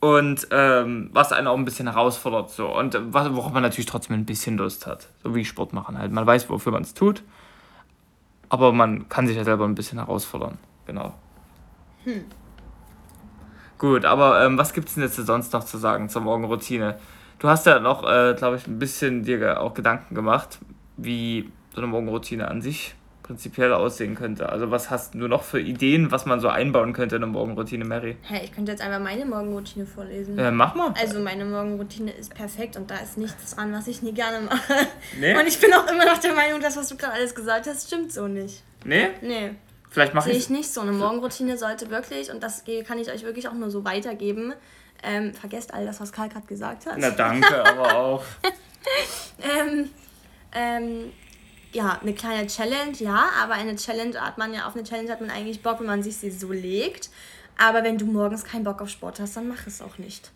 und 0.00 0.48
ähm, 0.50 1.10
was 1.12 1.32
einen 1.32 1.46
auch 1.46 1.56
ein 1.56 1.64
bisschen 1.64 1.88
herausfordert. 1.88 2.50
So. 2.50 2.76
Und 2.76 2.94
äh, 2.94 3.00
worauf 3.12 3.52
man 3.52 3.62
natürlich 3.62 3.86
trotzdem 3.86 4.16
ein 4.16 4.26
bisschen 4.26 4.58
Lust 4.58 4.86
hat. 4.86 5.08
So 5.22 5.34
wie 5.34 5.44
Sport 5.44 5.72
machen 5.72 5.98
halt. 5.98 6.12
Man 6.12 6.26
weiß, 6.26 6.48
wofür 6.50 6.72
man 6.72 6.82
es 6.82 6.94
tut, 6.94 7.22
aber 8.48 8.72
man 8.72 9.08
kann 9.08 9.26
sich 9.26 9.36
ja 9.36 9.44
selber 9.44 9.64
ein 9.64 9.74
bisschen 9.74 9.98
herausfordern. 9.98 10.58
Genau. 10.86 11.14
Hm. 12.04 12.24
Gut, 13.78 14.04
aber 14.04 14.44
ähm, 14.44 14.58
was 14.58 14.72
gibt 14.72 14.88
es 14.88 14.94
denn 14.94 15.02
jetzt 15.02 15.16
sonst 15.16 15.52
noch 15.52 15.64
zu 15.64 15.78
sagen 15.78 16.08
zur 16.08 16.22
Morgenroutine? 16.22 16.98
Du 17.40 17.48
hast 17.48 17.66
ja 17.66 17.80
noch, 17.80 18.04
äh, 18.04 18.34
glaube 18.36 18.56
ich, 18.56 18.68
ein 18.68 18.78
bisschen 18.78 19.24
dir 19.24 19.60
auch 19.60 19.74
Gedanken 19.74 20.14
gemacht, 20.14 20.60
wie 20.96 21.50
so 21.74 21.78
eine 21.78 21.88
Morgenroutine 21.88 22.46
an 22.46 22.62
sich 22.62 22.94
prinzipiell 23.22 23.72
aussehen 23.72 24.14
könnte. 24.14 24.48
Also 24.48 24.70
was 24.70 24.90
hast 24.90 25.14
du 25.14 25.28
noch 25.28 25.42
für 25.42 25.60
Ideen, 25.60 26.10
was 26.10 26.26
man 26.26 26.40
so 26.40 26.48
einbauen 26.48 26.92
könnte 26.92 27.16
in 27.16 27.22
eine 27.22 27.32
Morgenroutine, 27.32 27.84
Mary? 27.84 28.16
Hä, 28.22 28.40
ich 28.44 28.52
könnte 28.52 28.72
jetzt 28.72 28.82
einfach 28.82 29.00
meine 29.00 29.24
Morgenroutine 29.24 29.86
vorlesen. 29.86 30.38
Äh, 30.38 30.50
mach 30.50 30.74
mal. 30.74 30.92
Also 31.00 31.20
meine 31.20 31.44
Morgenroutine 31.44 32.12
ist 32.12 32.34
perfekt 32.34 32.76
und 32.76 32.90
da 32.90 32.96
ist 32.96 33.16
nichts 33.18 33.54
dran, 33.54 33.72
was 33.72 33.86
ich 33.86 34.02
nie 34.02 34.12
gerne 34.12 34.40
mache. 34.44 34.74
Nee? 35.18 35.38
Und 35.38 35.46
ich 35.46 35.58
bin 35.60 35.72
auch 35.72 35.86
immer 35.90 36.04
noch 36.04 36.18
der 36.18 36.34
Meinung, 36.34 36.60
das, 36.60 36.76
was 36.76 36.88
du 36.88 36.96
gerade 36.96 37.14
alles 37.14 37.34
gesagt 37.34 37.66
hast, 37.66 37.86
stimmt 37.86 38.12
so 38.12 38.28
nicht. 38.28 38.62
Nee? 38.84 39.08
Nee. 39.20 39.54
Vielleicht 39.90 40.14
mache 40.14 40.30
ich... 40.30 40.34
Sehe 40.34 40.42
ich 40.42 40.50
nicht 40.50 40.72
so. 40.72 40.80
Eine 40.80 40.92
Morgenroutine 40.92 41.58
sollte 41.58 41.90
wirklich, 41.90 42.30
und 42.30 42.42
das 42.42 42.64
kann 42.86 42.98
ich 42.98 43.10
euch 43.10 43.24
wirklich 43.24 43.48
auch 43.48 43.54
nur 43.54 43.70
so 43.70 43.84
weitergeben, 43.84 44.54
ähm, 45.02 45.34
vergesst 45.34 45.74
all 45.74 45.84
das, 45.84 46.00
was 46.00 46.12
Karl 46.12 46.28
gerade 46.28 46.46
gesagt 46.46 46.86
hat. 46.86 46.94
Na 46.98 47.10
danke, 47.10 47.64
aber 47.64 47.94
auch. 47.94 48.24
ähm, 49.42 49.90
ähm, 50.54 51.12
ja, 51.72 51.98
eine 52.00 52.14
kleine 52.14 52.46
Challenge, 52.46 52.96
ja, 52.98 53.30
aber 53.42 53.54
eine 53.54 53.76
Challenge 53.76 54.20
hat 54.20 54.38
man 54.38 54.52
ja, 54.54 54.66
auf 54.66 54.74
eine 54.74 54.84
Challenge 54.84 55.10
hat 55.10 55.20
man 55.20 55.30
eigentlich 55.30 55.62
Bock, 55.62 55.80
wenn 55.80 55.86
man 55.86 56.02
sich 56.02 56.16
sie 56.16 56.30
so 56.30 56.52
legt. 56.52 57.10
Aber 57.58 57.82
wenn 57.82 57.98
du 57.98 58.06
morgens 58.06 58.44
keinen 58.44 58.64
Bock 58.64 58.80
auf 58.80 58.88
Sport 58.88 59.20
hast, 59.20 59.36
dann 59.36 59.48
mach 59.48 59.66
es 59.66 59.82
auch 59.82 59.98
nicht. 59.98 60.30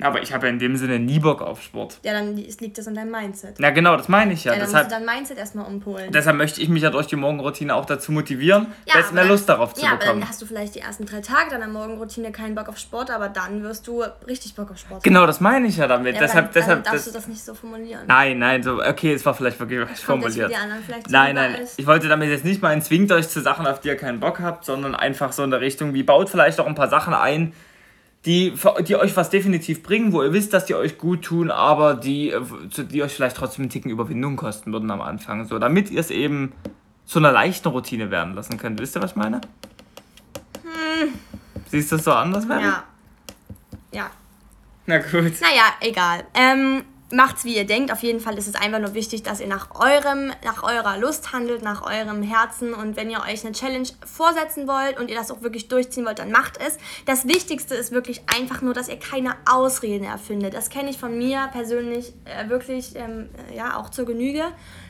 Aber 0.00 0.22
ich 0.22 0.32
habe 0.32 0.46
ja 0.46 0.52
in 0.52 0.60
dem 0.60 0.76
Sinne 0.76 1.00
nie 1.00 1.18
Bock 1.18 1.42
auf 1.42 1.60
Sport. 1.60 1.98
Ja, 2.04 2.12
dann 2.12 2.36
liegt 2.36 2.78
das 2.78 2.86
an 2.86 2.94
deinem 2.94 3.10
Mindset. 3.10 3.56
Na 3.58 3.70
genau, 3.70 3.96
das 3.96 4.08
meine 4.08 4.32
ich 4.32 4.44
ja. 4.44 4.52
ja 4.52 4.58
dann 4.58 4.66
deshalb, 4.66 4.86
musst 4.86 5.00
du 5.00 5.04
dein 5.04 5.16
Mindset 5.16 5.38
erstmal 5.38 5.66
umpolen. 5.66 6.12
Deshalb 6.12 6.36
möchte 6.36 6.60
ich 6.60 6.68
mich 6.68 6.82
ja 6.82 6.90
durch 6.90 7.08
die 7.08 7.16
Morgenroutine 7.16 7.74
auch 7.74 7.84
dazu 7.84 8.12
motivieren, 8.12 8.68
ja, 8.86 9.02
mehr 9.12 9.24
Lust 9.24 9.48
darauf 9.48 9.74
zu 9.74 9.84
ja, 9.84 9.92
bekommen. 9.92 10.02
Ja, 10.02 10.10
aber 10.10 10.20
dann 10.20 10.28
hast 10.28 10.40
du 10.40 10.46
vielleicht 10.46 10.76
die 10.76 10.80
ersten 10.80 11.04
drei 11.04 11.20
Tage 11.20 11.50
deiner 11.50 11.66
Morgenroutine 11.66 12.30
keinen 12.30 12.54
Bock 12.54 12.68
auf 12.68 12.78
Sport, 12.78 13.10
aber 13.10 13.28
dann 13.28 13.62
wirst 13.64 13.88
du 13.88 14.04
richtig 14.26 14.54
Bock 14.54 14.70
auf 14.70 14.78
Sport 14.78 15.00
haben. 15.00 15.02
Genau, 15.02 15.26
das 15.26 15.40
meine 15.40 15.66
ich 15.66 15.76
ja 15.76 15.88
damit. 15.88 16.14
Ja, 16.14 16.20
deshalb, 16.20 16.52
dann, 16.52 16.54
deshalb, 16.54 16.84
dann 16.84 16.92
darfst 16.92 17.06
das, 17.06 17.12
du 17.12 17.18
das 17.18 17.28
nicht 17.28 17.44
so 17.44 17.54
formulieren. 17.54 18.02
Nein, 18.06 18.38
nein, 18.38 18.62
so, 18.62 18.80
okay, 18.80 19.12
es 19.12 19.26
war 19.26 19.34
vielleicht 19.34 19.58
wirklich 19.58 19.84
falsch 19.84 20.00
formuliert. 20.00 20.52
nein, 21.08 21.34
nein, 21.34 21.56
ich 21.76 21.86
wollte 21.86 22.08
damit 22.08 22.28
jetzt 22.30 22.44
nicht 22.44 22.62
meinen, 22.62 22.82
zwingt 22.82 23.10
euch 23.10 23.28
zu 23.28 23.40
Sachen, 23.40 23.66
auf 23.66 23.80
die 23.80 23.88
ihr 23.88 23.96
keinen 23.96 24.20
Bock 24.20 24.38
habt, 24.40 24.64
sondern 24.64 24.94
einfach 24.94 25.32
so 25.32 25.42
in 25.42 25.50
der 25.50 25.60
Richtung, 25.60 25.92
wie 25.94 26.04
baut 26.04 26.28
vielleicht 26.28 26.60
auch 26.60 26.66
ein 26.66 26.76
paar 26.76 26.88
Sachen 26.88 27.14
ein, 27.14 27.52
die, 28.28 28.52
die 28.86 28.96
euch 28.96 29.16
was 29.16 29.30
definitiv 29.30 29.82
bringen, 29.82 30.12
wo 30.12 30.22
ihr 30.22 30.34
wisst, 30.34 30.52
dass 30.52 30.66
die 30.66 30.74
euch 30.74 30.98
gut 30.98 31.22
tun, 31.22 31.50
aber 31.50 31.94
die, 31.94 32.34
die 32.76 33.02
euch 33.02 33.14
vielleicht 33.14 33.38
trotzdem 33.38 33.62
einen 33.62 33.70
Ticken 33.70 33.90
Überwindung 33.90 34.36
kosten 34.36 34.70
würden 34.70 34.90
am 34.90 35.00
Anfang. 35.00 35.46
So, 35.46 35.58
damit 35.58 35.90
ihr 35.90 35.98
es 35.98 36.10
eben 36.10 36.52
zu 37.06 37.20
einer 37.20 37.32
leichten 37.32 37.68
Routine 37.68 38.10
werden 38.10 38.34
lassen 38.34 38.58
könnte. 38.58 38.82
Wisst 38.82 38.96
ihr, 38.96 39.02
was 39.02 39.12
ich 39.12 39.16
meine? 39.16 39.40
Hm. 40.62 41.08
Siehst 41.70 41.90
du 41.90 41.96
das 41.96 42.04
so 42.04 42.12
anders, 42.12 42.44
Mary? 42.44 42.64
Ja. 42.64 42.84
Ja. 43.92 44.10
Na 44.84 44.98
gut. 44.98 45.32
Naja, 45.40 45.72
egal. 45.80 46.24
Ähm, 46.34 46.82
macht's 47.10 47.44
wie 47.44 47.56
ihr 47.56 47.66
denkt. 47.66 47.92
Auf 47.92 48.02
jeden 48.02 48.20
Fall 48.20 48.36
ist 48.36 48.48
es 48.48 48.54
einfach 48.54 48.78
nur 48.78 48.94
wichtig, 48.94 49.22
dass 49.22 49.40
ihr 49.40 49.46
nach 49.46 49.68
eurem, 49.80 50.32
nach 50.44 50.62
eurer 50.62 50.98
Lust 50.98 51.32
handelt, 51.32 51.62
nach 51.62 51.82
eurem 51.82 52.22
Herzen. 52.22 52.74
Und 52.74 52.96
wenn 52.96 53.10
ihr 53.10 53.20
euch 53.20 53.44
eine 53.44 53.52
Challenge 53.52 53.88
vorsetzen 54.04 54.68
wollt 54.68 54.98
und 54.98 55.08
ihr 55.08 55.16
das 55.16 55.30
auch 55.30 55.42
wirklich 55.42 55.68
durchziehen 55.68 56.04
wollt, 56.04 56.18
dann 56.18 56.30
macht 56.30 56.58
es. 56.58 56.76
Das 57.06 57.26
Wichtigste 57.26 57.74
ist 57.74 57.92
wirklich 57.92 58.22
einfach 58.26 58.60
nur, 58.60 58.74
dass 58.74 58.88
ihr 58.88 58.98
keine 58.98 59.36
Ausreden 59.50 60.04
erfindet. 60.04 60.54
Das 60.54 60.70
kenne 60.70 60.90
ich 60.90 60.98
von 60.98 61.16
mir 61.16 61.48
persönlich 61.52 62.12
äh, 62.24 62.48
wirklich 62.48 62.94
ähm, 62.96 63.28
ja 63.54 63.78
auch 63.78 63.90
zur 63.90 64.04
Genüge. 64.04 64.44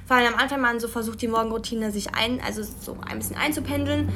Vor 0.06 0.16
allem 0.16 0.34
am 0.34 0.40
Anfang 0.40 0.60
man 0.60 0.80
so 0.80 0.88
versucht, 0.88 1.22
die 1.22 1.28
Morgenroutine 1.28 1.92
sich 1.92 2.14
ein, 2.14 2.40
also 2.44 2.62
so 2.62 2.96
ein 3.08 3.18
bisschen 3.18 3.36
einzupendeln. 3.36 4.08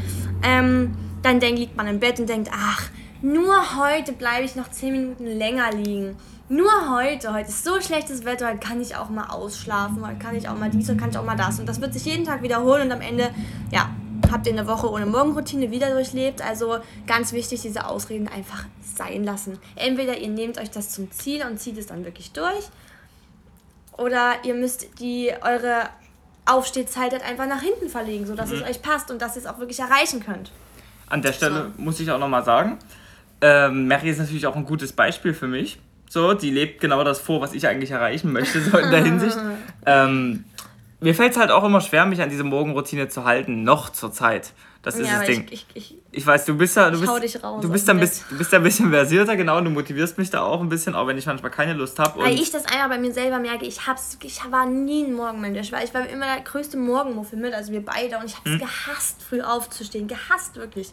Ähm, 0.42 0.96
dann 1.22 1.38
denk, 1.38 1.58
liegt 1.58 1.76
man 1.76 1.86
im 1.86 2.00
Bett 2.00 2.18
und 2.18 2.28
denkt, 2.28 2.50
ach, 2.52 2.88
nur 3.20 3.78
heute 3.78 4.12
bleibe 4.12 4.44
ich 4.44 4.56
noch 4.56 4.68
10 4.68 4.92
Minuten 4.92 5.26
länger 5.26 5.70
liegen 5.70 6.16
nur 6.48 6.70
heute, 6.90 7.32
heute 7.32 7.48
ist 7.48 7.64
so 7.64 7.80
schlechtes 7.80 8.24
Wetter, 8.24 8.48
heute 8.48 8.58
kann 8.58 8.80
ich 8.80 8.96
auch 8.96 9.08
mal 9.08 9.26
ausschlafen, 9.26 10.06
heute 10.06 10.18
kann 10.18 10.36
ich 10.36 10.48
auch 10.48 10.56
mal 10.56 10.70
dies 10.70 10.88
und 10.90 10.98
kann 10.98 11.10
ich 11.10 11.18
auch 11.18 11.24
mal 11.24 11.36
das. 11.36 11.58
Und 11.58 11.68
das 11.68 11.80
wird 11.80 11.92
sich 11.94 12.04
jeden 12.04 12.24
Tag 12.24 12.42
wiederholen 12.42 12.82
und 12.82 12.92
am 12.92 13.00
Ende, 13.00 13.30
ja, 13.70 13.90
habt 14.30 14.46
ihr 14.46 14.52
eine 14.52 14.66
Woche 14.66 14.90
ohne 14.90 15.06
Morgenroutine 15.06 15.70
wieder 15.70 15.90
durchlebt. 15.90 16.42
Also 16.42 16.78
ganz 17.06 17.32
wichtig, 17.32 17.62
diese 17.62 17.86
Ausreden 17.86 18.28
einfach 18.28 18.64
sein 18.96 19.24
lassen. 19.24 19.58
Entweder 19.76 20.18
ihr 20.18 20.28
nehmt 20.28 20.58
euch 20.58 20.70
das 20.70 20.90
zum 20.90 21.10
Ziel 21.10 21.44
und 21.44 21.58
zieht 21.58 21.78
es 21.78 21.86
dann 21.86 22.04
wirklich 22.04 22.32
durch. 22.32 22.68
Oder 23.96 24.36
ihr 24.44 24.54
müsst 24.54 25.00
die 25.00 25.32
eure 25.42 25.88
Aufstehzeit 26.44 27.12
halt 27.12 27.22
einfach 27.22 27.46
nach 27.46 27.60
hinten 27.60 27.88
verlegen, 27.88 28.26
sodass 28.26 28.50
mhm. 28.50 28.56
es 28.56 28.62
euch 28.62 28.82
passt 28.82 29.10
und 29.10 29.22
dass 29.22 29.36
ihr 29.36 29.42
es 29.42 29.46
auch 29.46 29.58
wirklich 29.58 29.80
erreichen 29.80 30.20
könnt. 30.20 30.50
An 31.08 31.22
der 31.22 31.32
Stelle 31.32 31.72
so. 31.76 31.82
muss 31.82 32.00
ich 32.00 32.10
auch 32.10 32.18
nochmal 32.18 32.44
sagen, 32.44 32.78
ähm, 33.42 33.86
Mary 33.86 34.10
ist 34.10 34.18
natürlich 34.18 34.46
auch 34.46 34.56
ein 34.56 34.64
gutes 34.64 34.92
Beispiel 34.92 35.34
für 35.34 35.46
mich. 35.46 35.78
So, 36.12 36.34
die 36.34 36.50
lebt 36.50 36.78
genau 36.82 37.04
das 37.04 37.20
vor, 37.20 37.40
was 37.40 37.54
ich 37.54 37.66
eigentlich 37.66 37.90
erreichen 37.90 38.34
möchte, 38.34 38.60
so 38.60 38.76
in 38.76 38.90
der 38.90 39.02
Hinsicht. 39.04 39.38
Ähm, 39.86 40.44
mir 41.00 41.14
fällt 41.14 41.32
es 41.32 41.38
halt 41.38 41.50
auch 41.50 41.64
immer 41.64 41.80
schwer, 41.80 42.04
mich 42.04 42.20
an 42.20 42.28
diese 42.28 42.44
Morgenroutine 42.44 43.08
zu 43.08 43.24
halten, 43.24 43.62
noch 43.64 43.88
zur 43.88 44.12
Zeit. 44.12 44.52
Das 44.82 44.98
ist 44.98 45.08
ja, 45.08 45.20
das 45.20 45.26
Ding. 45.26 45.46
Ich, 45.48 45.64
ich, 45.72 45.96
ich, 46.10 46.26
weiß, 46.26 46.44
du 46.44 46.54
bist 46.54 46.76
ja, 46.76 46.90
du 46.90 47.00
bist, 47.00 47.42
raus, 47.42 47.62
du 47.62 47.72
bist, 47.72 47.88
ein 47.88 47.98
bisschen, 47.98 48.26
du 48.28 48.36
bist 48.36 48.52
ein 48.52 48.62
bisschen 48.62 48.90
versierter, 48.90 49.36
genau, 49.36 49.58
du 49.62 49.70
motivierst 49.70 50.18
mich 50.18 50.28
da 50.28 50.42
auch 50.42 50.60
ein 50.60 50.68
bisschen, 50.68 50.94
auch 50.94 51.06
wenn 51.06 51.16
ich 51.16 51.24
manchmal 51.24 51.50
keine 51.50 51.72
Lust 51.72 51.98
habe. 51.98 52.20
Weil 52.20 52.34
ich 52.34 52.50
das 52.50 52.66
einmal 52.66 52.90
bei 52.90 52.98
mir 52.98 53.14
selber 53.14 53.38
merke, 53.38 53.64
ich 53.64 53.86
hab's, 53.86 54.18
ich 54.22 54.38
war 54.50 54.66
nie 54.66 55.04
ein 55.04 55.14
Morgenmensch. 55.14 55.60
Ich 55.60 55.72
war, 55.72 55.82
ich 55.82 55.94
war 55.94 56.06
immer 56.06 56.26
der 56.26 56.44
größte 56.44 56.76
Morgenmuffel 56.76 57.38
mit, 57.38 57.54
also 57.54 57.72
wir 57.72 57.82
beide, 57.82 58.18
und 58.18 58.26
ich 58.26 58.36
hab's 58.36 58.50
hm. 58.50 58.58
gehasst, 58.58 59.22
früh 59.22 59.40
aufzustehen, 59.40 60.08
gehasst 60.08 60.56
wirklich. 60.56 60.92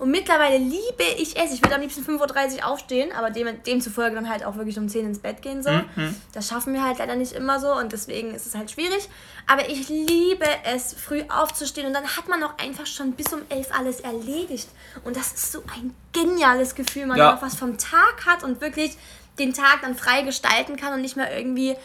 Und 0.00 0.10
mittlerweile 0.10 0.56
liebe 0.56 1.04
ich 1.18 1.36
es. 1.36 1.52
Ich 1.52 1.62
würde 1.62 1.74
am 1.74 1.82
liebsten 1.82 2.02
5.30 2.02 2.56
Uhr 2.56 2.66
aufstehen, 2.66 3.12
aber 3.12 3.28
dem, 3.28 3.62
demzufolge 3.64 4.14
dann 4.14 4.30
halt 4.30 4.46
auch 4.46 4.56
wirklich 4.56 4.78
um 4.78 4.88
10 4.88 5.04
ins 5.04 5.18
Bett 5.18 5.42
gehen 5.42 5.62
so. 5.62 5.70
Mhm. 5.70 6.16
Das 6.32 6.48
schaffen 6.48 6.72
wir 6.72 6.82
halt 6.82 6.98
leider 6.98 7.16
nicht 7.16 7.32
immer 7.32 7.60
so 7.60 7.74
und 7.74 7.92
deswegen 7.92 8.34
ist 8.34 8.46
es 8.46 8.54
halt 8.54 8.70
schwierig. 8.70 9.10
Aber 9.46 9.68
ich 9.68 9.90
liebe 9.90 10.46
es, 10.64 10.94
früh 10.94 11.22
aufzustehen 11.28 11.86
und 11.86 11.92
dann 11.92 12.16
hat 12.16 12.28
man 12.28 12.42
auch 12.42 12.56
einfach 12.56 12.86
schon 12.86 13.12
bis 13.12 13.30
um 13.34 13.42
11 13.50 13.78
alles 13.78 14.00
erledigt. 14.00 14.70
Und 15.04 15.16
das 15.16 15.32
ist 15.32 15.52
so 15.52 15.62
ein 15.74 15.94
geniales 16.14 16.74
Gefühl, 16.74 17.04
man 17.04 17.18
ja. 17.18 17.32
noch 17.32 17.42
was 17.42 17.54
vom 17.54 17.76
Tag 17.76 18.24
hat 18.24 18.42
und 18.42 18.62
wirklich 18.62 18.96
den 19.38 19.52
Tag 19.52 19.82
dann 19.82 19.94
frei 19.94 20.22
gestalten 20.22 20.76
kann 20.76 20.94
und 20.94 21.02
nicht 21.02 21.16
mehr 21.16 21.36
irgendwie 21.36 21.76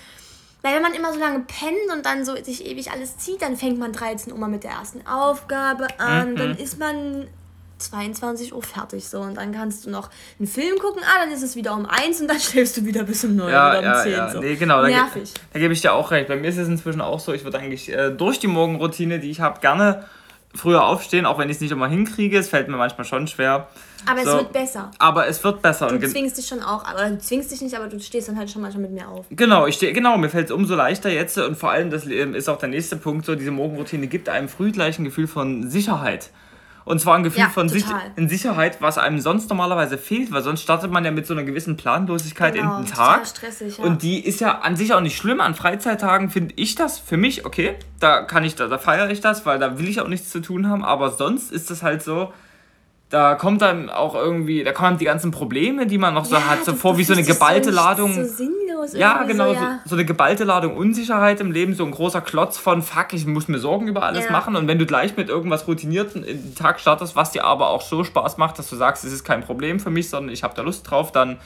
weil 0.62 0.74
wenn 0.74 0.82
man 0.82 0.96
immer 0.96 1.14
so 1.14 1.20
lange 1.20 1.42
pennt 1.42 1.94
und 1.94 2.08
dann 2.08 2.26
so 2.26 2.36
sich 2.36 2.66
ewig 2.66 2.90
alles 2.90 3.20
zieht, 3.20 3.44
dann 3.44 3.56
fängt 3.56 3.78
man 3.78 3.94
13 3.94 4.34
Uhr 4.34 4.40
mal 4.40 4.50
mit 4.50 4.64
der 4.64 4.72
ersten 4.72 5.06
Aufgabe 5.06 5.88
an, 6.00 6.32
mhm. 6.32 6.36
dann 6.38 6.58
ist 6.58 6.80
man 6.80 7.28
22 7.90 8.54
Uhr 8.54 8.64
fertig 8.64 9.08
so 9.08 9.20
und 9.20 9.36
dann 9.36 9.52
kannst 9.52 9.86
du 9.86 9.90
noch 9.90 10.10
einen 10.40 10.48
Film 10.48 10.78
gucken, 10.80 11.02
ah, 11.06 11.24
dann 11.24 11.32
ist 11.32 11.44
es 11.44 11.56
wieder 11.56 11.74
um 11.74 11.86
1 11.86 12.22
und 12.22 12.28
dann 12.28 12.40
schläfst 12.40 12.78
du 12.78 12.86
wieder 12.86 13.04
bis 13.04 13.24
um 13.24 13.36
9 13.36 13.52
ja, 13.52 13.70
oder 13.70 13.80
um 13.80 13.86
ja, 13.86 14.04
10. 14.04 14.12
Ja. 14.12 14.30
So. 14.30 14.40
Nee, 14.40 14.56
genau, 14.56 14.82
da, 14.82 14.88
Nervig. 14.88 15.34
Da 15.54 15.60
gebe 15.60 15.74
ich 15.74 15.82
dir 15.82 15.94
auch 15.94 16.12
recht. 16.12 16.28
Bei 16.28 16.36
mir 16.36 16.48
ist 16.48 16.58
es 16.58 16.68
inzwischen 16.68 17.02
auch 17.02 17.20
so, 17.20 17.34
ich 17.34 17.44
würde 17.44 17.60
eigentlich 17.60 17.92
äh, 17.92 18.12
durch 18.12 18.40
die 18.40 18.48
Morgenroutine, 18.48 19.20
die 19.20 19.30
ich 19.30 19.42
habe, 19.42 19.60
gerne 19.60 20.06
früher 20.56 20.86
aufstehen, 20.86 21.26
auch 21.26 21.38
wenn 21.38 21.50
ich 21.50 21.58
es 21.58 21.62
nicht 21.62 21.72
immer 21.72 21.88
hinkriege. 21.88 22.38
Es 22.38 22.50
fällt 22.50 22.68
mir 22.68 22.78
manchmal 22.78 23.06
schon 23.06 23.28
schwer. 23.28 23.68
Aber 24.06 24.24
so. 24.24 24.30
es 24.30 24.36
wird 24.38 24.54
besser. 24.54 24.92
Aber 25.00 25.28
es 25.28 25.44
wird 25.44 25.62
besser. 25.62 25.88
Du 25.88 26.00
zwingst 26.00 26.38
dich 26.38 26.48
schon 26.48 26.62
auch, 26.62 26.86
aber 26.86 27.10
du 27.10 27.18
zwingst 27.18 27.52
dich 27.52 27.62
nicht, 27.62 27.76
aber 27.76 27.88
du 27.88 28.00
stehst 28.00 28.28
dann 28.28 28.38
halt 28.38 28.50
schon 28.50 28.62
manchmal 28.62 28.84
mit 28.84 28.92
mir 28.92 29.08
auf. 29.08 29.26
Genau, 29.30 29.68
ich 29.68 29.76
steh, 29.76 29.92
genau, 29.94 30.18
mir 30.18 30.30
fällt 30.30 30.46
es 30.46 30.52
umso 30.52 30.76
leichter 30.76 31.10
jetzt 31.10 31.38
und 31.38 31.58
vor 31.58 31.72
allem, 31.72 31.90
das 31.90 32.06
ist 32.06 32.50
auch 32.50 32.58
der 32.58 32.70
nächste 32.70 32.98
Punkt, 32.98 33.26
so 33.26 33.36
diese 33.36 33.52
Morgenroutine 33.52 34.08
gibt 34.08 34.30
einem 34.30 34.48
früh 34.48 34.72
gleich 34.72 35.00
ein 35.00 35.06
Gefühl 35.06 35.28
von 35.28 35.70
Sicherheit. 35.70 36.30
Und 36.86 37.02
zwar 37.02 37.16
ein 37.16 37.24
Gefühl 37.24 37.42
ja, 37.42 37.50
von 37.50 37.68
Sich 37.68 37.84
in 38.16 38.30
Sicherheit, 38.30 38.80
was 38.80 39.00
einem 39.00 39.20
sonst 39.20 39.50
normalerweise 39.50 39.98
fehlt, 39.98 40.32
weil 40.32 40.44
sonst 40.44 40.62
startet 40.62 40.92
man 40.92 41.04
ja 41.04 41.10
mit 41.10 41.26
so 41.26 41.34
einer 41.34 41.44
gewissen 41.44 41.78
Planlosigkeit 41.78 42.54
genau, 42.54 42.78
in 42.78 42.84
den 42.84 42.94
Tag. 42.94 43.26
Stressig, 43.26 43.80
ja. 43.80 43.84
Und 43.84 44.04
die 44.04 44.24
ist 44.24 44.40
ja 44.40 44.60
an 44.60 44.76
sich 44.76 44.94
auch 44.94 45.02
nicht 45.02 45.18
schlimm. 45.18 45.42
An 45.42 45.56
Freizeittagen 45.56 46.30
finde 46.30 46.54
ich 46.58 46.76
das 46.76 47.00
für 47.00 47.18
mich 47.18 47.44
okay. 47.44 47.74
Da 48.00 48.22
kann 48.22 48.44
ich, 48.44 48.54
da, 48.54 48.68
da 48.68 48.78
feiere 48.78 49.10
ich 49.10 49.20
das, 49.20 49.48
weil 49.48 49.58
da 49.58 49.80
will 49.80 49.90
ich 49.90 50.00
auch 50.00 50.08
nichts 50.08 50.30
zu 50.30 50.42
tun 50.42 50.70
haben. 50.70 50.86
Aber 50.86 51.10
sonst 51.10 51.52
ist 51.52 51.72
das 51.72 51.82
halt 51.82 52.04
so, 52.04 52.32
da 53.10 53.34
kommt 53.34 53.64
dann 53.64 53.90
auch 53.90 54.14
irgendwie, 54.14 54.64
da 54.64 54.72
kommen 54.72 55.00
die 55.00 55.06
ganzen 55.06 55.32
Probleme, 55.32 55.88
die 55.88 55.98
man 55.98 56.14
noch 56.14 56.26
so 56.26 56.36
ja, 56.36 56.48
hat, 56.48 56.66
so 56.66 56.74
vor 56.74 57.00
wie 57.00 57.04
so 57.04 57.14
eine 57.14 57.24
geballte 57.24 57.72
so 57.72 57.76
Ladung. 57.76 58.14
So 58.14 58.46
sinnlos 58.88 59.02
ja, 59.02 59.24
genau, 59.24 59.54
so, 59.54 59.54
ja. 59.54 59.80
So, 59.84 59.90
so, 59.90 59.96
eine 59.96 60.06
geballte 60.06 60.44
Ladung 60.44 60.76
Unsicherheit 60.76 61.40
im 61.40 61.52
Leben, 61.52 61.74
so 61.74 61.86
ein 61.86 61.92
großer 61.92 62.22
Klotz 62.22 62.58
von 62.58 62.82
fuck, 62.82 63.14
ich 63.14 63.26
muss 63.26 63.48
mir 63.48 63.60
Sorgen 63.60 63.88
über 63.88 64.04
alles 64.04 64.26
ja. 64.26 64.32
machen. 64.32 64.56
Und 64.56 64.68
wenn 64.68 64.80
du 64.80 64.86
gleich 64.86 65.18
mit 65.18 65.30
irgendwas 65.30 65.68
Routinierten 65.68 66.24
in 66.24 66.42
den 66.42 66.56
Tag 66.56 66.80
startest, 66.80 67.16
was 67.16 67.32
dir 67.32 67.44
aber 67.46 67.70
auch 67.70 67.82
so 67.82 68.04
Spaß 68.04 68.38
macht, 68.38 68.60
dass 68.60 68.70
du 68.70 68.76
sagst, 68.76 69.04
es 69.04 69.14
ist 69.14 69.24
kein 69.24 69.42
Problem 69.42 69.80
für 69.80 69.90
mich, 69.90 70.10
sondern 70.10 70.34
ich 70.34 70.44
habe 70.44 70.56
da 70.56 70.62
Lust 70.62 70.90
drauf, 70.90 71.12
dann 71.12 71.38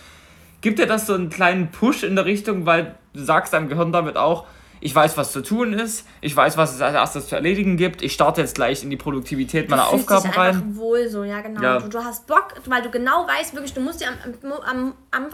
gibt 0.61 0.79
dir 0.79 0.87
das 0.87 1.07
so 1.07 1.13
einen 1.13 1.29
kleinen 1.29 1.71
Push 1.71 2.03
in 2.03 2.15
der 2.15 2.25
Richtung, 2.25 2.65
weil 2.65 2.95
du 3.13 3.23
sagst 3.23 3.53
deinem 3.53 3.69
Gehirn 3.69 3.91
damit 3.91 4.17
auch, 4.17 4.45
ich 4.81 4.95
weiß, 4.95 5.17
was 5.17 5.31
zu 5.31 5.41
tun 5.41 5.73
ist, 5.73 6.05
ich 6.21 6.35
weiß, 6.35 6.57
was 6.57 6.73
es 6.73 6.81
als 6.81 6.93
erstes 6.95 7.27
zu 7.27 7.35
erledigen 7.35 7.75
gibt, 7.77 8.01
ich 8.01 8.13
starte 8.13 8.41
jetzt 8.41 8.55
gleich 8.55 8.83
in 8.83 8.89
die 8.89 8.97
Produktivität 8.97 9.69
meiner 9.69 9.83
du 9.83 9.89
Aufgaben 9.89 10.29
dich 10.29 10.37
rein. 10.37 10.55
Einfach 10.55 10.75
wohl 10.75 11.09
so, 11.09 11.23
ja 11.23 11.41
genau. 11.41 11.61
Ja. 11.61 11.79
Du, 11.79 11.89
du, 11.89 12.03
hast 12.03 12.27
Bock, 12.27 12.53
weil 12.65 12.81
du 12.81 12.89
genau 12.89 13.27
weißt, 13.27 13.53
wirklich, 13.53 13.73
du 13.73 13.81
musst 13.81 13.99
dir 14.01 14.07
am, 14.07 14.53
am, 14.63 14.93
am, 15.11 15.25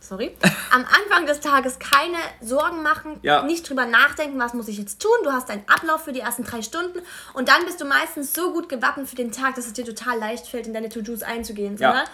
sorry, 0.00 0.36
am 0.70 0.84
Anfang 0.84 1.26
des 1.26 1.40
Tages 1.40 1.78
keine 1.78 2.18
Sorgen 2.40 2.82
machen, 2.82 3.18
ja. 3.22 3.42
nicht 3.42 3.68
drüber 3.68 3.86
nachdenken, 3.86 4.38
was 4.38 4.54
muss 4.54 4.68
ich 4.68 4.78
jetzt 4.78 5.00
tun. 5.00 5.12
Du 5.24 5.32
hast 5.32 5.48
deinen 5.48 5.64
Ablauf 5.68 6.04
für 6.04 6.12
die 6.12 6.20
ersten 6.20 6.44
drei 6.44 6.62
Stunden 6.62 7.00
und 7.34 7.48
dann 7.48 7.64
bist 7.64 7.80
du 7.80 7.84
meistens 7.84 8.34
so 8.34 8.52
gut 8.52 8.68
gewappnet 8.68 9.08
für 9.08 9.16
den 9.16 9.32
Tag, 9.32 9.54
dass 9.54 9.66
es 9.66 9.72
dir 9.72 9.84
total 9.84 10.18
leicht 10.18 10.46
fällt, 10.46 10.66
in 10.66 10.74
deine 10.74 10.88
To-Dos 10.88 11.22
einzugehen. 11.22 11.76
Ja. 11.76 11.92
Ne? 11.92 12.04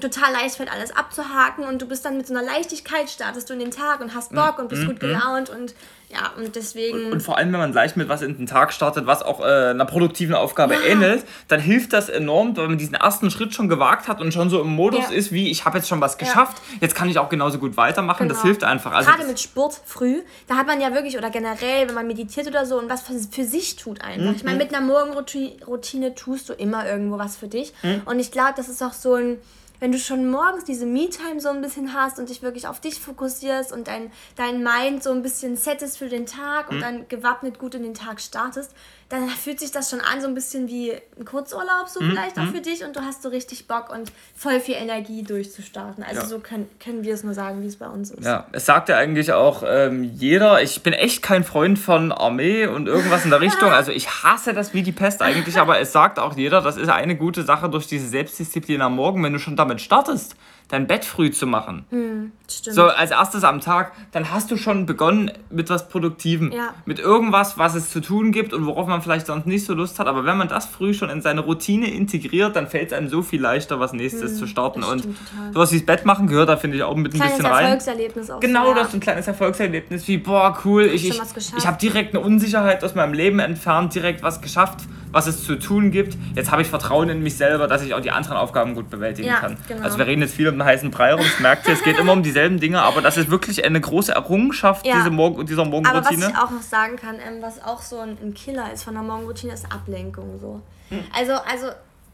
total 0.00 0.32
leicht 0.32 0.56
fällt, 0.56 0.72
alles 0.72 0.96
abzuhaken 0.96 1.64
und 1.64 1.82
du 1.82 1.86
bist 1.86 2.04
dann 2.04 2.16
mit 2.16 2.26
so 2.26 2.34
einer 2.34 2.42
Leichtigkeit, 2.42 3.10
startest 3.10 3.50
du 3.50 3.52
in 3.52 3.58
den 3.58 3.70
Tag 3.70 4.00
und 4.00 4.14
hast 4.14 4.32
Bock 4.32 4.58
und 4.58 4.68
bist 4.68 4.82
mhm. 4.82 4.86
gut 4.86 4.94
mhm. 4.96 5.00
gelaunt 5.08 5.50
und 5.50 5.74
ja, 6.10 6.32
und 6.36 6.54
deswegen. 6.54 7.06
Und, 7.06 7.12
und, 7.12 7.20
vor 7.20 7.38
allem, 7.38 7.52
wenn 7.52 7.60
man 7.60 7.72
gleich 7.72 7.96
mit 7.96 8.08
was 8.08 8.22
in 8.22 8.36
den 8.36 8.46
Tag 8.46 8.72
startet, 8.72 9.06
was 9.06 9.22
auch 9.22 9.40
äh, 9.40 9.70
einer 9.70 9.84
produktiven 9.84 10.34
Aufgabe 10.34 10.74
ja. 10.74 10.80
ähnelt, 10.80 11.24
dann 11.48 11.60
hilft 11.60 11.92
das 11.92 12.08
enorm, 12.08 12.56
weil 12.56 12.68
man 12.68 12.78
diesen 12.78 12.94
ersten 12.94 13.30
Schritt 13.30 13.54
schon 13.54 13.68
gewagt 13.68 14.06
hat 14.06 14.20
und 14.20 14.32
schon 14.32 14.50
so 14.50 14.60
im 14.60 14.68
Modus 14.68 15.10
ja. 15.10 15.16
ist, 15.16 15.32
wie 15.32 15.50
ich 15.50 15.64
habe 15.64 15.78
jetzt 15.78 15.88
schon 15.88 16.00
was 16.00 16.18
geschafft, 16.18 16.62
ja. 16.72 16.78
jetzt 16.82 16.94
kann 16.94 17.08
ich 17.08 17.18
auch 17.18 17.28
genauso 17.28 17.58
gut 17.58 17.76
weitermachen. 17.76 18.28
Genau. 18.28 18.34
Das 18.34 18.42
hilft 18.42 18.64
einfach. 18.64 18.92
Also 18.92 19.10
Gerade 19.10 19.26
mit 19.26 19.40
Sport 19.40 19.80
früh, 19.84 20.22
da 20.46 20.56
hat 20.56 20.66
man 20.66 20.80
ja 20.80 20.92
wirklich, 20.92 21.18
oder 21.18 21.30
generell, 21.30 21.88
wenn 21.88 21.94
man 21.94 22.06
meditiert 22.06 22.46
oder 22.46 22.66
so 22.66 22.78
und 22.78 22.88
was 22.88 23.02
für, 23.02 23.14
für 23.14 23.44
sich 23.44 23.76
tut 23.76 24.02
einfach. 24.02 24.30
Mhm. 24.30 24.36
Ich 24.36 24.44
meine, 24.44 24.58
mit 24.58 24.74
einer 24.74 24.86
Morgenroutine 24.86 26.14
tust 26.14 26.48
du 26.48 26.52
immer 26.52 26.86
irgendwo 26.86 27.18
was 27.18 27.36
für 27.36 27.48
dich. 27.48 27.72
Mhm. 27.82 28.02
Und 28.04 28.20
ich 28.20 28.30
glaube, 28.30 28.52
das 28.56 28.68
ist 28.68 28.82
auch 28.82 28.92
so 28.92 29.14
ein 29.14 29.38
wenn 29.80 29.92
du 29.92 29.98
schon 29.98 30.30
morgens 30.30 30.64
diese 30.64 30.86
Me-Time 30.86 31.40
so 31.40 31.50
ein 31.50 31.60
bisschen 31.60 31.92
hast 31.92 32.18
und 32.18 32.30
dich 32.30 32.42
wirklich 32.42 32.66
auf 32.66 32.80
dich 32.80 33.00
fokussierst 33.00 33.70
und 33.70 33.86
dein, 33.86 34.10
dein 34.34 34.62
Mind 34.62 35.02
so 35.02 35.10
ein 35.10 35.22
bisschen 35.22 35.56
settest 35.56 35.93
für 35.96 36.08
den 36.08 36.26
Tag 36.26 36.70
und 36.70 36.76
mhm. 36.76 36.80
dann 36.80 37.08
gewappnet 37.08 37.58
gut 37.58 37.74
in 37.74 37.82
den 37.82 37.94
Tag 37.94 38.20
startest, 38.20 38.72
dann 39.08 39.28
fühlt 39.28 39.60
sich 39.60 39.70
das 39.70 39.90
schon 39.90 40.00
an 40.00 40.20
so 40.20 40.26
ein 40.26 40.34
bisschen 40.34 40.66
wie 40.68 40.92
ein 41.18 41.24
Kurzurlaub 41.24 41.88
so 41.88 42.00
mhm. 42.00 42.10
vielleicht 42.10 42.38
auch 42.38 42.44
mhm. 42.44 42.54
für 42.54 42.60
dich 42.60 42.84
und 42.84 42.96
du 42.96 43.00
hast 43.02 43.22
so 43.22 43.28
richtig 43.28 43.68
Bock 43.68 43.90
und 43.90 44.10
voll 44.34 44.60
viel 44.60 44.74
Energie 44.74 45.22
durchzustarten. 45.22 46.02
Also 46.02 46.22
ja. 46.22 46.26
so 46.26 46.38
können, 46.38 46.68
können 46.82 47.04
wir 47.04 47.14
es 47.14 47.22
nur 47.22 47.34
sagen, 47.34 47.62
wie 47.62 47.66
es 47.66 47.76
bei 47.76 47.86
uns 47.86 48.10
ist. 48.10 48.24
Ja, 48.24 48.46
es 48.52 48.66
sagt 48.66 48.88
ja 48.88 48.96
eigentlich 48.96 49.32
auch 49.32 49.62
ähm, 49.66 50.04
jeder, 50.04 50.62
ich 50.62 50.82
bin 50.82 50.92
echt 50.92 51.22
kein 51.22 51.44
Freund 51.44 51.78
von 51.78 52.12
Armee 52.12 52.66
und 52.66 52.88
irgendwas 52.88 53.24
in 53.24 53.30
der 53.30 53.40
Richtung. 53.40 53.54
Also 53.74 53.90
ich 53.90 54.08
hasse 54.22 54.54
das 54.54 54.72
wie 54.72 54.82
die 54.82 54.92
Pest 54.92 55.20
eigentlich, 55.20 55.58
aber 55.58 55.80
es 55.80 55.90
sagt 55.90 56.18
auch 56.18 56.36
jeder, 56.36 56.60
das 56.60 56.76
ist 56.76 56.88
eine 56.88 57.16
gute 57.16 57.42
Sache 57.42 57.68
durch 57.68 57.86
diese 57.86 58.06
Selbstdisziplin 58.06 58.80
am 58.82 58.94
Morgen, 58.94 59.22
wenn 59.24 59.32
du 59.32 59.38
schon 59.38 59.56
damit 59.56 59.80
startest, 59.80 60.36
dein 60.68 60.86
Bett 60.86 61.04
früh 61.04 61.30
zu 61.30 61.46
machen. 61.46 61.84
Hm, 61.90 62.32
stimmt. 62.50 62.74
So 62.74 62.84
als 62.84 63.10
erstes 63.10 63.44
am 63.44 63.60
Tag, 63.60 63.92
dann 64.12 64.30
hast 64.32 64.50
du 64.50 64.56
schon 64.56 64.86
begonnen 64.86 65.30
mit 65.50 65.68
was 65.70 65.88
Produktivem. 65.88 66.52
Ja. 66.52 66.74
Mit 66.86 66.98
irgendwas, 66.98 67.58
was 67.58 67.74
es 67.74 67.90
zu 67.90 68.00
tun 68.00 68.32
gibt 68.32 68.52
und 68.52 68.66
worauf 68.66 68.86
man 68.86 69.02
vielleicht 69.02 69.26
sonst 69.26 69.46
nicht 69.46 69.66
so 69.66 69.74
Lust 69.74 69.98
hat. 69.98 70.06
Aber 70.06 70.24
wenn 70.24 70.36
man 70.36 70.48
das 70.48 70.66
früh 70.66 70.94
schon 70.94 71.10
in 71.10 71.20
seine 71.20 71.42
Routine 71.42 71.90
integriert, 71.90 72.56
dann 72.56 72.66
fällt 72.66 72.88
es 72.88 72.92
einem 72.96 73.08
so 73.08 73.22
viel 73.22 73.40
leichter, 73.40 73.78
was 73.78 73.92
nächstes 73.92 74.38
zu 74.38 74.46
starten. 74.46 74.82
Und 74.82 75.02
total. 75.02 75.52
sowas 75.52 75.72
wie 75.72 75.78
das 75.78 75.86
Bett 75.86 76.06
machen 76.06 76.26
gehört 76.26 76.48
da, 76.48 76.56
finde 76.56 76.78
ich, 76.78 76.82
auch 76.82 76.96
mit 76.96 77.12
ein 77.12 77.18
Kleines 77.18 77.36
bisschen 77.36 77.52
rein. 77.52 77.64
Erfolgserlebnis 77.64 78.30
auch. 78.30 78.40
Genau, 78.40 78.64
so, 78.64 78.70
ja. 78.70 78.74
das 78.76 78.88
ist 78.88 78.94
ein 78.94 79.00
kleines 79.00 79.26
Erfolgserlebnis 79.26 80.08
wie, 80.08 80.18
boah, 80.18 80.58
cool, 80.64 80.84
ich, 80.84 81.08
ich, 81.08 81.20
ich 81.56 81.66
habe 81.66 81.78
direkt 81.78 82.14
eine 82.14 82.24
Unsicherheit 82.24 82.82
aus 82.82 82.94
meinem 82.94 83.12
Leben 83.12 83.38
entfernt, 83.38 83.94
direkt 83.94 84.22
was 84.22 84.40
geschafft, 84.40 84.80
was 85.14 85.26
es 85.26 85.44
zu 85.44 85.56
tun 85.56 85.90
gibt. 85.90 86.16
Jetzt 86.34 86.50
habe 86.50 86.60
ich 86.62 86.68
Vertrauen 86.68 87.08
in 87.08 87.22
mich 87.22 87.36
selber, 87.36 87.66
dass 87.68 87.82
ich 87.82 87.94
auch 87.94 88.00
die 88.00 88.10
anderen 88.10 88.36
Aufgaben 88.36 88.74
gut 88.74 88.90
bewältigen 88.90 89.28
Ja, 89.28 89.36
kann. 89.36 89.56
genau. 89.66 89.82
Also 89.82 89.96
wir 89.96 90.06
reden 90.06 90.20
jetzt 90.22 90.34
viel 90.34 90.48
um 90.48 90.54
den 90.56 90.64
heißen 90.64 90.90
Brei 90.90 91.14
rum, 91.14 91.22
das 91.24 91.40
merkt 91.40 91.66
ihr, 91.66 91.72
es 91.74 91.82
geht 91.82 91.98
immer 91.98 92.12
um 92.12 92.22
dieselben 92.22 92.60
Dinge, 92.60 92.82
aber 92.82 93.00
das 93.00 93.16
ist 93.16 93.30
wirklich 93.30 93.64
eine 93.64 93.80
große 93.80 94.12
Errungenschaft 94.12 94.86
Ja. 94.86 94.96
diese 94.98 95.10
Morgen, 95.10 95.46
dieser 95.46 95.62
Aber 95.62 95.70
was 95.72 95.82
Morgenroutine. 95.82 96.26
ich 96.30 96.36
auch 96.36 96.50
noch 96.50 96.62
sagen 96.62 96.96
kann, 96.96 97.16
ähm, 97.16 97.40
was 97.40 97.62
auch 97.62 97.80
so 97.80 97.98
ein, 98.00 98.18
ein 98.22 98.34
Killer 98.34 98.72
ist 98.72 98.82
von 98.84 98.94
der 98.94 99.02
Morgenroutine, 99.02 99.54
ist 99.54 99.70
Ablenkung. 99.72 100.38
So. 100.40 100.60
Hm. 100.90 100.98
Also, 101.16 101.32
also, 101.34 101.68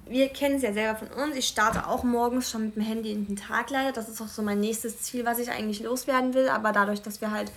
wir 0.09 0.29
kennen 0.29 0.57
es 0.57 0.63
ja 0.63 0.73
selber 0.73 0.99
von 0.99 1.09
uns. 1.25 1.37
Ich 1.37 1.47
starte 1.47 1.87
auch 1.87 2.03
morgens 2.03 2.51
schon 2.51 2.67
mit 2.67 2.77
dem 2.77 2.83
Handy 2.83 3.13
in 3.13 3.27
den 3.27 3.37
Tag 3.37 3.71
leider. 3.71 3.93
Das 3.93 4.09
ist 4.09 4.21
auch 4.21 4.27
so 4.29 4.43
mein 4.43 4.59
nächstes 4.61 5.03
Ziel, 5.03 5.25
was 5.25 5.39
ich 5.39 5.51
eigentlich 5.51 5.83
loswerden 5.83 6.35
will. 6.35 6.49
Aber 6.49 6.73
dadurch, 6.73 7.01
dass 7.01 7.21
wir 7.21 7.31
halt 7.31 7.53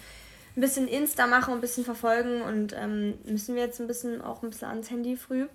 ein 0.56 0.62
bisschen 0.62 0.88
Insta 0.88 1.28
machen 1.28 1.52
und 1.52 1.60
ein 1.60 1.62
bisschen 1.62 1.86
verfolgen 1.86 2.42
und 2.42 2.74
ähm, 2.74 3.16
müssen 3.26 3.56
wir 3.56 3.64
jetzt 3.64 3.80
ein 3.82 3.88
bisschen 3.88 4.22
auch 4.22 4.44
ein 4.44 4.50
bisschen 4.50 4.70
ans 4.70 4.90
Handy 4.90 5.18
früh. 5.18 5.48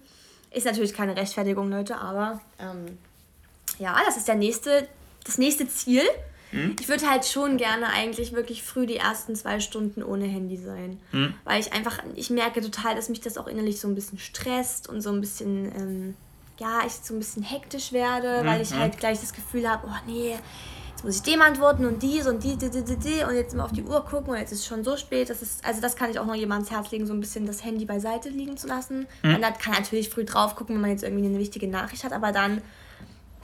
Ist 0.51 0.67
natürlich 0.67 0.95
keine 0.95 1.17
Rechtfertigung, 1.17 1.71
Leute, 1.71 1.97
aber 1.97 2.41
ähm, 2.59 2.99
ja, 3.79 3.97
das 4.07 4.17
ist 4.17 4.29
der 4.29 4.35
nächste, 4.35 4.89
das 5.25 5.39
nächste 5.39 5.69
Ziel. 5.69 6.03
Ich 6.81 6.89
würde 6.89 7.09
halt 7.09 7.27
schon 7.27 7.59
gerne 7.59 7.89
eigentlich 7.89 8.33
wirklich 8.33 8.63
früh 8.63 8.87
die 8.87 8.97
ersten 8.97 9.37
zwei 9.37 9.61
Stunden 9.61 10.03
ohne 10.03 10.25
Handy 10.25 10.57
sein. 10.57 10.99
Weil 11.45 11.61
ich 11.61 11.73
einfach, 11.75 12.03
ich 12.17 12.31
merke 12.31 12.63
total, 12.63 12.95
dass 12.95 13.11
mich 13.11 13.21
das 13.21 13.37
auch 13.37 13.47
innerlich 13.47 13.79
so 13.81 13.87
ein 13.87 13.95
bisschen 13.95 14.19
stresst 14.19 14.89
und 14.89 15.03
so 15.03 15.11
ein 15.11 15.21
bisschen, 15.21 15.67
ähm, 15.77 16.17
ja, 16.59 16.81
ich 16.87 16.95
so 16.95 17.15
ein 17.15 17.19
bisschen 17.19 17.43
hektisch 17.43 17.93
werde, 17.93 18.47
weil 18.47 18.63
ich 18.63 18.73
halt 18.73 18.97
gleich 18.99 19.21
das 19.21 19.35
Gefühl 19.35 19.69
habe, 19.69 19.87
oh 19.87 20.11
nee, 20.11 20.37
jetzt 20.99 21.05
muss 21.05 21.17
ich 21.17 21.23
dem 21.23 21.41
antworten 21.43 21.85
und 21.87 22.03
dies 22.03 22.27
und 22.27 22.43
die, 22.43 22.57
die, 22.57 22.71
die, 22.71 22.83
die, 22.83 22.97
die 22.97 23.23
und 23.23 23.35
jetzt 23.35 23.55
immer 23.55 23.65
auf 23.67 23.73
die 23.73 23.85
Uhr 23.85 24.05
gucken 24.05 24.31
und 24.33 24.37
jetzt 24.39 24.51
ist 24.53 24.61
es 24.61 24.67
schon 24.67 24.83
so 24.83 24.97
spät. 24.97 25.31
Das 25.31 25.43
ist, 25.43 25.65
also 25.65 25.81
das 25.81 25.95
kann 25.95 26.11
ich 26.11 26.19
auch 26.19 26.27
noch 26.27 26.35
jemandem 26.35 26.67
ans 26.67 26.71
Herz 26.73 26.91
legen, 26.91 27.07
so 27.07 27.13
ein 27.13 27.21
bisschen 27.21 27.47
das 27.47 27.65
Handy 27.65 27.85
beiseite 27.85 28.29
liegen 28.31 28.57
zu 28.57 28.67
lassen. 28.67 29.07
Man 29.23 29.45
hat- 29.45 29.61
kann 29.61 29.75
natürlich 29.75 30.11
früh 30.11 30.25
drauf 30.25 30.57
gucken, 30.57 30.75
wenn 30.75 30.83
man 30.83 30.91
jetzt 30.91 31.05
irgendwie 31.05 31.27
eine 31.27 31.39
wichtige 31.39 31.69
Nachricht 31.69 32.03
hat, 32.03 32.13
aber 32.13 32.33
dann 32.33 32.63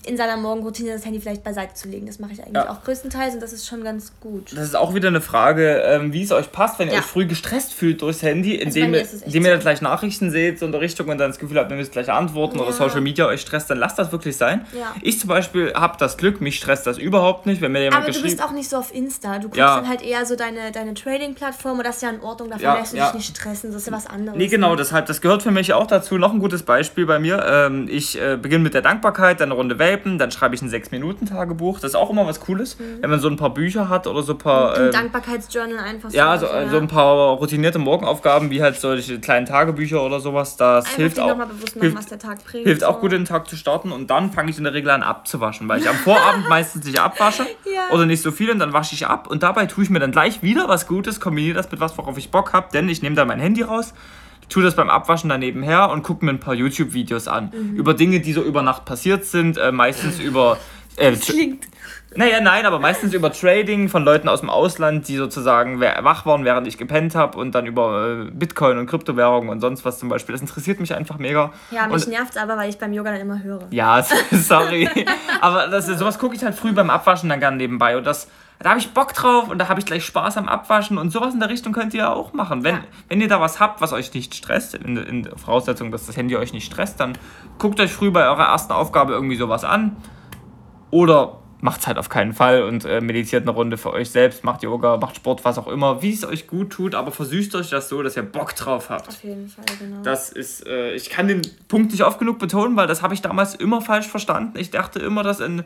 in 0.06 0.16
seiner 0.16 0.36
Morgenroutine 0.36 0.92
das 0.92 1.04
Handy 1.04 1.20
vielleicht 1.20 1.42
beiseite 1.44 1.74
zu 1.74 1.88
legen. 1.88 2.06
Das 2.06 2.18
mache 2.18 2.32
ich 2.32 2.40
eigentlich 2.42 2.54
Ja. 2.54 2.70
auch 2.70 2.82
größtenteils 2.84 3.34
und 3.34 3.40
das 3.42 3.52
ist 3.52 3.66
schon 3.66 3.82
ganz 3.84 4.12
gut. 4.20 4.52
Das 4.52 4.64
ist 4.64 4.76
auch 4.76 4.94
wieder 4.94 5.08
eine 5.08 5.20
Frage, 5.20 5.82
ähm, 5.86 6.12
wie 6.12 6.22
es 6.22 6.32
euch 6.32 6.50
passt, 6.52 6.78
wenn 6.78 6.88
ihr 6.88 6.94
Ja. 6.94 7.00
euch 7.00 7.04
früh 7.06 7.26
gestresst 7.26 7.72
fühlt 7.74 8.02
durchs 8.02 8.22
Handy, 8.22 8.56
bei 8.56 8.62
indem, 8.64 8.94
ihr, 8.94 9.06
indem 9.26 9.44
ihr 9.44 9.50
dann 9.52 9.60
gleich 9.60 9.80
Nachrichten 9.80 10.30
seht 10.30 10.58
so 10.58 10.66
in 10.66 10.72
der 10.72 10.80
Richtung 10.80 11.08
und 11.08 11.18
dann 11.18 11.30
das 11.30 11.38
Gefühl 11.38 11.58
habt, 11.58 11.70
ihr 11.70 11.76
müsst 11.76 11.92
gleich 11.92 12.10
antworten 12.10 12.58
oder 12.58 12.70
Ja. 12.70 12.76
Social 12.76 13.00
Media 13.00 13.26
euch 13.26 13.40
stresst, 13.40 13.70
dann 13.70 13.78
lasst 13.78 13.98
das 13.98 14.12
wirklich 14.12 14.36
sein. 14.36 14.66
Ich 15.02 15.18
zum 15.20 15.28
Beispiel 15.28 15.72
habe 15.74 15.96
das 15.98 16.16
Glück, 16.16 16.40
mich 16.40 16.56
stresst 16.56 16.86
das 16.86 16.98
überhaupt 16.98 17.46
nicht, 17.46 17.60
wenn 17.60 17.72
mir 17.72 17.82
jemand 17.82 18.04
Aber 18.04 18.12
du 18.12 18.22
bist 18.22 18.42
auch 18.42 18.52
nicht 18.52 18.68
so 18.68 18.76
auf 18.76 18.94
Insta. 18.94 19.38
Du 19.38 19.44
guckst 19.48 19.58
dann 19.60 19.88
halt 19.88 20.02
eher 20.02 20.24
so 20.26 20.36
deine, 20.36 20.70
deine 20.72 20.94
Trading-Plattform 20.94 21.78
und 21.78 21.84
das 21.86 21.96
ist 21.96 22.02
ja 22.02 22.10
in 22.10 22.20
Ordnung. 22.20 22.50
Davon 22.50 22.78
lässt 22.80 22.92
du 22.92 22.96
dich 22.98 23.14
nicht 23.14 23.36
stressen. 23.36 23.72
Das 23.72 23.82
ist 23.82 23.86
ja 23.88 23.92
was 23.92 24.06
anderes. 24.06 24.36
Nee, 24.38 24.48
genau, 24.48 24.70
ne? 24.70 24.76
deshalb, 24.76 25.06
das 25.06 25.20
gehört 25.20 25.42
für 25.42 25.50
mich 25.50 25.72
auch 25.72 25.86
dazu. 25.86 26.18
Noch 26.18 26.32
ein 26.32 26.38
gutes 26.38 26.62
Beispiel 26.62 27.06
bei 27.06 27.18
mir. 27.18 27.44
Ähm, 27.46 27.88
ich 27.90 28.20
äh, 28.20 28.36
beginne 28.40 28.62
mit 28.64 28.74
der 28.74 28.82
Dankbarkeit, 28.82 29.40
dann 29.40 29.48
eine 29.50 29.54
Runde 29.54 29.78
Vapen, 29.94 30.18
dann 30.18 30.30
schreibe 30.30 30.54
ich 30.54 30.62
ein 30.62 30.68
6-Minuten-Tagebuch. 30.70 31.80
Das 31.80 31.90
ist 31.92 31.94
auch 31.94 32.10
immer 32.10 32.26
was 32.26 32.40
Cooles, 32.40 32.76
wenn 33.00 33.10
man 33.10 33.20
so 33.20 33.28
ein 33.28 33.36
paar 33.36 33.50
Bücher 33.54 33.88
hat 33.88 34.06
oder 34.06 34.22
so 34.22 34.32
ein 34.32 34.38
paar. 34.38 34.74
Ein 34.74 34.86
ähm, 34.86 34.90
Dankbarkeitsjournal 34.92 35.78
einfach 35.78 36.10
so. 36.10 36.16
ja, 36.16 36.30
also, 36.30 36.46
also, 36.48 36.70
so 36.72 36.78
ein 36.78 36.88
paar 36.88 37.14
routinierte 37.36 37.78
Morgenaufgaben, 37.78 38.50
wie 38.50 38.62
halt 38.62 38.76
solche 38.76 39.20
kleinen 39.20 39.46
Tagebücher 39.46 40.02
oder 40.02 40.20
sowas, 40.20 40.56
das 40.56 40.84
Einfach 40.84 40.96
hilft 40.96 41.20
auch. 41.20 41.28
nochmal 41.28 41.46
bewusst 41.46 41.76
machen, 41.76 41.80
hilft, 41.82 41.96
was 41.96 42.06
der 42.06 42.18
Tag 42.18 42.44
bringt. 42.44 42.66
hilft 42.66 42.84
auch 42.84 42.94
so. 42.94 43.00
gut, 43.00 43.12
den 43.12 43.24
Tag 43.24 43.48
zu 43.48 43.56
starten 43.56 43.92
und 43.92 44.10
dann 44.10 44.32
fange 44.32 44.50
ich 44.50 44.58
in 44.58 44.64
der 44.64 44.74
Regel 44.74 44.90
an 44.90 45.02
abzuwaschen, 45.02 45.68
weil 45.68 45.80
ich 45.80 45.88
am 45.88 45.96
Vorabend 45.96 46.48
meistens 46.48 46.84
nicht 46.84 46.98
abwasche 47.00 47.44
Ja. 47.64 47.94
oder 47.94 48.06
nicht 48.06 48.22
so 48.22 48.30
viel 48.32 48.50
und 48.50 48.58
dann 48.58 48.72
wasche 48.72 48.94
ich 48.94 49.06
ab 49.06 49.26
und 49.28 49.42
dabei 49.42 49.66
tue 49.66 49.84
ich 49.84 49.90
mir 49.90 50.00
dann 50.00 50.12
gleich 50.12 50.42
wieder 50.42 50.68
was 50.68 50.86
Gutes, 50.86 51.20
kombiniere 51.20 51.54
das 51.54 51.70
mit 51.70 51.80
was, 51.80 51.96
worauf 51.98 52.18
ich 52.18 52.30
Bock 52.30 52.52
habe, 52.52 52.68
denn 52.72 52.88
ich 52.88 53.02
nehme 53.02 53.16
dann 53.16 53.28
mein 53.28 53.40
Handy 53.40 53.62
raus, 53.62 53.94
tue 54.48 54.62
das 54.62 54.74
beim 54.76 54.90
Abwaschen 54.90 55.28
daneben 55.30 55.62
her 55.62 55.90
und 55.90 56.02
gucke 56.02 56.24
mir 56.24 56.30
ein 56.32 56.40
paar 56.40 56.54
YouTube-Videos 56.54 57.28
an 57.28 57.50
Mhm. 57.54 57.76
über 57.76 57.94
Dinge, 57.94 58.20
die 58.20 58.32
so 58.32 58.42
über 58.42 58.62
Nacht 58.62 58.84
passiert 58.84 59.24
sind, 59.24 59.56
äh, 59.58 59.72
meistens 59.72 60.18
über... 60.20 60.58
Äh, 60.96 61.12
Klingt. 61.16 61.66
naja, 62.14 62.40
nein, 62.40 62.66
aber 62.66 62.78
meistens 62.78 63.14
über 63.14 63.32
Trading 63.32 63.88
von 63.88 64.04
Leuten 64.04 64.28
aus 64.28 64.40
dem 64.40 64.48
Ausland, 64.50 65.08
die 65.08 65.16
sozusagen 65.16 65.80
wach 65.80 66.24
waren, 66.24 66.44
während 66.44 66.68
ich 66.68 66.78
gepennt 66.78 67.16
habe 67.16 67.36
und 67.36 67.52
dann 67.56 67.66
über 67.66 68.26
äh, 68.28 68.30
Bitcoin 68.30 68.78
und 68.78 68.86
Kryptowährungen 68.86 69.48
und 69.50 69.60
sonst 69.60 69.84
was 69.84 69.98
zum 69.98 70.08
Beispiel. 70.08 70.34
Das 70.34 70.40
interessiert 70.40 70.78
mich 70.78 70.94
einfach 70.94 71.18
mega. 71.18 71.52
Ja, 71.72 71.88
mich 71.88 72.06
nervt 72.06 72.38
aber, 72.38 72.56
weil 72.56 72.70
ich 72.70 72.78
beim 72.78 72.92
Yoga 72.92 73.10
dann 73.10 73.20
immer 73.20 73.42
höre. 73.42 73.66
ja, 73.70 74.04
sorry. 74.30 74.88
aber 75.40 75.66
das, 75.66 75.86
sowas 75.86 76.16
gucke 76.20 76.36
ich 76.36 76.44
halt 76.44 76.54
früh 76.54 76.70
beim 76.72 76.90
Abwaschen 76.90 77.28
dann 77.28 77.40
gerne 77.40 77.56
nebenbei 77.56 77.96
und 77.96 78.06
das, 78.06 78.28
da 78.60 78.70
habe 78.70 78.78
ich 78.80 78.90
Bock 78.92 79.12
drauf 79.12 79.48
und 79.48 79.58
da 79.58 79.68
habe 79.68 79.80
ich 79.80 79.86
gleich 79.86 80.04
Spaß 80.04 80.36
am 80.38 80.48
Abwaschen 80.48 80.96
und 80.96 81.10
sowas 81.10 81.34
in 81.34 81.40
der 81.40 81.48
Richtung 81.50 81.72
könnt 81.72 81.92
ihr 81.94 82.10
auch 82.10 82.32
machen. 82.32 82.64
Wenn, 82.64 82.76
Ja. 82.76 82.80
wenn 83.08 83.20
ihr 83.20 83.28
da 83.28 83.40
was 83.40 83.60
habt, 83.60 83.80
was 83.80 83.92
euch 83.92 84.14
nicht 84.14 84.34
stresst, 84.34 84.74
in, 84.74 84.96
in 84.96 85.22
der 85.24 85.36
Voraussetzung, 85.36 85.90
dass 85.90 86.06
das 86.06 86.16
Handy 86.16 86.36
euch 86.36 86.52
nicht 86.52 86.64
stresst, 86.64 86.98
dann 87.00 87.18
guckt 87.58 87.78
euch 87.80 87.92
früh 87.92 88.10
bei 88.10 88.24
eurer 88.26 88.44
ersten 88.44 88.72
Aufgabe 88.72 89.12
irgendwie 89.12 89.36
sowas 89.36 89.64
an 89.64 89.96
oder 90.90 91.40
macht 91.60 91.80
es 91.80 91.86
halt 91.86 91.96
auf 91.96 92.10
keinen 92.10 92.34
Fall 92.34 92.62
und 92.64 92.84
äh, 92.84 93.00
meditiert 93.00 93.42
eine 93.42 93.50
Runde 93.52 93.78
für 93.78 93.90
euch 93.90 94.10
selbst, 94.10 94.44
macht 94.44 94.62
Yoga, 94.62 94.98
macht 94.98 95.16
Sport, 95.16 95.44
was 95.46 95.56
auch 95.56 95.66
immer, 95.66 96.02
wie 96.02 96.12
es 96.12 96.22
euch 96.24 96.46
gut 96.46 96.70
tut, 96.70 96.94
aber 96.94 97.10
versüßt 97.10 97.54
euch 97.54 97.70
das 97.70 97.88
so, 97.88 98.02
dass 98.02 98.16
ihr 98.16 98.22
Bock 98.22 98.54
drauf 98.54 98.90
habt. 98.90 99.08
Auf 99.08 99.24
jeden 99.24 99.48
Fall, 99.48 99.64
genau. 99.78 100.02
Das 100.02 100.30
ist, 100.30 100.66
äh, 100.66 100.92
ich 100.92 101.08
kann 101.08 101.26
den 101.26 101.40
Punkt 101.68 101.90
nicht 101.92 102.04
oft 102.04 102.18
genug 102.18 102.38
betonen, 102.38 102.76
weil 102.76 102.86
das 102.86 103.00
habe 103.02 103.14
ich 103.14 103.22
damals 103.22 103.54
immer 103.54 103.80
falsch 103.80 104.06
verstanden. 104.06 104.58
Ich 104.58 104.70
dachte 104.70 104.98
immer, 104.98 105.22
dass 105.22 105.40
in 105.40 105.64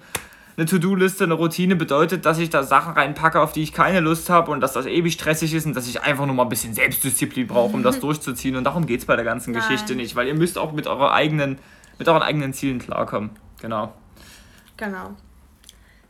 eine 0.59 0.67
To-Do-Liste, 0.67 1.23
eine 1.23 1.35
Routine 1.35 1.77
bedeutet, 1.77 2.27
dass 2.27 2.39
ich 2.39 2.51
da 2.51 2.65
Sachen 2.65 2.95
reinpacke, 2.95 3.41
auf 3.41 3.53
die 3.53 3.63
ich 3.63 3.73
keine 3.73 4.01
Lust 4.01 4.29
habe 4.29 4.51
und 4.51 4.61
dass 4.61 4.73
das 4.73 4.87
ewig 4.87 5.13
stressig 5.13 5.55
ist 5.55 5.67
und 5.67 5.77
dass 5.77 5.87
ich 5.87 6.03
einfach 6.03 6.27
nur 6.27 6.35
mal 6.35 6.43
ein 6.43 6.49
bisschen 6.49 6.75
Selbstdisziplin 6.75 7.47
brauche, 7.47 7.75
um 7.75 7.85
das 7.85 8.01
durchzuziehen. 8.01 8.57
Und 8.57 8.65
darum 8.65 8.85
geht 8.85 8.99
es 8.99 9.07
bei 9.07 9.15
der 9.15 9.25
ganzen 9.25 9.53
Nein. 9.53 9.63
Geschichte 9.63 9.95
nicht, 9.95 10.17
weil 10.17 10.27
ihr 10.27 10.35
müsst 10.35 10.59
auch 10.59 10.73
mit, 10.73 10.89
eurer 10.89 11.13
eigenen, 11.13 11.59
mit 11.99 12.09
euren 12.09 12.23
eigenen 12.23 12.53
Zielen 12.53 12.81
klarkommen. 12.81 13.31
Genau. 13.61 13.93
Genau. 14.77 15.17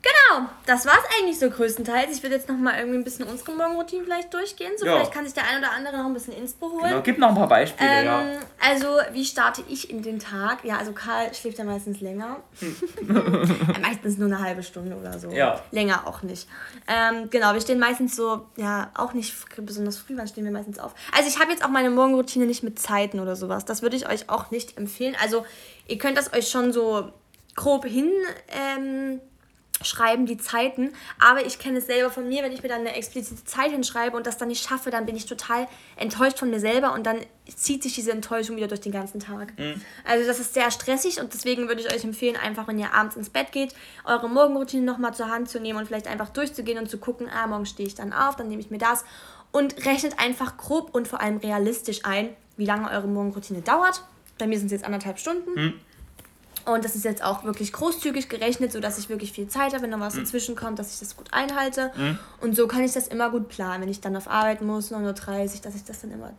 Genau, 0.08 0.46
das 0.66 0.86
war's 0.86 1.02
eigentlich 1.18 1.38
so 1.38 1.50
größtenteils. 1.50 2.16
Ich 2.16 2.22
würde 2.22 2.36
jetzt 2.36 2.48
noch 2.48 2.56
mal 2.56 2.78
irgendwie 2.78 2.98
ein 2.98 3.04
bisschen 3.04 3.26
unsere 3.26 3.52
Morgenroutine 3.52 4.04
vielleicht 4.04 4.32
durchgehen. 4.32 4.72
So, 4.78 4.86
Ja. 4.86 4.92
vielleicht 4.94 5.12
kann 5.12 5.24
sich 5.24 5.34
der 5.34 5.44
ein 5.46 5.58
oder 5.58 5.72
andere 5.72 5.98
noch 5.98 6.06
ein 6.06 6.14
bisschen 6.14 6.32
Inspo 6.34 6.70
holen. 6.70 6.88
genau. 6.88 7.00
Gib 7.02 7.18
noch 7.18 7.28
ein 7.30 7.34
paar 7.34 7.48
Beispiele, 7.48 7.90
Ähm, 7.90 8.04
ja. 8.06 8.26
Also, 8.60 8.86
wie 9.12 9.24
starte 9.24 9.62
ich 9.68 9.90
in 9.90 10.02
den 10.02 10.18
Tag? 10.18 10.64
Ja, 10.64 10.78
also 10.78 10.92
Karl 10.92 11.34
schläft 11.34 11.58
ja 11.58 11.64
meistens 11.64 12.00
länger. 12.00 12.36
Ja, 12.60 12.68
meistens 13.82 14.18
nur 14.18 14.28
eine 14.28 14.40
halbe 14.40 14.62
Stunde 14.62 14.96
oder 14.96 15.18
so. 15.18 15.30
Ja. 15.30 15.60
Länger 15.72 16.06
auch 16.06 16.22
nicht. 16.22 16.48
Ähm, 16.86 17.28
genau, 17.30 17.52
wir 17.52 17.60
stehen 17.60 17.78
meistens 17.78 18.16
so, 18.16 18.46
ja, 18.56 18.90
auch 18.94 19.12
nicht 19.12 19.34
besonders 19.58 19.98
früh, 19.98 20.16
wann 20.16 20.28
stehen 20.28 20.44
wir 20.44 20.52
meistens 20.52 20.78
auf? 20.78 20.94
Also, 21.14 21.28
ich 21.28 21.38
habe 21.38 21.50
jetzt 21.50 21.64
auch 21.64 21.70
meine 21.70 21.90
Morgenroutine 21.90 22.46
nicht 22.46 22.62
mit 22.62 22.78
Zeiten 22.78 23.20
oder 23.20 23.36
sowas. 23.36 23.64
Das 23.64 23.82
würde 23.82 23.96
ich 23.96 24.08
euch 24.08 24.30
auch 24.30 24.50
nicht 24.50 24.78
empfehlen. 24.78 25.16
Also, 25.22 25.44
ihr 25.86 25.98
könnt 25.98 26.16
das 26.16 26.32
euch 26.32 26.48
schon 26.48 26.72
so 26.72 27.12
grob 27.56 27.84
hin. 27.84 28.10
Ähm, 28.48 29.20
schreiben 29.88 30.26
die 30.26 30.36
Zeiten, 30.36 30.92
aber 31.18 31.46
ich 31.46 31.58
kenne 31.58 31.78
es 31.78 31.86
selber 31.86 32.10
von 32.10 32.28
mir, 32.28 32.42
wenn 32.42 32.52
ich 32.52 32.62
mir 32.62 32.68
dann 32.68 32.80
eine 32.80 32.94
explizite 32.94 33.44
Zeit 33.44 33.70
hinschreibe 33.70 34.16
und 34.16 34.26
das 34.26 34.38
dann 34.38 34.48
nicht 34.48 34.66
schaffe, 34.66 34.90
dann 34.90 35.06
bin 35.06 35.16
ich 35.16 35.26
total 35.26 35.66
enttäuscht 35.96 36.38
von 36.38 36.50
mir 36.50 36.60
selber 36.60 36.92
und 36.92 37.06
dann 37.06 37.18
zieht 37.46 37.82
sich 37.82 37.94
diese 37.94 38.12
Enttäuschung 38.12 38.56
wieder 38.56 38.68
durch 38.68 38.80
den 38.80 38.92
ganzen 38.92 39.20
Tag. 39.20 39.52
Also 40.04 40.26
das 40.26 40.38
ist 40.38 40.54
sehr 40.54 40.70
stressig 40.70 41.20
und 41.20 41.32
deswegen 41.32 41.68
würde 41.68 41.80
ich 41.80 41.92
euch 41.92 42.04
empfehlen, 42.04 42.36
einfach 42.36 42.68
wenn 42.68 42.78
ihr 42.78 42.92
abends 42.94 43.16
ins 43.16 43.30
Bett 43.30 43.52
geht, 43.52 43.74
eure 44.04 44.28
Morgenroutine 44.28 44.84
nochmal 44.84 45.14
zur 45.14 45.30
Hand 45.30 45.48
zu 45.48 45.60
nehmen 45.60 45.78
und 45.78 45.86
vielleicht 45.86 46.06
einfach 46.06 46.28
durchzugehen 46.28 46.78
und 46.78 46.90
zu 46.90 46.98
gucken, 46.98 47.28
ah, 47.28 47.46
morgen 47.46 47.66
stehe 47.66 47.86
ich 47.86 47.94
dann 47.94 48.12
auf, 48.12 48.36
dann 48.36 48.48
nehme 48.48 48.60
ich 48.60 48.70
mir 48.70 48.78
das 48.78 49.04
und 49.50 49.86
rechnet 49.86 50.18
einfach 50.18 50.56
grob 50.56 50.94
und 50.94 51.08
vor 51.08 51.20
allem 51.20 51.38
realistisch 51.38 52.04
ein, 52.04 52.30
wie 52.56 52.66
lange 52.66 52.90
eure 52.90 53.06
Morgenroutine 53.08 53.62
dauert. 53.62 54.02
Bei 54.38 54.46
mir 54.46 54.58
sind 54.58 54.66
es 54.66 54.72
jetzt 54.72 54.84
anderthalb 54.84 55.18
Stunden. 55.18 55.50
Und 56.68 56.84
das 56.84 56.94
ist 56.94 57.04
jetzt 57.04 57.24
auch 57.24 57.44
wirklich 57.44 57.72
großzügig 57.72 58.28
gerechnet, 58.28 58.72
sodass 58.72 58.98
ich 58.98 59.08
wirklich 59.08 59.32
viel 59.32 59.48
Zeit 59.48 59.72
habe, 59.72 59.82
wenn 59.82 59.90
noch 59.90 60.00
was 60.00 60.14
dazwischen 60.14 60.54
kommt, 60.54 60.78
dass 60.78 60.92
ich 60.92 61.00
das 61.00 61.16
gut 61.16 61.28
einhalte. 61.32 61.90
Und 62.40 62.54
so 62.56 62.66
kann 62.66 62.82
ich 62.82 62.92
das 62.92 63.08
immer 63.08 63.30
gut 63.30 63.48
planen, 63.48 63.82
wenn 63.82 63.88
ich 63.88 64.00
dann 64.00 64.16
auf 64.16 64.28
Arbeit 64.28 64.62
muss, 64.62 64.92
9.30 64.92 64.96
Uhr, 65.56 65.60
dass 65.62 65.74
ich 65.74 65.84
das 65.84 66.00
dann 66.00 66.12
immer 66.12 66.32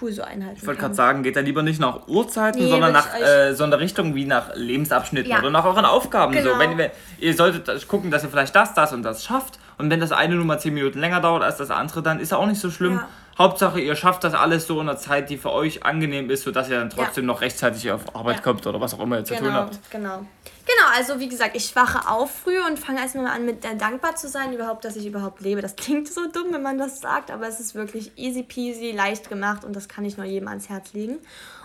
cool 0.00 0.12
so 0.12 0.22
einhalten 0.22 0.58
Ich 0.60 0.66
wollte 0.66 0.80
gerade 0.80 0.94
sagen, 0.94 1.22
geht 1.22 1.36
da 1.36 1.40
lieber 1.40 1.62
nicht 1.62 1.80
nach 1.80 2.06
Uhrzeiten, 2.06 2.62
Nee, 2.62 2.70
sondern 2.70 2.92
nach 2.92 3.08
äh, 3.14 3.54
so 3.54 3.64
einer 3.64 3.80
Richtung 3.80 4.14
wie 4.14 4.24
nach 4.24 4.54
Lebensabschnitten 4.54 5.30
Ja. 5.30 5.40
oder 5.40 5.50
nach 5.50 5.64
euren 5.64 5.84
Aufgaben. 5.84 6.32
Genau. 6.32 6.54
So, 6.54 6.58
wenn, 6.58 6.78
wenn, 6.78 6.90
ihr 7.18 7.34
solltet 7.34 7.88
gucken, 7.88 8.10
dass 8.10 8.22
ihr 8.22 8.30
vielleicht 8.30 8.54
das, 8.54 8.74
das 8.74 8.92
und 8.92 9.02
das 9.02 9.24
schafft. 9.24 9.58
Und 9.76 9.90
wenn 9.90 9.98
das 10.00 10.12
eine 10.12 10.36
nur 10.36 10.44
mal 10.44 10.58
10 10.60 10.72
Minuten 10.72 11.00
länger 11.00 11.20
dauert 11.20 11.42
als 11.42 11.56
das 11.56 11.70
andere, 11.70 12.02
dann 12.02 12.20
ist 12.20 12.30
ja 12.30 12.38
auch 12.38 12.46
nicht 12.46 12.60
so 12.60 12.70
schlimm. 12.70 12.94
Ja. 12.94 13.08
Hauptsache, 13.36 13.80
ihr 13.80 13.96
schafft 13.96 14.24
das 14.24 14.34
alles 14.34 14.66
so 14.66 14.80
in 14.80 14.88
einer 14.88 14.98
Zeit, 14.98 15.28
die 15.28 15.38
für 15.38 15.50
euch 15.50 15.84
angenehm 15.84 16.30
ist, 16.30 16.44
sodass 16.44 16.68
ihr 16.68 16.78
dann 16.78 16.90
trotzdem 16.90 17.24
ja. 17.24 17.32
noch 17.32 17.40
rechtzeitig 17.40 17.90
auf 17.90 18.14
Arbeit 18.14 18.36
ja. 18.36 18.42
kommt 18.42 18.66
oder 18.66 18.80
was 18.80 18.94
auch 18.94 19.00
immer 19.00 19.18
ihr 19.18 19.24
zu 19.24 19.34
genau, 19.34 19.46
tun 19.46 19.54
habt. 19.54 19.90
Genau. 19.90 20.26
Genau, 20.66 20.88
also 20.96 21.20
wie 21.20 21.28
gesagt, 21.28 21.56
ich 21.56 21.76
wache 21.76 22.08
auf 22.08 22.30
früh 22.30 22.58
und 22.58 22.78
fange 22.78 23.00
erstmal 23.00 23.26
an, 23.26 23.44
mit 23.44 23.66
äh, 23.66 23.76
dankbar 23.76 24.16
zu 24.16 24.28
sein, 24.28 24.54
überhaupt, 24.54 24.86
dass 24.86 24.96
ich 24.96 25.06
überhaupt 25.06 25.42
lebe. 25.42 25.60
Das 25.60 25.76
klingt 25.76 26.08
so 26.08 26.22
dumm, 26.32 26.52
wenn 26.52 26.62
man 26.62 26.78
das 26.78 27.00
sagt, 27.00 27.30
aber 27.30 27.46
es 27.46 27.60
ist 27.60 27.74
wirklich 27.74 28.12
easy 28.16 28.42
peasy, 28.42 28.92
leicht 28.92 29.28
gemacht 29.28 29.64
und 29.64 29.76
das 29.76 29.88
kann 29.88 30.06
ich 30.06 30.16
nur 30.16 30.24
jedem 30.24 30.48
ans 30.48 30.70
Herz 30.70 30.94
legen. 30.94 31.18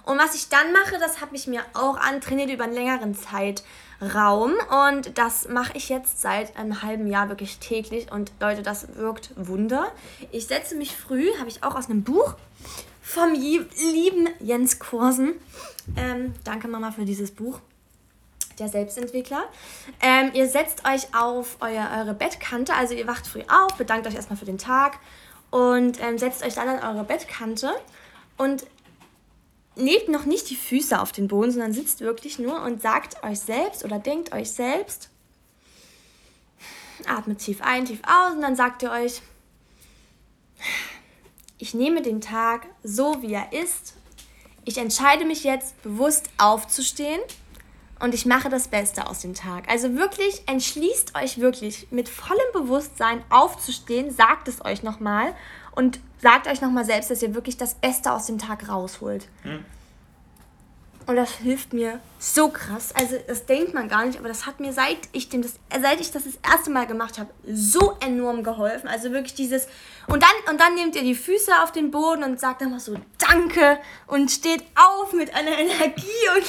Und 0.03 0.17
was 0.17 0.35
ich 0.35 0.49
dann 0.49 0.73
mache, 0.73 0.97
das 0.99 1.21
habe 1.21 1.35
ich 1.35 1.47
mir 1.47 1.61
auch 1.73 1.97
antrainiert 1.97 2.49
über 2.49 2.65
einen 2.65 2.73
längeren 2.73 3.15
Zeitraum 3.15 4.53
und 4.87 5.17
das 5.17 5.47
mache 5.47 5.73
ich 5.75 5.87
jetzt 5.87 6.19
seit 6.19 6.57
einem 6.57 6.81
halben 6.81 7.07
Jahr 7.07 7.29
wirklich 7.29 7.59
täglich 7.59 8.11
und 8.11 8.31
Leute, 8.41 8.63
das 8.63 8.95
wirkt 8.95 9.31
Wunder. 9.35 9.91
Ich 10.31 10.47
setze 10.47 10.75
mich 10.75 10.95
früh, 10.95 11.27
habe 11.37 11.47
ich 11.47 11.58
auch 11.63 11.75
aus 11.75 11.89
einem 11.89 12.03
Buch 12.03 12.35
vom 13.01 13.33
lieben 13.33 14.29
Jens 14.39 14.79
Kursen. 14.79 15.33
Ähm, 15.97 16.33
danke 16.43 16.67
Mama 16.67 16.91
für 16.91 17.05
dieses 17.05 17.31
Buch 17.31 17.59
der 18.59 18.67
Selbstentwickler. 18.67 19.43
Ähm, 20.01 20.31
ihr 20.33 20.47
setzt 20.47 20.85
euch 20.85 21.13
auf 21.15 21.57
euer, 21.61 21.89
eure 21.97 22.13
Bettkante, 22.13 22.73
also 22.73 22.93
ihr 22.93 23.07
wacht 23.07 23.25
früh 23.25 23.41
auf, 23.41 23.75
bedankt 23.77 24.05
euch 24.07 24.15
erstmal 24.15 24.37
für 24.37 24.45
den 24.45 24.57
Tag 24.57 24.99
und 25.49 26.01
ähm, 26.01 26.17
setzt 26.17 26.43
euch 26.43 26.53
dann 26.55 26.67
an 26.67 26.95
eure 26.95 27.05
Bettkante 27.05 27.71
und 28.37 28.65
nehmt 29.75 30.09
noch 30.09 30.25
nicht 30.25 30.49
die 30.49 30.55
Füße 30.55 30.99
auf 30.99 31.11
den 31.11 31.27
Boden, 31.27 31.51
sondern 31.51 31.73
sitzt 31.73 32.01
wirklich 32.01 32.37
nur 32.39 32.61
und 32.61 32.81
sagt 32.81 33.23
euch 33.23 33.39
selbst 33.39 33.83
oder 33.85 33.97
denkt 33.97 34.33
euch 34.33 34.51
selbst, 34.51 35.09
atmet 37.07 37.39
tief 37.39 37.61
ein, 37.61 37.85
tief 37.85 38.01
aus 38.03 38.33
und 38.33 38.41
dann 38.41 38.55
sagt 38.55 38.83
ihr 38.83 38.91
euch, 38.91 39.21
ich 41.59 41.73
nehme 41.73 42.01
den 42.01 42.21
Tag 42.21 42.67
so, 42.83 43.21
wie 43.21 43.33
er 43.33 43.53
ist. 43.53 43.95
Ich 44.65 44.77
entscheide 44.77 45.25
mich 45.25 45.43
jetzt 45.43 45.81
bewusst 45.83 46.29
aufzustehen 46.37 47.19
und 47.99 48.13
ich 48.13 48.25
mache 48.25 48.49
das 48.49 48.69
Beste 48.69 49.07
aus 49.07 49.19
dem 49.19 49.33
Tag. 49.33 49.69
Also 49.69 49.95
wirklich, 49.95 50.43
entschließt 50.47 51.15
euch 51.15 51.39
wirklich 51.39 51.87
mit 51.91 52.07
vollem 52.07 52.39
Bewusstsein 52.53 53.21
aufzustehen, 53.29 54.09
sagt 54.09 54.47
es 54.47 54.63
euch 54.63 54.83
nochmal 54.83 55.35
und 55.73 55.99
sagt 56.21 56.47
euch 56.47 56.61
nochmal 56.61 56.85
selbst, 56.85 57.11
dass 57.11 57.21
ihr 57.21 57.35
wirklich 57.35 57.57
das 57.57 57.75
Beste 57.75 58.11
aus 58.13 58.25
dem 58.25 58.37
Tag 58.37 58.69
rausholt. 58.69 59.27
Mhm. 59.43 59.65
Und 61.09 61.15
das 61.15 61.31
hilft 61.31 61.73
mir 61.73 61.99
so 62.19 62.49
krass. 62.49 62.93
Also 62.93 63.15
das 63.27 63.45
denkt 63.45 63.73
man 63.73 63.87
gar 63.87 64.05
nicht, 64.05 64.19
aber 64.19 64.27
das 64.27 64.45
hat 64.45 64.59
mir 64.59 64.73
seit 64.73 64.97
ich 65.13 65.29
dem 65.29 65.41
das 65.41 65.55
seit 65.81 66.01
ich 66.01 66.11
das 66.11 66.25
das 66.25 66.37
erste 66.47 66.69
Mal 66.69 66.85
gemacht 66.85 67.17
habe, 67.17 67.29
so 67.51 67.97
enorm 68.05 68.43
geholfen. 68.43 68.89
Also 68.89 69.11
wirklich 69.11 69.33
dieses 69.33 69.67
und 70.07 70.21
dann 70.21 70.53
und 70.53 70.59
dann 70.59 70.75
nehmt 70.75 70.95
ihr 70.97 71.03
die 71.03 71.15
Füße 71.15 71.51
auf 71.63 71.71
den 71.71 71.91
Boden 71.91 72.23
und 72.23 72.39
sagt 72.39 72.61
einfach 72.61 72.81
so 72.81 72.95
Danke 73.17 73.77
und 74.07 74.29
steht 74.29 74.63
auf 74.75 75.13
mit 75.13 75.33
einer 75.33 75.57
Energie 75.57 76.05
und 76.35 76.45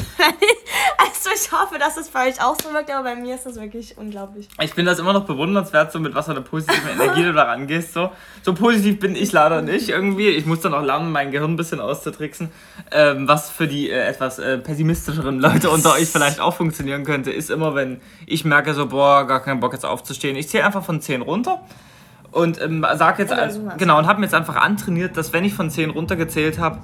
also 0.98 1.30
ich 1.34 1.52
hoffe, 1.52 1.78
dass 1.78 1.96
es 1.96 2.08
bei 2.08 2.28
euch 2.28 2.42
auch 2.42 2.56
so 2.60 2.72
wirkt, 2.72 2.90
aber 2.90 3.10
bei 3.10 3.16
mir 3.16 3.36
ist 3.36 3.46
das 3.46 3.54
wirklich 3.56 3.96
unglaublich. 3.96 4.48
Ich 4.60 4.74
finde 4.74 4.90
das 4.90 4.98
immer 4.98 5.12
noch 5.12 5.24
bewundernswert, 5.24 5.92
so 5.92 6.00
mit 6.00 6.14
was 6.14 6.24
für 6.24 6.32
einer 6.32 6.40
positiven 6.40 6.90
Energie 6.90 7.22
du 7.22 7.32
da 7.32 7.44
rangehst. 7.44 7.92
So. 7.92 8.10
so 8.42 8.54
positiv 8.54 8.98
bin 8.98 9.14
ich 9.14 9.30
leider 9.30 9.62
nicht 9.62 9.88
irgendwie. 9.88 10.30
Ich 10.30 10.46
muss 10.46 10.60
dann 10.60 10.74
auch 10.74 10.82
lernen, 10.82 11.12
mein 11.12 11.30
Gehirn 11.30 11.52
ein 11.52 11.56
bisschen 11.56 11.80
auszutricksen, 11.80 12.50
ähm, 12.90 13.28
was 13.28 13.50
für 13.50 13.68
die 13.68 13.90
äh, 13.90 14.00
etwas 14.00 14.38
äh, 14.38 14.49
pessimistischeren 14.58 15.38
Leute 15.40 15.70
unter 15.70 15.94
euch 15.94 16.08
vielleicht 16.08 16.40
auch 16.40 16.54
funktionieren 16.54 17.04
könnte, 17.04 17.30
ist 17.30 17.50
immer, 17.50 17.74
wenn 17.74 18.00
ich 18.26 18.44
merke 18.44 18.74
so, 18.74 18.86
boah, 18.86 19.26
gar 19.26 19.40
keinen 19.40 19.60
Bock 19.60 19.72
jetzt 19.72 19.84
aufzustehen. 19.84 20.36
Ich 20.36 20.48
zähle 20.48 20.64
einfach 20.64 20.84
von 20.84 21.00
10 21.00 21.22
runter 21.22 21.62
und 22.32 22.60
ähm, 22.60 22.86
sag 22.94 23.18
jetzt, 23.18 23.30
so 23.30 23.68
genau, 23.76 23.98
und 23.98 24.06
habe 24.06 24.20
mir 24.20 24.26
jetzt 24.26 24.34
einfach 24.34 24.56
antrainiert, 24.56 25.16
dass 25.16 25.32
wenn 25.32 25.44
ich 25.44 25.54
von 25.54 25.70
10 25.70 25.90
runtergezählt 25.90 26.58
habe, 26.58 26.80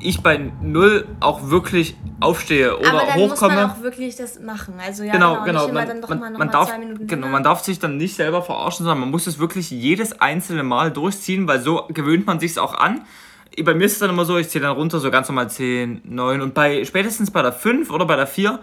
ich 0.00 0.22
bei 0.22 0.52
0 0.62 1.06
auch 1.20 1.50
wirklich 1.50 1.96
aufstehe 2.20 2.76
oder 2.78 2.90
Aber 2.90 2.98
dann 2.98 3.14
hochkomme. 3.14 3.28
muss 3.28 3.40
man 3.40 3.70
auch 3.70 3.80
wirklich 3.82 4.16
das 4.16 4.40
machen. 4.40 4.74
Also 4.84 5.02
ja, 5.02 5.12
genau, 5.12 5.42
genau. 5.44 5.66
genau. 5.66 5.72
Man, 5.72 6.20
man, 6.20 6.32
man 6.34 6.50
darf, 6.50 6.72
genau, 7.00 7.28
man 7.28 7.42
darf 7.42 7.62
sich 7.62 7.78
dann 7.78 7.96
nicht 7.96 8.16
selber 8.16 8.42
verarschen, 8.42 8.84
sondern 8.84 9.00
man 9.00 9.10
muss 9.10 9.26
es 9.26 9.38
wirklich 9.38 9.70
jedes 9.70 10.20
einzelne 10.20 10.62
Mal 10.62 10.90
durchziehen, 10.90 11.48
weil 11.48 11.60
so 11.60 11.86
gewöhnt 11.88 12.26
man 12.26 12.38
sich 12.40 12.52
es 12.52 12.58
auch 12.58 12.74
an 12.74 13.02
bei 13.62 13.74
mir 13.74 13.84
ist 13.84 13.92
es 13.92 13.98
dann 13.98 14.10
immer 14.10 14.24
so, 14.24 14.36
ich 14.36 14.48
zähle 14.48 14.66
dann 14.66 14.76
runter, 14.76 15.00
so 15.00 15.10
ganz 15.10 15.28
normal 15.28 15.48
10, 15.48 16.02
9 16.04 16.40
und 16.40 16.54
bei 16.54 16.84
spätestens 16.84 17.30
bei 17.30 17.42
der 17.42 17.52
5 17.52 17.90
oder 17.90 18.04
bei 18.04 18.16
der 18.16 18.26
4 18.26 18.58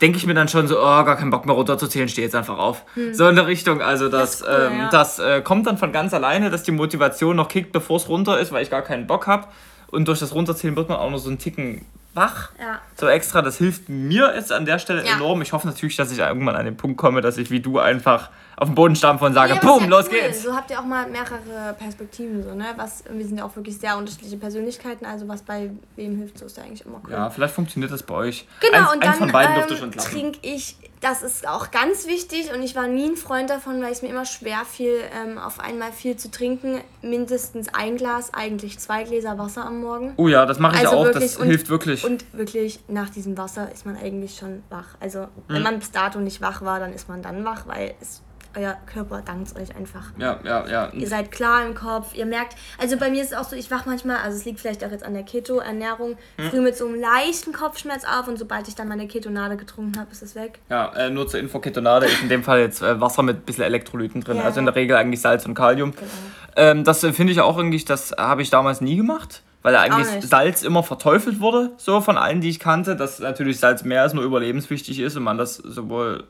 denke 0.00 0.16
ich 0.16 0.26
mir 0.26 0.34
dann 0.34 0.48
schon 0.48 0.66
so, 0.66 0.78
oh, 0.78 1.04
gar 1.04 1.16
keinen 1.16 1.30
Bock 1.30 1.46
mehr 1.46 1.54
runterzuzählen, 1.54 2.08
stehe 2.08 2.26
jetzt 2.26 2.34
einfach 2.34 2.58
auf. 2.58 2.84
Hm. 2.94 3.14
So 3.14 3.28
in 3.28 3.36
der 3.36 3.46
Richtung. 3.46 3.82
Also 3.82 4.08
das, 4.08 4.38
das, 4.38 4.48
cool, 4.48 4.68
ähm, 4.72 4.78
ja. 4.78 4.90
das 4.90 5.18
äh, 5.18 5.42
kommt 5.42 5.66
dann 5.66 5.78
von 5.78 5.92
ganz 5.92 6.14
alleine, 6.14 6.50
dass 6.50 6.62
die 6.62 6.70
Motivation 6.72 7.36
noch 7.36 7.48
kickt, 7.48 7.72
bevor 7.72 7.96
es 7.96 8.08
runter 8.08 8.38
ist, 8.40 8.52
weil 8.52 8.62
ich 8.62 8.70
gar 8.70 8.82
keinen 8.82 9.06
Bock 9.06 9.26
habe. 9.26 9.48
Und 9.88 10.08
durch 10.08 10.20
das 10.20 10.34
Runterzählen 10.34 10.76
wird 10.76 10.88
man 10.88 10.98
auch 10.98 11.10
noch 11.10 11.18
so 11.18 11.28
einen 11.28 11.38
Ticken 11.38 11.84
wach. 12.14 12.50
Ja. 12.58 12.80
So 12.96 13.06
extra, 13.08 13.42
das 13.42 13.58
hilft 13.58 13.88
mir 13.88 14.34
jetzt 14.34 14.52
an 14.52 14.64
der 14.64 14.78
Stelle 14.78 15.04
ja. 15.04 15.14
enorm. 15.14 15.42
Ich 15.42 15.52
hoffe 15.52 15.66
natürlich, 15.66 15.96
dass 15.96 16.10
ich 16.10 16.18
irgendwann 16.18 16.56
an 16.56 16.64
den 16.64 16.76
Punkt 16.76 16.98
komme, 16.98 17.20
dass 17.20 17.38
ich 17.38 17.50
wie 17.50 17.60
du 17.60 17.78
einfach 17.78 18.30
auf 18.60 18.68
den 18.68 18.74
Boden 18.74 18.94
stampfe 18.94 19.24
und 19.24 19.32
sage, 19.32 19.54
ja, 19.54 19.60
boom, 19.60 19.88
los 19.88 20.06
cool. 20.06 20.20
geht's. 20.20 20.42
So 20.42 20.54
habt 20.54 20.70
ihr 20.70 20.78
auch 20.78 20.84
mal 20.84 21.08
mehrere 21.08 21.74
Perspektiven, 21.78 22.42
so, 22.42 22.54
ne? 22.54 22.66
Was, 22.76 23.04
wir 23.10 23.24
sind 23.24 23.38
ja 23.38 23.44
auch 23.44 23.56
wirklich 23.56 23.78
sehr 23.78 23.96
unterschiedliche 23.96 24.36
Persönlichkeiten, 24.36 25.06
also 25.06 25.26
was 25.28 25.42
bei 25.42 25.70
wem 25.96 26.16
hilft, 26.16 26.38
so 26.38 26.44
ist 26.44 26.58
ja 26.58 26.64
eigentlich 26.64 26.84
immer 26.84 27.00
cool. 27.06 27.12
Ja, 27.12 27.30
vielleicht 27.30 27.54
funktioniert 27.54 27.90
das 27.90 28.02
bei 28.02 28.14
euch. 28.14 28.46
Genau, 28.60 28.82
eins, 28.82 28.92
und 28.92 29.04
dann 29.04 29.14
von 29.14 29.32
beiden 29.32 29.82
ähm, 29.82 29.92
trinke 29.92 30.38
ich, 30.42 30.76
das 31.00 31.22
ist 31.22 31.48
auch 31.48 31.70
ganz 31.70 32.06
wichtig 32.06 32.52
und 32.52 32.62
ich 32.62 32.76
war 32.76 32.86
nie 32.86 33.06
ein 33.06 33.16
Freund 33.16 33.48
davon, 33.48 33.82
weil 33.82 33.92
es 33.92 34.02
mir 34.02 34.08
immer 34.08 34.26
schwer 34.26 34.66
fiel, 34.70 34.98
ähm, 35.18 35.38
auf 35.38 35.58
einmal 35.58 35.92
viel 35.92 36.18
zu 36.18 36.30
trinken. 36.30 36.82
Mindestens 37.00 37.68
ein 37.72 37.96
Glas, 37.96 38.34
eigentlich 38.34 38.78
zwei 38.78 39.04
Gläser 39.04 39.38
Wasser 39.38 39.64
am 39.64 39.80
Morgen. 39.80 40.12
Oh 40.18 40.28
ja, 40.28 40.44
das 40.44 40.58
mache 40.58 40.76
ich 40.76 40.86
also 40.86 41.08
auch, 41.08 41.10
das 41.10 41.38
und, 41.38 41.46
hilft 41.46 41.70
wirklich. 41.70 41.99
Und 42.04 42.24
wirklich, 42.32 42.80
nach 42.88 43.10
diesem 43.10 43.36
Wasser 43.36 43.70
ist 43.72 43.86
man 43.86 43.96
eigentlich 43.96 44.36
schon 44.36 44.62
wach. 44.70 44.96
Also, 45.00 45.28
wenn 45.48 45.62
man 45.62 45.78
bis 45.78 45.90
dato 45.90 46.20
nicht 46.20 46.40
wach 46.40 46.62
war, 46.62 46.80
dann 46.80 46.92
ist 46.92 47.08
man 47.08 47.22
dann 47.22 47.44
wach, 47.44 47.66
weil 47.66 47.94
es 48.00 48.22
euer 48.56 48.76
Körper 48.92 49.22
dankt 49.24 49.56
euch 49.56 49.74
einfach. 49.76 50.12
Ja, 50.18 50.40
ja, 50.44 50.66
ja. 50.66 50.90
Ihr 50.92 51.06
seid 51.06 51.30
klar 51.30 51.64
im 51.64 51.74
Kopf, 51.74 52.14
ihr 52.14 52.26
merkt, 52.26 52.56
also 52.78 52.96
bei 52.96 53.10
mir 53.10 53.22
ist 53.22 53.32
es 53.32 53.38
auch 53.38 53.44
so, 53.44 53.56
ich 53.56 53.70
wach 53.70 53.86
manchmal, 53.86 54.16
also 54.16 54.36
es 54.36 54.44
liegt 54.44 54.60
vielleicht 54.60 54.84
auch 54.84 54.90
jetzt 54.90 55.04
an 55.04 55.14
der 55.14 55.22
Keto-Ernährung, 55.22 56.16
hm? 56.36 56.50
früh 56.50 56.60
mit 56.60 56.76
so 56.76 56.86
einem 56.86 57.00
leichten 57.00 57.52
Kopfschmerz 57.52 58.04
auf 58.04 58.28
und 58.28 58.38
sobald 58.38 58.68
ich 58.68 58.74
dann 58.74 58.88
meine 58.88 59.06
Ketonade 59.06 59.56
getrunken 59.56 59.98
habe, 59.98 60.10
ist 60.10 60.22
es 60.22 60.34
weg. 60.34 60.58
Ja, 60.68 60.92
äh, 60.94 61.10
nur 61.10 61.28
zur 61.28 61.40
Info, 61.40 61.60
Ketonade 61.60 62.06
ist 62.06 62.22
in 62.22 62.28
dem 62.28 62.42
Fall 62.42 62.60
jetzt 62.60 62.82
äh, 62.82 63.00
Wasser 63.00 63.22
mit 63.22 63.36
ein 63.36 63.42
bisschen 63.42 63.64
Elektrolyten 63.64 64.22
drin, 64.22 64.38
ja. 64.38 64.44
also 64.44 64.58
in 64.58 64.66
der 64.66 64.74
Regel 64.74 64.96
eigentlich 64.96 65.20
Salz 65.20 65.46
und 65.46 65.54
Kalium. 65.54 65.92
Genau. 65.92 66.10
Ähm, 66.56 66.84
das 66.84 67.04
äh, 67.04 67.12
finde 67.12 67.32
ich 67.32 67.40
auch 67.40 67.56
irgendwie, 67.56 67.82
das 67.84 68.12
habe 68.18 68.42
ich 68.42 68.50
damals 68.50 68.80
nie 68.80 68.96
gemacht 68.96 69.42
weil 69.62 69.76
eigentlich 69.76 70.24
Salz 70.26 70.62
immer 70.62 70.82
verteufelt 70.82 71.40
wurde, 71.40 71.72
so 71.76 72.00
von 72.00 72.16
allen, 72.16 72.40
die 72.40 72.48
ich 72.48 72.58
kannte, 72.58 72.96
dass 72.96 73.18
natürlich 73.18 73.58
Salz 73.58 73.84
mehr 73.84 74.02
als 74.02 74.14
nur 74.14 74.24
überlebenswichtig 74.24 75.00
ist 75.00 75.16
und 75.16 75.22
man 75.22 75.38
das 75.38 75.56
sowohl 75.56 76.24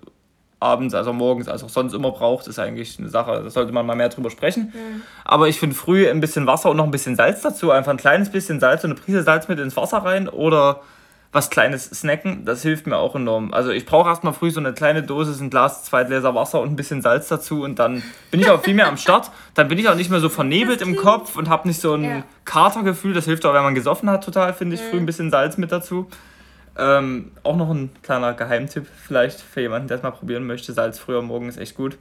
abends, 0.61 0.95
also 0.95 1.13
morgens, 1.13 1.49
als 1.49 1.65
auch 1.65 1.71
sonst 1.71 1.95
immer 1.95 2.11
braucht, 2.11 2.47
ist 2.47 2.59
eigentlich 2.59 2.99
eine 2.99 3.09
Sache, 3.09 3.41
da 3.43 3.51
sollte 3.51 3.73
man 3.73 3.87
mal 3.87 3.97
mehr 3.97 4.11
drüber 4.11 4.31
sprechen. 4.31 4.73
Mhm. 4.75 5.03
Aber 5.25 5.49
ich 5.49 5.59
finde 5.59 5.75
früh 5.75 6.09
ein 6.09 6.21
bisschen 6.21 6.47
Wasser 6.47 6.71
und 6.71 6.77
noch 6.77 6.85
ein 6.85 6.91
bisschen 6.91 7.17
Salz 7.17 7.41
dazu, 7.41 7.71
einfach 7.71 7.91
ein 7.91 7.97
kleines 7.97 8.31
bisschen 8.31 8.61
Salz 8.61 8.85
und 8.85 8.91
eine 8.91 9.01
Prise 9.01 9.23
Salz 9.23 9.49
mit 9.49 9.59
ins 9.59 9.77
Wasser 9.77 9.99
rein 9.99 10.29
oder 10.29 10.83
was 11.33 11.49
kleines 11.49 11.85
snacken, 11.85 12.45
das 12.45 12.63
hilft 12.63 12.89
mir 12.89 12.97
auch 12.97 13.15
enorm. 13.15 13.55
Also 13.55 13.71
ich 13.71 13.87
brauche 13.87 14.09
erstmal 14.09 14.33
früh 14.33 14.51
so 14.51 14.59
eine 14.59 14.73
kleine 14.73 15.05
Dose, 15.05 15.33
ein 15.43 15.49
Glas, 15.49 15.85
zwei 15.85 16.03
Gläser 16.03 16.35
Wasser 16.35 16.61
und 16.61 16.73
ein 16.73 16.77
bisschen 16.77 17.03
Salz 17.03 17.29
dazu 17.29 17.63
und 17.63 17.79
dann 17.79 18.03
bin 18.33 18.41
ich 18.41 18.51
auch 18.51 18.61
viel 18.63 18.75
mehr 18.75 18.89
am 18.89 18.97
Start. 18.97 19.31
Dann 19.55 19.69
bin 19.69 19.79
ich 19.79 19.89
auch 19.89 19.95
nicht 19.95 20.11
mehr 20.11 20.19
so 20.19 20.29
vernebelt 20.29 20.83
im 20.83 20.97
Kopf 20.97 21.37
und 21.37 21.49
habe 21.49 21.69
nicht 21.69 21.81
so 21.81 21.95
ein 21.95 22.05
ja. 22.05 22.25
Katergefühl. 22.45 23.15
Das 23.15 23.27
hilft 23.27 23.47
auch, 23.47 23.55
wenn 23.55 23.63
man 23.63 23.77
gesoffen 23.77 24.11
hat, 24.11 24.25
total, 24.25 24.55
finde 24.55 24.75
ich, 24.75 24.83
mhm. 24.83 24.87
früh 24.91 24.97
ein 24.97 25.07
bisschen 25.07 25.31
Salz 25.31 25.57
mit 25.57 25.71
dazu. 25.71 26.09
Ähm, 26.77 27.31
auch 27.45 27.57
noch 27.57 27.71
ein 27.71 27.91
kleiner 28.03 28.33
Geheimtipp 28.33 28.87
vielleicht 29.07 29.41
für 29.41 29.61
jemanden, 29.61 29.87
der 29.87 29.99
es 29.99 30.03
mal 30.03 30.11
probieren 30.11 30.47
möchte. 30.47 30.73
Salz 30.73 30.99
früher 30.99 31.23
morgen 31.23 31.49
ist 31.49 31.59
echt 31.59 31.77
gut. 31.77 31.97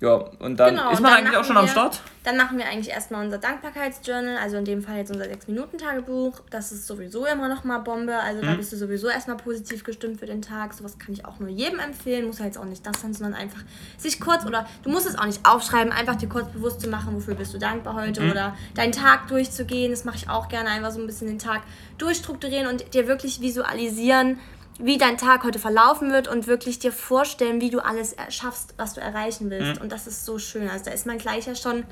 Ja, 0.00 0.14
und 0.38 0.56
dann 0.58 0.76
genau, 0.76 0.92
ist 0.92 1.00
man 1.00 1.12
dann 1.12 1.20
eigentlich 1.20 1.36
auch 1.36 1.44
schon 1.44 1.56
wir, 1.56 1.60
am 1.60 1.68
Start. 1.68 2.00
Dann 2.24 2.38
machen 2.38 2.56
wir 2.56 2.64
eigentlich 2.66 2.88
erstmal 2.88 3.22
unser 3.22 3.36
Dankbarkeitsjournal, 3.36 4.38
also 4.38 4.56
in 4.56 4.64
dem 4.64 4.82
Fall 4.82 4.96
jetzt 4.96 5.10
unser 5.10 5.26
6-Minuten-Tagebuch. 5.26 6.40
Das 6.48 6.72
ist 6.72 6.86
sowieso 6.86 7.26
immer 7.26 7.48
noch 7.48 7.64
mal 7.64 7.78
Bombe. 7.80 8.14
Also 8.14 8.42
mhm. 8.42 8.46
da 8.46 8.54
bist 8.54 8.72
du 8.72 8.78
sowieso 8.78 9.08
erstmal 9.08 9.36
positiv 9.36 9.84
gestimmt 9.84 10.18
für 10.18 10.24
den 10.24 10.40
Tag. 10.40 10.72
Sowas 10.72 10.98
kann 10.98 11.12
ich 11.12 11.26
auch 11.26 11.38
nur 11.38 11.50
jedem 11.50 11.80
empfehlen. 11.80 12.26
Muss 12.26 12.38
ja 12.38 12.46
jetzt 12.46 12.56
auch 12.56 12.64
nicht 12.64 12.84
das 12.86 13.02
sein, 13.02 13.12
sondern 13.12 13.34
einfach 13.34 13.60
sich 13.98 14.20
kurz 14.20 14.46
oder 14.46 14.66
du 14.82 14.88
musst 14.88 15.06
es 15.06 15.18
auch 15.18 15.26
nicht 15.26 15.44
aufschreiben, 15.46 15.92
einfach 15.92 16.16
dir 16.16 16.30
kurz 16.30 16.50
bewusst 16.50 16.80
zu 16.80 16.88
machen, 16.88 17.14
wofür 17.14 17.34
bist 17.34 17.52
du 17.52 17.58
dankbar 17.58 17.94
heute 17.94 18.22
mhm. 18.22 18.30
oder 18.30 18.56
deinen 18.74 18.92
Tag 18.92 19.28
durchzugehen. 19.28 19.90
Das 19.90 20.06
mache 20.06 20.16
ich 20.16 20.30
auch 20.30 20.48
gerne, 20.48 20.70
einfach 20.70 20.92
so 20.92 21.00
ein 21.00 21.06
bisschen 21.06 21.26
den 21.26 21.38
Tag 21.38 21.60
durchstrukturieren 21.98 22.68
und 22.68 22.94
dir 22.94 23.06
wirklich 23.06 23.42
visualisieren 23.42 24.38
wie 24.82 24.98
dein 24.98 25.16
Tag 25.18 25.44
heute 25.44 25.58
verlaufen 25.58 26.12
wird 26.12 26.28
und 26.28 26.46
wirklich 26.46 26.78
dir 26.78 26.92
vorstellen, 26.92 27.60
wie 27.60 27.70
du 27.70 27.80
alles 27.80 28.16
schaffst, 28.30 28.74
was 28.76 28.94
du 28.94 29.00
erreichen 29.00 29.50
willst. 29.50 29.76
Mhm. 29.76 29.82
Und 29.82 29.92
das 29.92 30.06
ist 30.06 30.24
so 30.24 30.38
schön. 30.38 30.68
Also 30.68 30.86
da 30.86 30.90
ist 30.90 31.06
man 31.06 31.18
gleich 31.18 31.46
ja 31.46 31.54
schon 31.54 31.84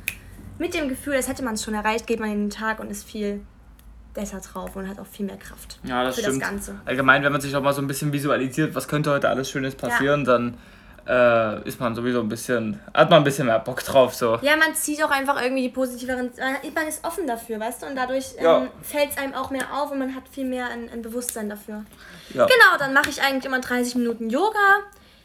mit 0.59 0.75
dem 0.75 0.89
Gefühl, 0.89 1.15
als 1.15 1.29
hätte 1.29 1.45
man 1.45 1.55
es 1.55 1.65
schon 1.65 1.75
erreicht, 1.75 2.07
geht 2.07 2.21
man 2.21 2.31
in 2.31 2.45
den 2.45 2.51
Tag 2.51 2.81
und 2.81 2.91
ist 2.91 3.05
viel 3.05 3.41
besser 4.15 4.41
drauf 4.41 4.75
und 4.75 4.89
hat 4.89 4.99
auch 4.99 5.07
viel 5.07 5.27
mehr 5.27 5.37
Kraft 5.37 5.79
ja, 5.85 6.03
das 6.03 6.17
für 6.17 6.23
stimmt. 6.23 6.43
das 6.43 6.51
Ganze. 6.51 6.81
Allgemein, 6.85 7.23
wenn 7.23 7.31
man 7.31 7.41
sich 7.41 7.55
auch 7.55 7.63
mal 7.63 7.73
so 7.73 7.81
ein 7.81 7.87
bisschen 7.87 8.13
visualisiert, 8.13 8.75
was 8.75 8.89
könnte 8.89 9.13
heute 9.13 9.29
alles 9.29 9.49
Schönes 9.49 9.77
passieren, 9.77 10.21
ja. 10.21 10.33
dann 10.33 10.55
äh, 11.09 11.67
ist 11.67 11.81
man 11.81 11.95
sowieso 11.95 12.21
ein 12.21 12.29
bisschen, 12.29 12.79
hat 12.93 13.09
man 13.11 13.21
ein 13.21 13.25
bisschen 13.25 13.47
mehr 13.47 13.59
Bock 13.61 13.83
drauf. 13.83 14.15
So. 14.15 14.39
Ja, 14.43 14.57
man 14.57 14.75
zieht 14.75 15.03
auch 15.03 15.11
einfach 15.11 15.41
irgendwie 15.43 15.63
die 15.63 15.69
positiveren, 15.71 16.31
man 16.75 16.87
ist 16.87 17.05
offen 17.05 17.27
dafür, 17.27 17.59
weißt 17.59 17.83
du, 17.83 17.87
und 17.87 17.97
dadurch 17.97 18.35
Ja. 18.41 18.59
ähm, 18.59 18.69
fällt 18.83 19.11
es 19.13 19.17
einem 19.19 19.35
auch 19.35 19.51
mehr 19.51 19.67
auf 19.75 19.91
und 19.91 19.99
man 19.99 20.15
hat 20.15 20.29
viel 20.29 20.45
mehr 20.45 20.67
ein, 20.69 20.91
ein 20.91 21.03
Bewusstsein 21.03 21.49
dafür. 21.49 21.85
Ja. 22.35 22.45
Genau, 22.47 22.79
dann 22.79 22.93
mache 22.93 23.09
ich 23.09 23.23
eigentlich 23.23 23.47
immer 23.47 23.61
30 23.61 23.95
Minuten 23.95 24.29
Yoga, 24.29 24.59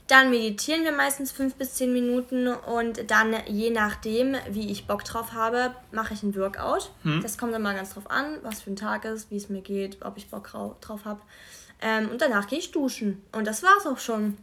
dann 0.07 0.29
meditieren 0.29 0.83
wir 0.83 0.91
meistens 0.91 1.31
5 1.31 1.55
bis 1.55 1.75
10 1.75 1.91
Minuten 1.93 2.47
und 2.47 3.09
dann, 3.09 3.35
je 3.47 3.69
nachdem, 3.69 4.35
wie 4.49 4.69
ich 4.71 4.85
Bock 4.87 5.03
drauf 5.05 5.33
habe, 5.33 5.71
mache 5.91 6.13
ich 6.13 6.23
ein 6.23 6.35
Workout. 6.35 6.91
Hm. 7.03 7.21
Das 7.23 7.37
kommt 7.37 7.53
dann 7.53 7.61
mal 7.61 7.73
ganz 7.75 7.93
drauf 7.93 8.09
an, 8.11 8.37
was 8.43 8.61
für 8.61 8.71
ein 8.71 8.75
Tag 8.75 9.05
ist, 9.05 9.31
wie 9.31 9.37
es 9.37 9.47
mir 9.49 9.61
geht, 9.61 9.97
ob 10.05 10.17
ich 10.17 10.29
Bock 10.29 10.47
drau- 10.49 10.75
drauf 10.81 11.05
habe. 11.05 11.21
Ähm, 11.81 12.09
und 12.09 12.21
danach 12.21 12.47
gehe 12.47 12.59
ich 12.59 12.71
duschen. 12.71 13.21
Und 13.31 13.47
das 13.47 13.63
war's 13.63 13.85
auch 13.85 13.97
schon. 13.97 14.37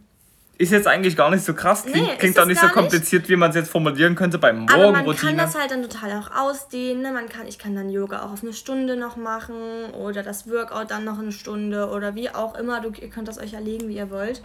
Ist 0.61 0.71
jetzt 0.71 0.85
eigentlich 0.85 1.17
gar 1.17 1.31
nicht 1.31 1.43
so 1.43 1.55
krass, 1.55 1.83
klingt, 1.83 2.07
Nee, 2.07 2.15
klingt 2.17 2.37
auch 2.39 2.45
nicht 2.45 2.57
so 2.59 2.67
gar 2.67 2.67
nicht. 2.67 2.75
kompliziert, 2.75 3.27
wie 3.29 3.35
man 3.35 3.49
es 3.49 3.55
jetzt 3.55 3.71
formulieren 3.71 4.13
könnte 4.13 4.37
beim 4.37 4.67
Aber 4.69 4.91
man 4.91 4.93
kann 4.93 5.05
Morgenroutine. 5.05 5.37
das 5.37 5.55
halt 5.55 5.71
dann 5.71 5.81
total 5.81 6.11
auch 6.19 6.29
ausdehnen. 6.35 7.01
Ne? 7.01 7.11
Man 7.11 7.27
kann, 7.29 7.47
ich 7.47 7.57
kann 7.57 7.75
dann 7.75 7.89
Yoga 7.89 8.23
auch 8.23 8.31
auf 8.31 8.43
eine 8.43 8.53
Stunde 8.53 8.95
noch 8.95 9.15
machen 9.17 9.89
oder 9.97 10.21
das 10.21 10.47
Workout 10.47 10.91
dann 10.91 11.03
noch 11.03 11.17
eine 11.17 11.31
Stunde 11.31 11.89
oder 11.89 12.13
wie 12.13 12.29
auch 12.29 12.53
immer. 12.55 12.79
Du, 12.79 12.91
ihr 12.91 13.09
könnt 13.09 13.27
das 13.27 13.39
euch 13.39 13.53
erlegen, 13.53 13.89
wie 13.89 13.95
ihr 13.95 14.11
wollt. 14.11 14.43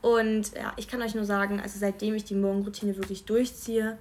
Und 0.00 0.52
ja, 0.56 0.72
ich 0.76 0.88
kann 0.88 1.00
euch 1.00 1.14
nur 1.14 1.24
sagen, 1.24 1.60
also 1.60 1.78
seitdem 1.78 2.14
ich 2.16 2.24
die 2.24 2.34
Morgenroutine 2.34 2.96
wirklich 2.96 3.24
durchziehe, 3.24 3.96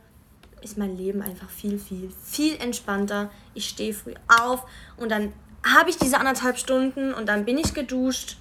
ist 0.64 0.80
mein 0.80 0.98
Leben 0.98 1.22
einfach 1.22 1.50
viel, 1.50 1.78
viel, 1.78 2.10
viel 2.24 2.56
entspannter. 2.60 3.30
Ich 3.54 3.70
stehe 3.70 3.94
früh 3.94 4.14
auf 4.28 4.66
und 4.98 5.12
dann 5.12 5.32
habe 5.64 5.92
ich 5.92 5.98
diese 5.98 6.18
anderthalb 6.18 6.58
Stunden 6.58 7.14
und 7.14 7.30
dann 7.30 7.46
bin 7.46 7.60
ich 7.60 7.76
geduscht 7.76 8.38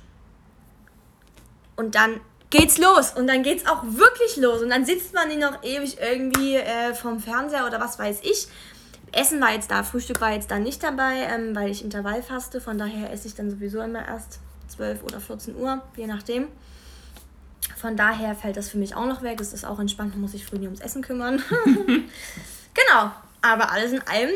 und 1.76 1.94
dann 1.94 2.20
geht's 2.50 2.78
los 2.78 3.12
und 3.12 3.26
dann 3.26 3.42
geht's 3.42 3.66
auch 3.66 3.82
wirklich 3.84 4.36
los 4.36 4.60
und 4.60 4.70
dann 4.70 4.84
sitzt 4.84 5.14
man 5.14 5.28
nicht 5.28 5.40
noch 5.40 5.62
ewig 5.62 5.98
irgendwie 6.00 6.56
äh, 6.56 6.94
vom 6.94 7.20
Fernseher 7.20 7.66
oder 7.66 7.80
was 7.80 7.98
weiß 7.98 8.20
ich. 8.22 8.48
Essen 9.12 9.40
war 9.40 9.52
jetzt 9.52 9.70
da, 9.70 9.82
Frühstück 9.82 10.20
war 10.20 10.32
jetzt 10.32 10.50
da 10.50 10.58
nicht 10.58 10.82
dabei, 10.82 11.28
ähm, 11.32 11.54
weil 11.54 11.70
ich 11.70 11.82
Intervall 11.82 12.22
faste. 12.22 12.60
Von 12.60 12.78
daher 12.78 13.12
esse 13.12 13.26
ich 13.26 13.34
dann 13.34 13.50
sowieso 13.50 13.80
immer 13.80 14.06
erst 14.06 14.38
12 14.68 15.02
oder 15.02 15.20
14 15.20 15.56
Uhr, 15.56 15.82
je 15.96 16.06
nachdem. 16.06 16.48
Von 17.76 17.96
daher 17.96 18.34
fällt 18.34 18.56
das 18.56 18.68
für 18.68 18.78
mich 18.78 18.94
auch 18.94 19.06
noch 19.06 19.22
weg. 19.22 19.38
Das 19.38 19.52
ist 19.52 19.64
auch 19.64 19.78
entspannt, 19.78 20.16
muss 20.16 20.32
sich 20.32 20.46
früh 20.46 20.58
nicht 20.58 20.66
ums 20.66 20.80
Essen 20.80 21.02
kümmern. 21.02 21.42
genau, 21.64 23.10
aber 23.42 23.72
alles 23.72 23.92
in 23.92 24.02
allem 24.06 24.30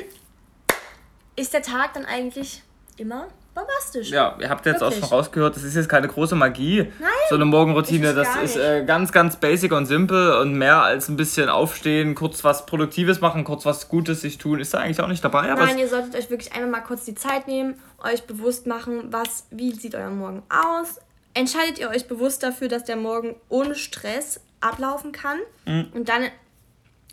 ist 1.36 1.52
der 1.52 1.62
Tag 1.62 1.94
dann 1.94 2.04
eigentlich 2.04 2.62
immer 2.96 3.28
bombastisch. 3.54 4.10
Ja, 4.10 4.36
ihr 4.40 4.50
habt 4.50 4.66
jetzt 4.66 4.82
auch 4.82 4.90
Wirklich. 4.90 5.08
schon 5.08 5.16
rausgehört, 5.16 5.56
das 5.56 5.62
ist 5.62 5.76
jetzt 5.76 5.88
keine 5.88 6.08
große 6.08 6.34
Magie. 6.34 6.90
Nein, 6.98 7.10
So 7.28 7.36
eine 7.36 7.44
Morgenroutine, 7.44 8.08
ist 8.08 8.16
das 8.16 8.36
ist 8.42 8.56
äh, 8.56 8.84
ganz, 8.84 9.12
ganz 9.12 9.36
basic 9.36 9.72
und 9.72 9.86
simpel 9.86 10.32
und 10.38 10.54
mehr 10.54 10.82
als 10.82 11.08
ein 11.08 11.16
bisschen 11.16 11.48
aufstehen, 11.48 12.14
kurz 12.14 12.44
was 12.44 12.66
Produktives 12.66 13.20
machen, 13.20 13.44
kurz 13.44 13.64
was 13.64 13.88
Gutes 13.88 14.20
sich 14.20 14.38
tun, 14.38 14.60
ist 14.60 14.74
da 14.74 14.78
eigentlich 14.78 15.00
auch 15.00 15.08
nicht 15.08 15.24
dabei. 15.24 15.50
Aber 15.52 15.66
Nein, 15.66 15.78
ihr 15.78 15.88
solltet 15.88 16.14
euch 16.16 16.30
wirklich 16.30 16.52
einmal 16.52 16.70
mal 16.70 16.80
kurz 16.80 17.04
die 17.04 17.14
Zeit 17.14 17.46
nehmen, 17.46 17.74
euch 18.02 18.24
bewusst 18.24 18.66
machen, 18.66 19.12
was, 19.12 19.46
wie 19.50 19.72
sieht 19.72 19.94
euer 19.94 20.10
Morgen 20.10 20.42
aus. 20.48 21.00
Entscheidet 21.34 21.78
ihr 21.78 21.90
euch 21.90 22.06
bewusst 22.06 22.42
dafür, 22.42 22.68
dass 22.68 22.84
der 22.84 22.96
Morgen 22.96 23.36
ohne 23.48 23.74
Stress 23.74 24.40
ablaufen 24.60 25.12
kann. 25.12 25.38
Mhm. 25.66 25.88
Und 25.94 26.08
dann 26.08 26.24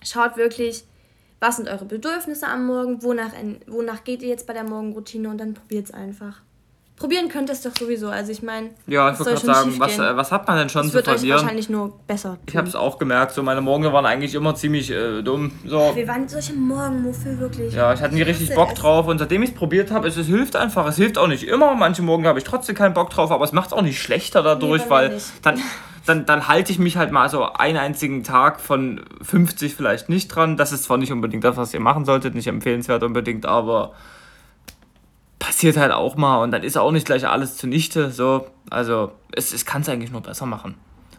schaut 0.03 0.37
wirklich, 0.37 0.83
was 1.41 1.57
sind 1.57 1.67
eure 1.67 1.85
Bedürfnisse 1.85 2.47
am 2.47 2.67
Morgen, 2.67 3.03
wonach, 3.03 3.31
wonach 3.67 4.03
geht 4.03 4.21
ihr 4.21 4.29
jetzt 4.29 4.47
bei 4.47 4.53
der 4.53 4.63
Morgenroutine 4.63 5.27
und 5.27 5.39
dann 5.39 5.55
probiert 5.55 5.85
es 5.85 5.93
einfach. 5.93 6.41
Probieren 6.97 7.29
könnt 7.29 7.49
ihr 7.49 7.53
es 7.53 7.63
doch 7.63 7.75
sowieso. 7.75 8.09
Also 8.09 8.31
ich 8.31 8.43
meine, 8.43 8.69
ja, 8.85 9.11
ich 9.11 9.17
wollte 9.19 9.35
soll 9.37 9.51
gerade 9.51 9.71
sagen, 9.71 9.79
was, 9.79 9.97
äh, 9.97 10.15
was 10.15 10.31
hat 10.31 10.47
man 10.47 10.59
denn 10.59 10.69
schon 10.69 10.83
es 10.85 10.89
zu 10.89 10.93
wird 10.93 11.07
euch 11.07 11.15
verlieren? 11.15 11.39
wahrscheinlich 11.39 11.67
nur 11.67 11.97
besser 12.05 12.37
Ich 12.45 12.55
habe 12.55 12.67
es 12.67 12.75
auch 12.75 12.99
gemerkt, 12.99 13.31
so 13.33 13.41
meine 13.41 13.59
Morgen 13.59 13.91
waren 13.91 14.05
eigentlich 14.05 14.35
immer 14.35 14.53
ziemlich 14.53 14.91
äh, 14.91 15.23
dumm. 15.23 15.51
So. 15.65 15.95
Wir 15.95 16.07
waren 16.07 16.29
solche 16.29 16.53
Morgenmuffel 16.53 17.39
wirklich. 17.39 17.73
Ja, 17.73 17.91
ich 17.91 18.01
hatte 18.01 18.13
nie 18.13 18.21
richtig 18.21 18.53
Bock 18.53 18.73
es. 18.73 18.79
drauf 18.79 19.07
und 19.07 19.17
seitdem 19.17 19.41
ich 19.41 19.49
es 19.49 19.55
probiert 19.55 19.89
habe, 19.89 20.07
es, 20.07 20.15
es 20.15 20.27
hilft 20.27 20.55
einfach. 20.55 20.85
Es 20.85 20.97
hilft 20.97 21.17
auch 21.17 21.25
nicht 21.25 21.47
immer. 21.47 21.73
Manche 21.73 22.03
Morgen 22.03 22.27
habe 22.27 22.37
ich 22.37 22.45
trotzdem 22.45 22.75
keinen 22.75 22.93
Bock 22.93 23.09
drauf, 23.09 23.31
aber 23.31 23.45
es 23.45 23.51
macht 23.51 23.67
es 23.67 23.73
auch 23.73 23.81
nicht 23.81 23.99
schlechter 23.99 24.43
dadurch, 24.43 24.83
Nee, 24.83 24.89
weil 24.91 25.17
dann, 25.41 25.59
dann, 26.05 26.25
dann 26.25 26.47
halte 26.47 26.71
ich 26.71 26.79
mich 26.79 26.97
halt 26.97 27.11
mal 27.11 27.29
so 27.29 27.43
einen 27.53 27.77
einzigen 27.77 28.23
Tag 28.23 28.59
von 28.59 29.01
50 29.21 29.75
vielleicht 29.75 30.09
nicht 30.09 30.27
dran. 30.29 30.57
Das 30.57 30.71
ist 30.71 30.83
zwar 30.83 30.97
nicht 30.97 31.11
unbedingt 31.11 31.43
das, 31.43 31.57
was 31.57 31.73
ihr 31.73 31.79
machen 31.79 32.05
solltet, 32.05 32.35
nicht 32.35 32.47
empfehlenswert 32.47 33.03
unbedingt, 33.03 33.45
aber 33.45 33.93
passiert 35.39 35.77
halt 35.77 35.91
auch 35.91 36.15
mal 36.15 36.41
und 36.43 36.51
dann 36.51 36.63
ist 36.63 36.77
auch 36.77 36.91
nicht 36.91 37.05
gleich 37.05 37.27
alles 37.27 37.57
zunichte. 37.57 38.11
So, 38.11 38.47
also 38.69 39.11
es, 39.31 39.53
es 39.53 39.65
kann 39.65 39.81
es 39.81 39.89
eigentlich 39.89 40.11
nur 40.11 40.21
besser 40.21 40.45
machen. 40.45 40.75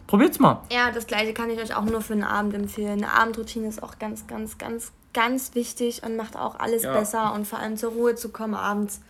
Probiert's 0.07 0.39
mal. 0.39 0.61
Ja, 0.71 0.91
das 0.91 1.07
gleiche 1.07 1.33
kann 1.33 1.49
ich 1.49 1.59
euch 1.59 1.75
auch 1.75 1.83
nur 1.83 2.01
für 2.01 2.13
einen 2.13 2.23
Abend 2.23 2.53
empfehlen. 2.53 3.03
Eine 3.03 3.11
Abendroutine 3.13 3.67
ist 3.67 3.81
auch 3.81 3.99
ganz, 3.99 4.27
ganz, 4.27 4.57
ganz, 4.57 4.91
ganz 5.13 5.55
wichtig 5.55 6.03
und 6.03 6.15
macht 6.15 6.35
auch 6.37 6.59
alles 6.59 6.83
Ja. 6.83 6.93
besser 6.93 7.33
und 7.33 7.47
vor 7.47 7.59
allem 7.59 7.77
zur 7.77 7.91
Ruhe 7.91 8.15
zu 8.15 8.29
kommen 8.29 8.53
abends. 8.55 9.01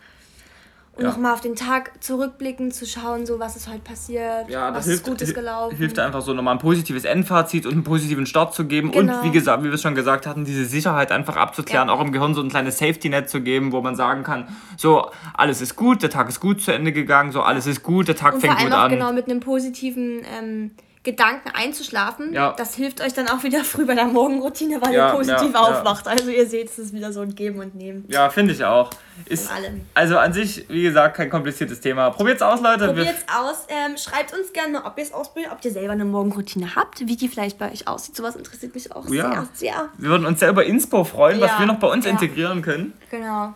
Und 0.96 1.02
Ja. 1.02 1.10
nochmal 1.10 1.32
auf 1.34 1.40
den 1.40 1.56
Tag 1.56 1.90
zurückblicken, 2.04 2.70
zu 2.70 2.86
schauen, 2.86 3.26
so 3.26 3.40
was 3.40 3.56
ist 3.56 3.68
heute 3.68 3.80
passiert, 3.80 4.48
Ja, 4.48 4.68
das 4.70 4.78
was 4.78 4.84
hilft, 4.86 5.00
ist 5.02 5.08
Gutes 5.08 5.34
gelaufen. 5.34 5.76
hilft 5.76 5.98
einfach 5.98 6.22
so 6.22 6.32
nochmal 6.34 6.54
ein 6.54 6.60
positives 6.60 7.04
Endfazit 7.04 7.66
und 7.66 7.72
einen 7.72 7.82
positiven 7.82 8.26
Start 8.26 8.54
zu 8.54 8.64
geben 8.64 8.92
Genau. 8.92 9.18
und 9.18 9.24
wie 9.24 9.32
gesagt, 9.32 9.62
wie 9.64 9.66
wir 9.66 9.74
es 9.74 9.82
schon 9.82 9.96
gesagt 9.96 10.24
hatten, 10.24 10.44
diese 10.44 10.64
Sicherheit 10.64 11.10
einfach 11.10 11.34
abzuklären, 11.36 11.88
Ja. 11.88 11.94
auch 11.94 12.00
im 12.00 12.12
Gehirn 12.12 12.34
so 12.34 12.42
ein 12.42 12.48
kleines 12.48 12.78
Safety-Net 12.78 13.28
zu 13.28 13.40
geben, 13.40 13.72
wo 13.72 13.80
man 13.80 13.96
sagen 13.96 14.22
kann, 14.22 14.46
so, 14.76 15.10
alles 15.36 15.60
ist 15.60 15.74
gut, 15.74 16.00
der 16.02 16.10
Tag 16.10 16.28
ist 16.28 16.38
gut 16.38 16.60
zu 16.62 16.72
Ende 16.72 16.92
gegangen, 16.92 17.32
so, 17.32 17.42
alles 17.42 17.66
ist 17.66 17.82
gut, 17.82 18.06
der 18.06 18.14
Tag 18.14 18.34
und 18.34 18.40
fängt 18.40 18.52
vor 18.52 18.60
allem 18.60 18.70
gut 18.70 18.78
auch 18.78 18.84
an. 18.84 18.90
genau 18.92 19.12
mit 19.12 19.26
einem 19.28 19.40
positiven 19.40 20.22
ähm, 20.38 20.70
Gedanken 21.04 21.50
einzuschlafen. 21.50 22.32
Ja. 22.32 22.52
Das 22.56 22.74
hilft 22.74 23.00
euch 23.02 23.12
dann 23.12 23.28
auch 23.28 23.42
wieder 23.44 23.62
früh 23.64 23.84
bei 23.86 23.94
der 23.94 24.06
Morgenroutine, 24.06 24.80
weil 24.82 24.92
Ja, 24.94 25.10
ihr 25.10 25.14
positiv 25.16 25.52
ja, 25.52 25.60
aufwacht. 25.60 26.08
Also 26.08 26.30
ihr 26.30 26.46
seht, 26.46 26.70
es 26.70 26.78
ist 26.78 26.92
wieder 26.94 27.12
so 27.12 27.20
ein 27.20 27.34
Geben 27.34 27.60
und 27.60 27.74
Nehmen. 27.74 28.04
Ja, 28.08 28.30
finde 28.30 28.52
ich 28.54 28.64
auch. 28.64 28.90
Ist, 29.26 29.48
also 29.94 30.18
an 30.18 30.32
sich, 30.32 30.64
wie 30.68 30.82
gesagt, 30.82 31.16
kein 31.16 31.30
kompliziertes 31.30 31.80
Thema. 31.80 32.10
Probiert's 32.10 32.42
aus, 32.42 32.60
Leute. 32.60 32.86
Wir- 32.96 33.04
Probiert's 33.04 33.24
aus. 33.32 33.66
Ähm, 33.68 33.96
schreibt 33.96 34.32
uns 34.32 34.52
gerne 34.52 34.84
ob 34.84 34.98
ihr 34.98 35.04
es 35.04 35.12
ausbildet, 35.12 35.52
ob 35.52 35.64
ihr 35.64 35.70
selber 35.70 35.92
eine 35.92 36.04
Morgenroutine 36.04 36.74
habt, 36.74 37.00
wie 37.06 37.16
die 37.16 37.28
vielleicht 37.28 37.58
bei 37.58 37.70
euch 37.70 37.86
aussieht. 37.86 38.16
Sowas 38.16 38.34
interessiert 38.34 38.74
mich 38.74 38.90
auch 38.90 39.06
sehr, 39.06 39.46
sehr. 39.52 39.90
Wir 39.98 40.08
würden 40.10 40.26
uns 40.26 40.40
sehr 40.40 40.48
über 40.48 40.64
Inspo 40.64 41.04
freuen, 41.04 41.40
was 41.40 41.58
wir 41.58 41.66
noch 41.66 41.78
bei 41.78 41.86
uns 41.86 42.06
integrieren 42.06 42.62
können. 42.62 42.92
Genau. 43.10 43.54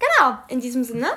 Genau, 0.00 0.38
in 0.48 0.60
diesem 0.60 0.84
Sinne, 0.84 1.08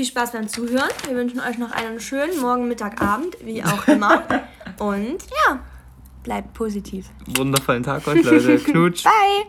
viel 0.00 0.06
Spaß 0.06 0.32
beim 0.32 0.48
Zuhören. 0.48 0.88
Wir 1.06 1.14
wünschen 1.14 1.40
euch 1.40 1.58
noch 1.58 1.72
einen 1.72 2.00
schönen 2.00 2.40
Morgen, 2.40 2.68
Mittag, 2.68 3.02
Abend, 3.02 3.36
wie 3.44 3.62
auch 3.62 3.86
immer. 3.86 4.22
Und 4.78 5.18
ja, 5.46 5.60
bleibt 6.22 6.54
positiv. 6.54 7.10
Wundervollen 7.36 7.82
Tag 7.82 8.06
euch, 8.06 8.24
Leute. 8.24 8.58
Knutsch. 8.60 9.04
Bye! 9.04 9.44